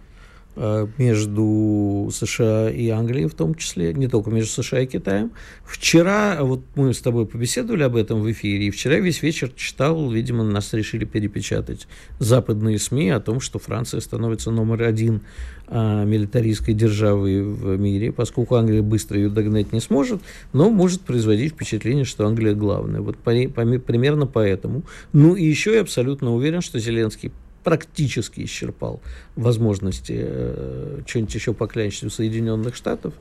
между 0.55 2.09
США 2.11 2.69
и 2.69 2.89
Англией 2.89 3.27
в 3.27 3.33
том 3.33 3.55
числе, 3.55 3.93
не 3.93 4.07
только 4.07 4.29
между 4.31 4.51
США 4.63 4.81
и 4.81 4.85
Китаем. 4.85 5.31
Вчера, 5.65 6.37
вот 6.41 6.61
мы 6.75 6.93
с 6.93 6.99
тобой 6.99 7.25
побеседовали 7.25 7.83
об 7.83 7.95
этом 7.95 8.21
в 8.21 8.31
эфире, 8.31 8.65
и 8.67 8.71
вчера 8.71 8.97
весь 8.97 9.21
вечер 9.21 9.49
читал, 9.55 10.09
видимо, 10.11 10.43
нас 10.43 10.73
решили 10.73 11.05
перепечатать 11.05 11.87
западные 12.19 12.79
СМИ 12.79 13.09
о 13.11 13.19
том, 13.19 13.39
что 13.39 13.59
Франция 13.59 14.01
становится 14.01 14.51
номер 14.51 14.83
один 14.83 15.21
а, 15.67 16.03
милитаристской 16.03 16.73
державой 16.73 17.41
в 17.41 17.77
мире, 17.77 18.11
поскольку 18.11 18.55
Англия 18.55 18.81
быстро 18.81 19.17
ее 19.17 19.29
догнать 19.29 19.71
не 19.71 19.79
сможет, 19.79 20.21
но 20.51 20.69
может 20.69 21.01
производить 21.01 21.53
впечатление, 21.53 22.03
что 22.03 22.27
Англия 22.27 22.53
главная. 22.53 22.99
Вот 22.99 23.17
по, 23.17 23.31
по, 23.31 23.65
примерно 23.79 24.27
поэтому. 24.27 24.83
Ну 25.13 25.35
и 25.35 25.45
еще 25.45 25.75
я 25.75 25.81
абсолютно 25.81 26.33
уверен, 26.33 26.59
что 26.59 26.77
Зеленский 26.77 27.31
практически 27.63 28.43
исчерпал 28.43 29.01
возможности 29.35 30.15
э, 30.17 31.01
что-нибудь 31.05 31.35
еще 31.35 31.53
поклянчить 31.53 32.03
у 32.03 32.09
Соединенных 32.09 32.75
Штатов. 32.75 33.13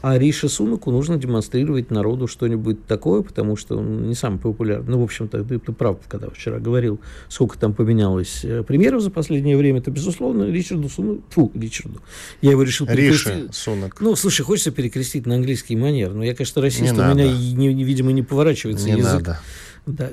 А 0.00 0.16
Рише 0.16 0.48
Сунаку 0.48 0.92
нужно 0.92 1.16
демонстрировать 1.16 1.90
народу 1.90 2.28
что-нибудь 2.28 2.86
такое, 2.86 3.22
потому 3.22 3.56
что 3.56 3.78
он 3.78 4.06
не 4.06 4.14
самый 4.14 4.38
популярный. 4.38 4.92
Ну, 4.92 5.00
в 5.00 5.02
общем-то, 5.02 5.42
ты, 5.42 5.58
ты 5.58 5.72
прав, 5.72 5.98
когда 6.06 6.30
вчера 6.30 6.60
говорил, 6.60 7.00
сколько 7.28 7.58
там 7.58 7.74
поменялось 7.74 8.44
э, 8.44 8.62
премьеров 8.62 9.02
за 9.02 9.10
последнее 9.10 9.56
время, 9.56 9.80
это, 9.80 9.90
безусловно, 9.90 10.44
Ричарду 10.44 10.88
Сунаку... 10.88 11.24
Фу, 11.30 11.50
Ричарду. 11.52 12.00
Я 12.42 12.52
его 12.52 12.62
решил 12.62 12.86
перекрестить. 12.86 13.26
Рише 13.26 13.48
Сунак. 13.52 14.00
Ну, 14.00 14.14
слушай, 14.14 14.42
хочется 14.42 14.70
перекрестить 14.70 15.26
на 15.26 15.34
английский 15.34 15.74
манер, 15.74 16.14
но 16.14 16.22
я, 16.22 16.32
конечно, 16.32 16.62
расист, 16.62 16.92
не 16.92 17.00
у 17.00 17.14
меня, 17.14 17.32
не, 17.32 17.74
не, 17.74 17.82
видимо, 17.82 18.12
не 18.12 18.22
поворачивается 18.22 18.86
не 18.86 18.98
язык. 18.98 19.26
Надо. 19.26 19.40
Да. 19.86 20.10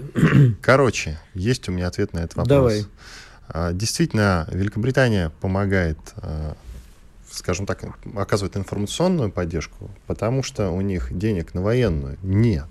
Короче, 0.62 1.20
есть 1.36 1.70
у 1.70 1.72
меня 1.72 1.88
ответ 1.88 2.14
на 2.14 2.20
этот 2.20 2.38
вопрос. 2.38 2.50
Давай. 2.50 2.86
А, 3.58 3.72
действительно, 3.72 4.46
Великобритания 4.52 5.32
помогает 5.40 5.98
а, 6.18 6.58
скажем 7.32 7.66
так, 7.66 7.84
оказывает 8.16 8.58
информационную 8.58 9.32
поддержку, 9.32 9.90
потому 10.08 10.44
что 10.44 10.72
у 10.72 10.82
них 10.82 11.18
денег 11.18 11.54
на 11.54 11.62
военную 11.62 12.18
нет. 12.22 12.68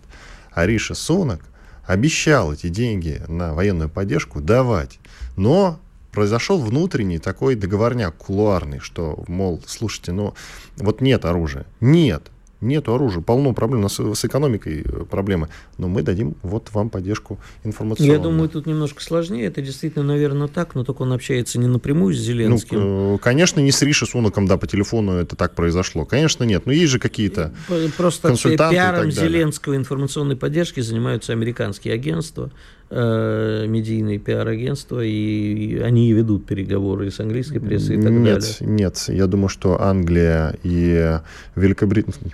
А 0.52 0.66
Риша 0.66 0.94
Сунак 0.94 1.40
обещал 1.86 2.52
эти 2.52 2.68
деньги 2.68 3.22
на 3.28 3.54
военную 3.54 3.88
поддержку 3.88 4.42
давать. 4.42 4.98
Но 5.36 5.80
произошел 6.12 6.60
внутренний 6.60 7.18
такой 7.18 7.54
договорняк 7.54 8.14
кулуарный, 8.16 8.80
что, 8.80 9.24
мол, 9.26 9.62
слушайте, 9.66 10.12
ну 10.12 10.34
вот 10.76 11.00
нет 11.00 11.24
оружия. 11.24 11.64
Нет 11.80 12.30
нет 12.64 12.88
оружия, 12.88 13.22
полно 13.22 13.52
проблем, 13.52 13.82
нас 13.82 13.98
с 13.98 14.24
экономикой 14.24 14.82
э, 14.84 15.04
проблемы, 15.04 15.48
но 15.78 15.88
мы 15.88 16.02
дадим 16.02 16.34
вот 16.42 16.70
вам 16.72 16.90
поддержку 16.90 17.38
информационную. 17.62 18.16
Я 18.16 18.22
думаю, 18.22 18.48
тут 18.48 18.66
немножко 18.66 19.02
сложнее, 19.02 19.46
это 19.46 19.62
действительно, 19.62 20.04
наверное, 20.04 20.48
так, 20.48 20.74
но 20.74 20.84
только 20.84 21.02
он 21.02 21.12
общается 21.12 21.58
не 21.58 21.66
напрямую 21.66 22.14
с 22.14 22.18
Зеленским. 22.18 22.80
Ну, 22.80 23.18
конечно, 23.18 23.60
не 23.60 23.70
с 23.70 23.82
Риши 23.82 24.06
Сунаком, 24.06 24.46
да, 24.46 24.56
по 24.56 24.66
телефону 24.66 25.12
это 25.12 25.36
так 25.36 25.54
произошло, 25.54 26.04
конечно, 26.04 26.44
нет, 26.44 26.66
но 26.66 26.72
есть 26.72 26.90
же 26.90 26.98
какие-то 26.98 27.54
Просто 27.96 28.28
консультанты 28.28 28.74
пиаром 28.74 29.10
Зеленского 29.10 29.76
информационной 29.76 30.36
поддержки 30.36 30.80
занимаются 30.80 31.32
американские 31.32 31.94
агентства, 31.94 32.50
медийные 32.94 34.18
пиар-агентства, 34.18 35.04
и 35.04 35.78
они 35.78 36.12
ведут 36.12 36.46
переговоры 36.46 37.10
с 37.10 37.18
английской 37.18 37.58
прессой 37.58 37.96
и 37.96 38.02
так 38.02 38.12
нет, 38.12 38.40
далее. 38.40 38.54
Нет, 38.60 39.04
я 39.08 39.26
думаю, 39.26 39.48
что 39.48 39.80
Англия 39.82 40.56
и 40.62 41.18
Великобритания, 41.56 42.32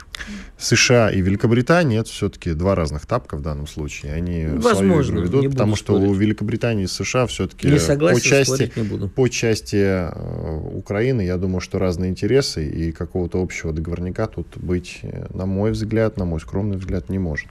США 0.58 1.10
и 1.10 1.20
Великобритания 1.22 1.98
это 1.98 2.10
все-таки 2.10 2.52
два 2.52 2.74
разных 2.74 3.06
тапка 3.06 3.36
в 3.36 3.42
данном 3.42 3.66
случае. 3.66 4.12
Они 4.12 4.46
Возможно, 4.46 5.04
свою 5.04 5.26
игру 5.26 5.40
ведут, 5.40 5.52
потому 5.52 5.76
что 5.76 5.94
у 5.98 6.12
Великобритании 6.12 6.84
и 6.84 6.88
США 6.88 7.26
все-таки 7.26 7.68
не 7.68 7.78
согласен, 7.78 8.20
по 8.20 8.24
части, 8.26 8.72
не 8.76 8.82
буду. 8.82 9.08
по 9.08 9.28
части 9.28 9.76
э, 9.76 10.60
Украины, 10.74 11.22
я 11.22 11.38
думаю, 11.38 11.60
что 11.60 11.78
разные 11.78 12.10
интересы 12.10 12.68
и 12.68 12.92
какого-то 12.92 13.40
общего 13.40 13.72
договорника 13.72 14.26
тут 14.26 14.58
быть, 14.58 15.00
э, 15.02 15.26
на 15.32 15.46
мой 15.46 15.70
взгляд, 15.70 16.18
на 16.18 16.26
мой 16.26 16.40
скромный 16.40 16.76
взгляд, 16.76 17.08
не 17.08 17.18
может. 17.18 17.48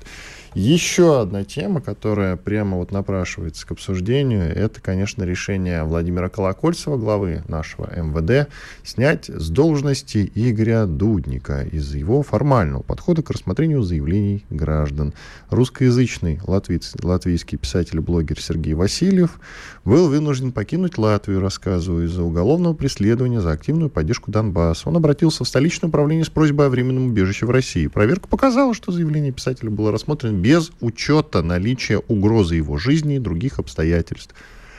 Еще 0.55 1.21
одна 1.21 1.43
тема, 1.43 1.79
которая 1.79 2.35
прямо 2.35 2.77
вот 2.77 2.91
напрашивается 2.91 3.67
к 3.67 3.71
обсуждению, 3.71 4.51
это, 4.55 4.81
конечно, 4.81 5.23
решение 5.23 5.83
Владимира 5.83 6.27
Колокольцева, 6.27 6.97
главы 6.97 7.43
нашего 7.47 7.87
МВД, 7.95 8.49
снять 8.83 9.27
с 9.27 9.49
должности 9.49 10.31
Игоря 10.33 10.87
Дудника 10.87 11.61
из-за 11.71 11.99
его 11.99 12.23
формального 12.23 12.81
подхода 12.81 13.21
к 13.21 13.29
рассмотрению 13.29 13.83
заявлений 13.83 14.43
граждан. 14.49 15.13
Русскоязычный 15.51 16.39
латвийский 16.43 17.59
писатель 17.59 17.97
и 17.97 18.01
блогер 18.01 18.41
Сергей 18.41 18.73
Васильев 18.73 19.39
был 19.85 20.09
вынужден 20.09 20.51
покинуть 20.51 20.97
Латвию, 20.97 21.41
рассказывая, 21.41 22.05
из-за 22.05 22.23
уголовного 22.23 22.73
преследования 22.73 23.41
за 23.41 23.51
активную 23.51 23.91
поддержку 23.91 24.31
Донбасса. 24.31 24.89
Он 24.89 24.97
обратился 24.97 25.43
в 25.43 25.47
столичное 25.47 25.89
управление 25.89 26.25
с 26.25 26.29
просьбой 26.29 26.67
о 26.67 26.69
временном 26.69 27.07
убежище 27.07 27.45
в 27.45 27.51
России. 27.51 27.85
Проверка 27.85 28.27
показала, 28.27 28.73
что 28.73 28.91
заявление 28.91 29.31
писателя 29.31 29.69
было 29.69 29.91
рассмотрено 29.91 30.38
без 30.39 30.71
учета 30.81 31.41
наличия 31.41 32.01
угрозы 32.07 32.55
его 32.55 32.77
жизни 32.77 33.15
и 33.15 33.19
других 33.19 33.59
обстоятельств. 33.59 34.33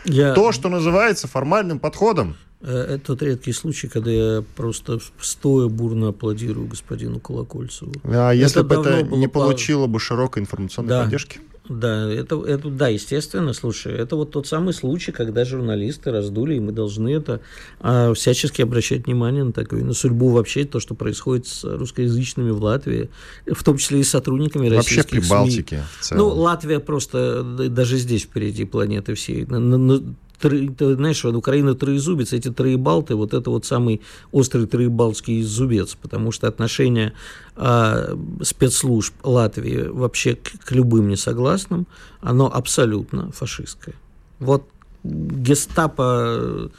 Я... 0.04 0.34
То, 0.34 0.52
что 0.52 0.68
называется 0.68 1.28
формальным 1.28 1.78
подходом. 1.78 2.36
Это 2.62 2.98
тот 2.98 3.22
редкий 3.22 3.52
случай, 3.52 3.88
когда 3.88 4.10
я 4.10 4.44
просто 4.56 4.98
стоя 5.18 5.68
бурно 5.68 6.08
аплодирую 6.08 6.66
господину 6.66 7.18
Колокольцеву. 7.18 7.92
А 8.04 8.32
если 8.32 8.62
бы 8.62 8.74
это 8.74 9.02
не 9.02 9.28
получило 9.28 9.86
бы 9.86 9.98
широкой 9.98 10.42
информационной 10.42 10.90
да. 10.90 11.02
поддержки? 11.04 11.40
Да, 11.70 12.10
это, 12.12 12.42
это, 12.44 12.68
да, 12.68 12.88
естественно, 12.88 13.52
слушай, 13.52 13.94
это 13.94 14.16
вот 14.16 14.32
тот 14.32 14.48
самый 14.48 14.74
случай, 14.74 15.12
когда 15.12 15.44
журналисты 15.44 16.10
раздули, 16.10 16.56
и 16.56 16.60
мы 16.60 16.72
должны 16.72 17.10
это 17.10 17.42
а, 17.78 18.12
всячески 18.12 18.60
обращать 18.60 19.06
внимание 19.06 19.44
на 19.44 19.52
такое, 19.52 19.84
на 19.84 19.92
судьбу 19.92 20.30
вообще, 20.30 20.64
то, 20.64 20.80
что 20.80 20.96
происходит 20.96 21.46
с 21.46 21.62
русскоязычными 21.62 22.50
в 22.50 22.60
Латвии, 22.60 23.08
в 23.46 23.62
том 23.62 23.76
числе 23.76 24.00
и 24.00 24.02
с 24.02 24.10
сотрудниками 24.10 24.68
вообще 24.68 24.96
российских 24.96 25.28
Вообще 25.28 25.62
при 25.62 26.00
СМИ. 26.00 26.18
Ну, 26.18 26.28
Латвия 26.30 26.80
просто 26.80 27.44
даже 27.44 27.98
здесь 27.98 28.22
впереди 28.22 28.64
планеты 28.64 29.14
всей. 29.14 29.46
На, 29.46 29.60
на, 29.60 30.02
ты 30.40 30.94
знаешь, 30.94 31.24
Украина 31.24 31.74
троезубец, 31.74 32.32
эти 32.32 32.50
троебалты, 32.50 33.14
вот 33.14 33.34
это 33.34 33.50
вот 33.50 33.64
самый 33.66 34.00
острый 34.32 34.66
троебалтский 34.66 35.42
зубец, 35.42 35.94
потому 35.94 36.32
что 36.32 36.48
отношение 36.48 37.12
э, 37.56 38.16
спецслужб 38.42 39.14
Латвии 39.22 39.88
вообще 39.88 40.34
к, 40.34 40.64
к 40.64 40.72
любым 40.72 41.08
несогласным, 41.08 41.86
оно 42.20 42.50
абсолютно 42.52 43.30
фашистское. 43.32 43.94
Вот 44.38 44.68
гестапо 45.04 46.70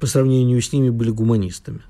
по 0.00 0.06
сравнению 0.06 0.60
с 0.60 0.72
ними 0.72 0.90
были 0.90 1.10
гуманистами. 1.10 1.80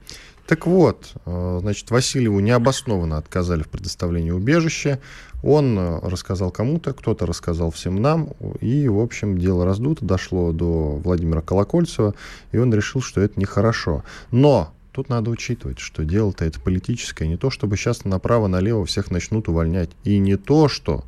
Так 0.47 0.67
вот, 0.67 1.13
э, 1.25 1.59
значит, 1.61 1.91
Васильеву 1.91 2.41
необоснованно 2.41 3.17
отказали 3.17 3.63
в 3.63 3.69
предоставлении 3.69 4.31
убежища. 4.31 5.01
Он 5.45 5.79
э, 5.79 5.99
рассказал 6.01 6.51
кому-то, 6.51 6.95
кто-то 6.95 7.27
рассказал 7.27 7.71
всем 7.71 8.01
нам, 8.01 8.31
и, 8.61 8.89
в 8.89 8.99
общем, 8.99 9.37
дело 9.37 9.65
раздуто, 9.67 10.05
дошло 10.05 10.53
до 10.53 11.01
Владимира 11.05 11.43
Колокольцева, 11.43 12.15
и 12.53 12.59
он 12.59 12.73
решил, 12.73 13.03
что 13.03 13.21
это 13.21 13.39
нехорошо. 13.39 14.03
Но 14.31 14.73
Тут 14.95 15.09
надо 15.09 15.29
учитывать, 15.33 15.81
что 15.81 16.05
дело-то 16.05 16.45
это 16.45 16.61
политическое, 16.61 17.27
не 17.27 17.37
то, 17.37 17.51
чтобы 17.51 17.77
сейчас 17.77 18.05
направо-налево 18.05 18.85
всех 18.85 19.11
начнут 19.11 19.49
увольнять, 19.49 19.91
и 20.05 20.19
не 20.19 20.37
то, 20.37 20.69
что 20.69 21.03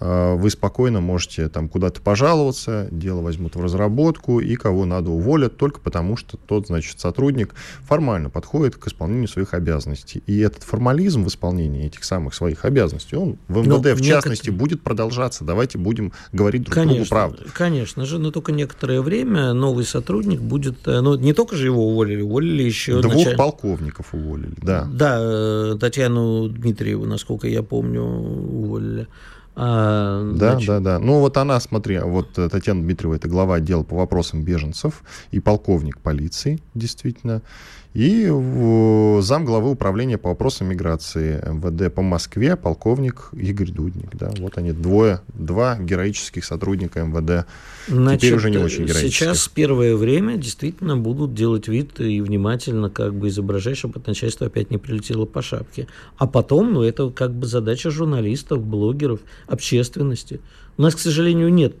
вы 0.00 0.50
спокойно 0.50 1.00
можете 1.00 1.48
там 1.48 1.68
куда-то 1.68 2.00
пожаловаться, 2.00 2.88
дело 2.90 3.20
возьмут 3.20 3.56
в 3.56 3.62
разработку, 3.62 4.40
и 4.40 4.54
кого 4.56 4.84
надо 4.84 5.10
уволят 5.10 5.56
только 5.56 5.80
потому, 5.80 6.16
что 6.16 6.36
тот, 6.36 6.68
значит, 6.68 7.00
сотрудник 7.00 7.54
формально 7.82 8.30
подходит 8.30 8.76
к 8.76 8.86
исполнению 8.86 9.28
своих 9.28 9.54
обязанностей. 9.54 10.22
И 10.26 10.38
этот 10.38 10.62
формализм 10.62 11.24
в 11.24 11.28
исполнении 11.28 11.86
этих 11.86 12.04
самых 12.04 12.34
своих 12.34 12.64
обязанностей, 12.64 13.16
он 13.16 13.38
в 13.48 13.58
МВД, 13.58 13.68
но 13.68 13.78
в 13.78 13.84
некотор... 13.84 14.00
частности, 14.00 14.50
будет 14.50 14.82
продолжаться. 14.82 15.44
Давайте 15.44 15.78
будем 15.78 16.12
говорить 16.32 16.62
друг 16.62 16.74
конечно, 16.74 16.94
другу 16.94 17.08
правду. 17.08 17.44
Конечно 17.52 18.06
же, 18.06 18.18
но 18.18 18.30
только 18.30 18.52
некоторое 18.52 19.02
время 19.02 19.52
новый 19.52 19.84
сотрудник 19.84 20.40
будет, 20.40 20.86
э, 20.86 21.00
ну, 21.00 21.16
не 21.16 21.34
только 21.34 21.56
же 21.56 21.66
его 21.66 21.88
уволили, 21.88 22.22
уволили 22.22 22.62
еще... 22.62 23.00
Двух 23.00 23.14
началь... 23.14 23.36
полковников 23.36 24.14
уволили, 24.14 24.54
да. 24.62 24.88
Да, 24.90 25.18
э, 25.20 25.76
Татьяну 25.78 26.48
Дмитриеву, 26.48 27.06
насколько 27.06 27.48
я 27.48 27.62
помню, 27.62 28.02
уволили. 28.02 29.06
А, 29.56 30.22
да, 30.34 30.52
значит... 30.52 30.68
да, 30.68 30.80
да. 30.80 30.98
Ну 30.98 31.20
вот 31.20 31.36
она, 31.36 31.58
смотри, 31.60 31.98
вот 31.98 32.38
э, 32.38 32.48
Татьяна 32.48 32.82
Дмитриева, 32.82 33.14
это 33.14 33.28
глава 33.28 33.56
отдела 33.56 33.82
по 33.82 33.96
вопросам 33.96 34.42
беженцев 34.42 35.02
и 35.30 35.40
полковник 35.40 35.98
полиции, 35.98 36.60
действительно 36.74 37.42
и 37.92 38.26
зам 39.20 39.44
главы 39.44 39.70
управления 39.70 40.16
по 40.16 40.28
вопросам 40.28 40.68
миграции 40.68 41.42
МВД 41.44 41.92
по 41.92 42.02
Москве, 42.02 42.54
полковник 42.56 43.30
Игорь 43.32 43.70
Дудник. 43.70 44.14
Да, 44.16 44.30
вот 44.38 44.58
они, 44.58 44.72
двое, 44.72 45.22
два 45.34 45.76
героических 45.76 46.44
сотрудника 46.44 47.02
МВД. 47.02 47.46
Значит, 47.88 48.20
Теперь 48.20 48.36
уже 48.36 48.50
не 48.50 48.58
очень 48.58 48.84
героических. 48.84 49.12
Сейчас 49.12 49.48
первое 49.48 49.96
время 49.96 50.36
действительно 50.36 50.96
будут 50.96 51.34
делать 51.34 51.66
вид 51.66 51.98
и 51.98 52.20
внимательно 52.20 52.90
как 52.90 53.14
бы 53.14 53.28
изображать, 53.28 53.76
чтобы 53.76 53.98
от 53.98 54.06
начальства 54.06 54.46
опять 54.46 54.70
не 54.70 54.78
прилетело 54.78 55.26
по 55.26 55.42
шапке. 55.42 55.88
А 56.16 56.28
потом, 56.28 56.72
ну, 56.72 56.82
это 56.82 57.10
как 57.10 57.34
бы 57.34 57.46
задача 57.46 57.90
журналистов, 57.90 58.64
блогеров, 58.64 59.20
общественности. 59.48 60.40
У 60.76 60.82
нас, 60.82 60.94
к 60.94 61.00
сожалению, 61.00 61.52
нет 61.52 61.74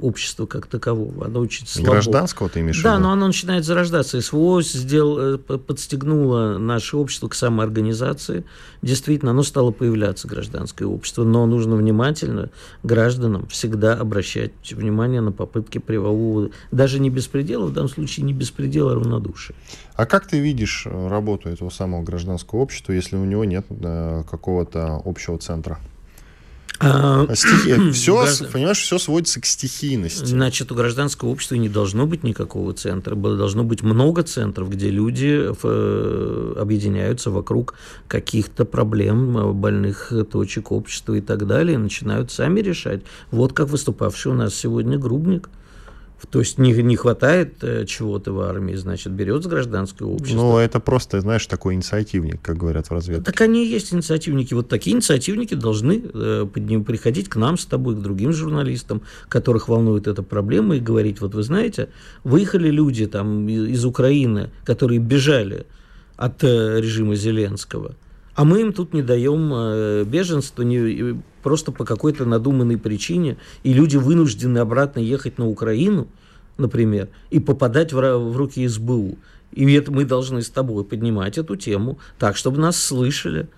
общества 0.00 0.46
как 0.46 0.66
такового. 0.66 1.26
Оно 1.26 1.40
очень 1.40 1.66
слабо. 1.66 1.92
Гражданского 1.92 2.48
ты 2.48 2.60
имеешь 2.60 2.82
Да, 2.82 2.98
но 2.98 3.12
оно 3.12 3.26
начинает 3.26 3.64
зарождаться. 3.64 4.20
СВО 4.20 4.62
сделал, 4.62 5.36
э, 5.36 5.38
подстегнуло 5.38 6.58
наше 6.58 6.96
общество 6.96 7.28
к 7.28 7.34
самоорганизации. 7.34 8.44
Действительно, 8.82 9.32
оно 9.32 9.42
стало 9.42 9.70
появляться, 9.70 10.28
гражданское 10.28 10.86
общество. 10.86 11.24
Но 11.24 11.46
нужно 11.46 11.76
внимательно 11.76 12.50
гражданам 12.82 13.46
всегда 13.48 13.94
обращать 13.94 14.52
внимание 14.70 15.20
на 15.20 15.32
попытки 15.32 15.78
привового, 15.78 16.50
даже 16.70 17.00
не 17.00 17.10
беспредела, 17.10 17.66
в 17.66 17.72
данном 17.72 17.90
случае 17.90 18.26
не 18.26 18.32
беспредела, 18.32 18.92
а 18.92 18.94
равнодушия. 18.94 19.56
А 19.94 20.06
как 20.06 20.26
ты 20.26 20.38
видишь 20.38 20.86
э, 20.86 21.08
работу 21.08 21.48
этого 21.48 21.70
самого 21.70 22.02
гражданского 22.02 22.60
общества, 22.60 22.92
если 22.92 23.16
у 23.16 23.24
него 23.24 23.44
нет 23.44 23.66
э, 23.68 24.22
какого-то 24.30 25.02
общего 25.04 25.38
центра? 25.38 25.78
А, 26.80 27.26
Стихи... 27.34 27.90
все, 27.92 28.16
граждан... 28.16 28.48
понимаешь, 28.50 28.80
все 28.80 28.98
сводится 28.98 29.40
к 29.40 29.44
стихийности. 29.44 30.24
Значит, 30.24 30.72
у 30.72 30.74
гражданского 30.74 31.28
общества 31.28 31.56
не 31.56 31.68
должно 31.68 32.06
быть 32.06 32.24
никакого 32.24 32.72
центра. 32.72 33.14
Должно 33.14 33.64
быть 33.64 33.82
много 33.82 34.22
центров, 34.22 34.70
где 34.70 34.90
люди 34.90 35.52
э, 35.62 36.54
объединяются 36.58 37.30
вокруг 37.30 37.74
каких-то 38.08 38.64
проблем, 38.64 39.36
э, 39.36 39.52
больных 39.52 40.10
точек 40.30 40.72
общества 40.72 41.14
и 41.14 41.20
так 41.20 41.46
далее, 41.46 41.74
и 41.74 41.78
начинают 41.78 42.32
сами 42.32 42.60
решать. 42.60 43.02
Вот 43.30 43.52
как 43.52 43.68
выступавший 43.68 44.32
у 44.32 44.34
нас 44.34 44.54
сегодня 44.54 44.98
Грубник. 44.98 45.50
То 46.28 46.40
есть 46.40 46.58
не, 46.58 46.72
не 46.72 46.96
хватает 46.96 47.62
э, 47.62 47.86
чего-то 47.86 48.32
в 48.32 48.40
армии, 48.40 48.74
значит, 48.74 49.12
берет 49.12 49.44
с 49.44 49.46
гражданского 49.46 50.10
общества. 50.10 50.36
Ну, 50.36 50.58
это 50.58 50.80
просто, 50.80 51.20
знаешь, 51.20 51.46
такой 51.46 51.74
инициативник, 51.74 52.40
как 52.42 52.58
говорят 52.58 52.88
в 52.88 52.92
разведке. 52.92 53.24
Так 53.24 53.40
они 53.40 53.64
и 53.64 53.68
есть 53.68 53.94
инициативники. 53.94 54.54
Вот 54.54 54.68
такие 54.68 54.94
инициативники 54.94 55.54
должны 55.54 56.02
э, 56.12 56.46
приходить 56.86 57.28
к 57.28 57.36
нам 57.36 57.56
с 57.56 57.66
тобой, 57.66 57.96
к 57.96 58.00
другим 58.00 58.32
журналистам, 58.32 59.02
которых 59.28 59.68
волнует 59.68 60.06
эта 60.06 60.22
проблема, 60.22 60.76
и 60.76 60.80
говорить, 60.80 61.20
вот 61.20 61.34
вы 61.34 61.42
знаете, 61.42 61.88
выехали 62.24 62.70
люди 62.70 63.06
там 63.06 63.48
из 63.48 63.84
Украины, 63.84 64.50
которые 64.64 64.98
бежали 64.98 65.66
от 66.16 66.44
э, 66.44 66.80
режима 66.80 67.14
Зеленского, 67.14 67.94
а 68.34 68.44
мы 68.44 68.60
им 68.60 68.72
тут 68.72 68.92
не 68.94 69.02
даем 69.02 69.50
э, 69.52 70.04
беженство 70.04 70.62
не, 70.62 71.20
просто 71.42 71.72
по 71.72 71.84
какой-то 71.84 72.24
надуманной 72.24 72.78
причине, 72.78 73.36
и 73.62 73.72
люди 73.72 73.96
вынуждены 73.96 74.58
обратно 74.58 75.00
ехать 75.00 75.38
на 75.38 75.48
Украину, 75.48 76.08
например, 76.58 77.08
и 77.30 77.40
попадать 77.40 77.92
в, 77.92 77.96
в 77.96 78.36
руки 78.36 78.66
СБУ. 78.66 79.18
И 79.52 79.72
это 79.72 79.90
мы 79.90 80.04
должны 80.04 80.42
с 80.42 80.50
тобой 80.50 80.84
поднимать 80.84 81.38
эту 81.38 81.56
тему 81.56 81.98
так, 82.18 82.36
чтобы 82.36 82.58
нас 82.58 82.76
слышали. 82.76 83.48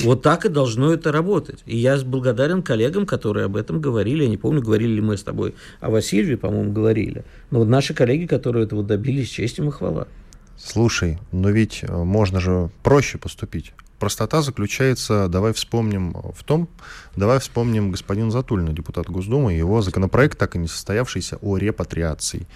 Вот 0.00 0.22
так 0.22 0.46
и 0.46 0.48
должно 0.48 0.92
это 0.92 1.12
работать. 1.12 1.62
И 1.66 1.76
я 1.76 1.96
благодарен 1.98 2.62
коллегам, 2.62 3.04
которые 3.06 3.46
об 3.46 3.56
этом 3.56 3.80
говорили. 3.80 4.24
Я 4.24 4.28
не 4.28 4.38
помню, 4.38 4.62
говорили 4.62 4.94
ли 4.94 5.00
мы 5.00 5.16
с 5.16 5.22
тобой 5.22 5.54
о 5.80 5.90
Васильеве, 5.90 6.36
по-моему, 6.36 6.72
говорили. 6.72 7.24
Но 7.50 7.58
вот 7.58 7.68
наши 7.68 7.92
коллеги, 7.92 8.26
которые 8.26 8.64
этого 8.64 8.82
добились, 8.82 9.28
честь 9.28 9.58
им 9.58 9.68
и 9.68 9.70
хвала. 9.70 10.08
Слушай, 10.56 11.18
но 11.30 11.50
ведь 11.50 11.80
э, 11.82 11.92
можно 11.92 12.40
же 12.40 12.70
проще 12.82 13.18
поступить 13.18 13.74
простота 14.02 14.42
заключается, 14.42 15.28
давай 15.28 15.52
вспомним 15.52 16.12
в 16.34 16.42
том, 16.42 16.68
давай 17.14 17.38
вспомним 17.38 17.92
господина 17.92 18.32
Затулина, 18.32 18.72
депутат 18.72 19.06
Госдумы, 19.06 19.52
его 19.52 19.80
законопроект, 19.80 20.36
так 20.36 20.56
и 20.56 20.58
не 20.58 20.66
состоявшийся, 20.66 21.38
о 21.40 21.56
репатриации. 21.56 22.48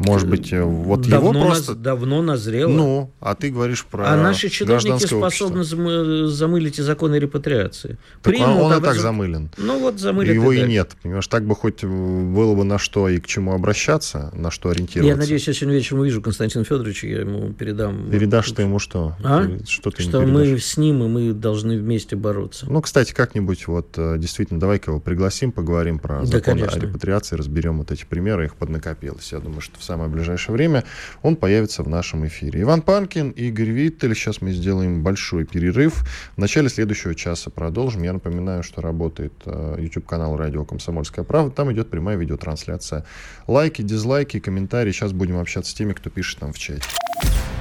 Может 0.00 0.30
быть, 0.30 0.50
э, 0.50 0.62
вот 0.62 1.02
давно 1.02 1.30
его 1.30 1.46
просто... 1.48 1.72
Наз, 1.72 1.82
давно 1.82 2.22
назрело. 2.22 2.72
Ну, 2.72 3.12
а 3.20 3.34
ты 3.34 3.50
говоришь 3.50 3.84
про 3.84 4.08
А 4.08 4.16
наши 4.16 4.48
чиновники 4.48 5.04
способны 5.04 5.60
общество. 5.60 6.26
замылить 6.28 6.78
и 6.78 6.82
законы 6.82 7.16
репатриации. 7.16 7.98
Так 8.22 8.32
Примут, 8.32 8.48
он, 8.48 8.72
он 8.72 8.78
и 8.78 8.82
так 8.82 8.96
замылен. 8.96 9.50
Ну 9.58 9.78
вот 9.78 10.00
замылит 10.00 10.34
Его 10.34 10.52
и, 10.52 10.60
и 10.60 10.62
нет. 10.62 10.96
Понимаешь, 11.02 11.26
так 11.26 11.44
бы 11.44 11.54
хоть 11.54 11.84
было 11.84 12.54
бы 12.54 12.64
на 12.64 12.78
что 12.78 13.10
и 13.10 13.20
к 13.20 13.26
чему 13.26 13.52
обращаться, 13.52 14.30
на 14.32 14.50
что 14.50 14.70
ориентироваться. 14.70 15.06
Я 15.06 15.16
надеюсь, 15.16 15.46
я 15.46 15.52
сегодня 15.52 15.76
вечером 15.76 16.00
увижу 16.00 16.22
Константина 16.22 16.64
Федоровича, 16.64 17.06
я 17.06 17.20
ему 17.20 17.52
передам... 17.52 18.10
Передашь 18.10 18.50
ты 18.52 18.62
ему 18.62 18.78
что? 18.78 19.16
А? 19.22 19.46
Что 19.68 19.90
ты 19.90 20.02
Что 20.02 20.22
мы 20.22 20.58
с 20.58 20.78
ним, 20.78 21.04
и 21.04 21.08
мы 21.08 21.32
должны 21.34 21.76
вместе 21.76 22.16
бороться. 22.16 22.64
Ну, 22.70 22.80
кстати, 22.80 23.12
как-нибудь 23.12 23.66
вот 23.66 23.98
э, 23.98 24.16
действительно, 24.16 24.58
давай-ка 24.60 24.92
его 24.92 25.00
пригласим, 25.00 25.52
поговорим 25.52 25.98
про 25.98 26.20
да, 26.20 26.24
закон 26.24 26.54
конечно. 26.54 26.78
о 26.78 26.80
репатриации, 26.80 27.36
разберем 27.36 27.78
вот 27.80 27.90
эти 27.90 28.06
примеры, 28.06 28.46
их 28.46 28.56
поднакопилось. 28.56 29.30
Я 29.32 29.40
думаю, 29.40 29.60
что 29.60 29.78
в 29.78 29.89
самое 29.90 30.08
ближайшее 30.08 30.54
время 30.54 30.84
он 31.22 31.34
появится 31.34 31.82
в 31.82 31.88
нашем 31.88 32.24
эфире. 32.28 32.62
Иван 32.62 32.80
Панкин, 32.82 33.30
Игорь 33.30 33.70
Виттель. 33.70 34.14
Сейчас 34.14 34.40
мы 34.40 34.52
сделаем 34.52 35.02
большой 35.02 35.44
перерыв. 35.44 36.04
В 36.36 36.38
начале 36.38 36.68
следующего 36.68 37.16
часа 37.16 37.50
продолжим. 37.50 38.04
Я 38.04 38.12
напоминаю, 38.12 38.62
что 38.62 38.82
работает 38.82 39.32
э, 39.46 39.78
YouTube-канал 39.80 40.36
«Радио 40.36 40.64
Комсомольская 40.64 41.24
правда». 41.24 41.50
Там 41.50 41.72
идет 41.72 41.90
прямая 41.90 42.16
видеотрансляция. 42.16 43.04
Лайки, 43.48 43.82
дизлайки, 43.82 44.38
комментарии. 44.38 44.92
Сейчас 44.92 45.12
будем 45.12 45.38
общаться 45.38 45.72
с 45.72 45.74
теми, 45.74 45.92
кто 45.92 46.08
пишет 46.08 46.40
нам 46.40 46.52
в 46.52 46.58
чате. 46.58 46.84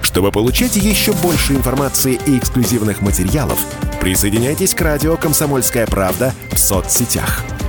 Чтобы 0.03 0.31
получать 0.31 0.75
еще 0.75 1.13
больше 1.13 1.53
информации 1.53 2.19
и 2.27 2.37
эксклюзивных 2.37 3.01
материалов, 3.01 3.59
присоединяйтесь 4.01 4.75
к 4.75 4.81
радио 4.81 5.17
«Комсомольская 5.17 5.87
правда» 5.87 6.31
в 6.51 6.59
соцсетях– 6.59 7.43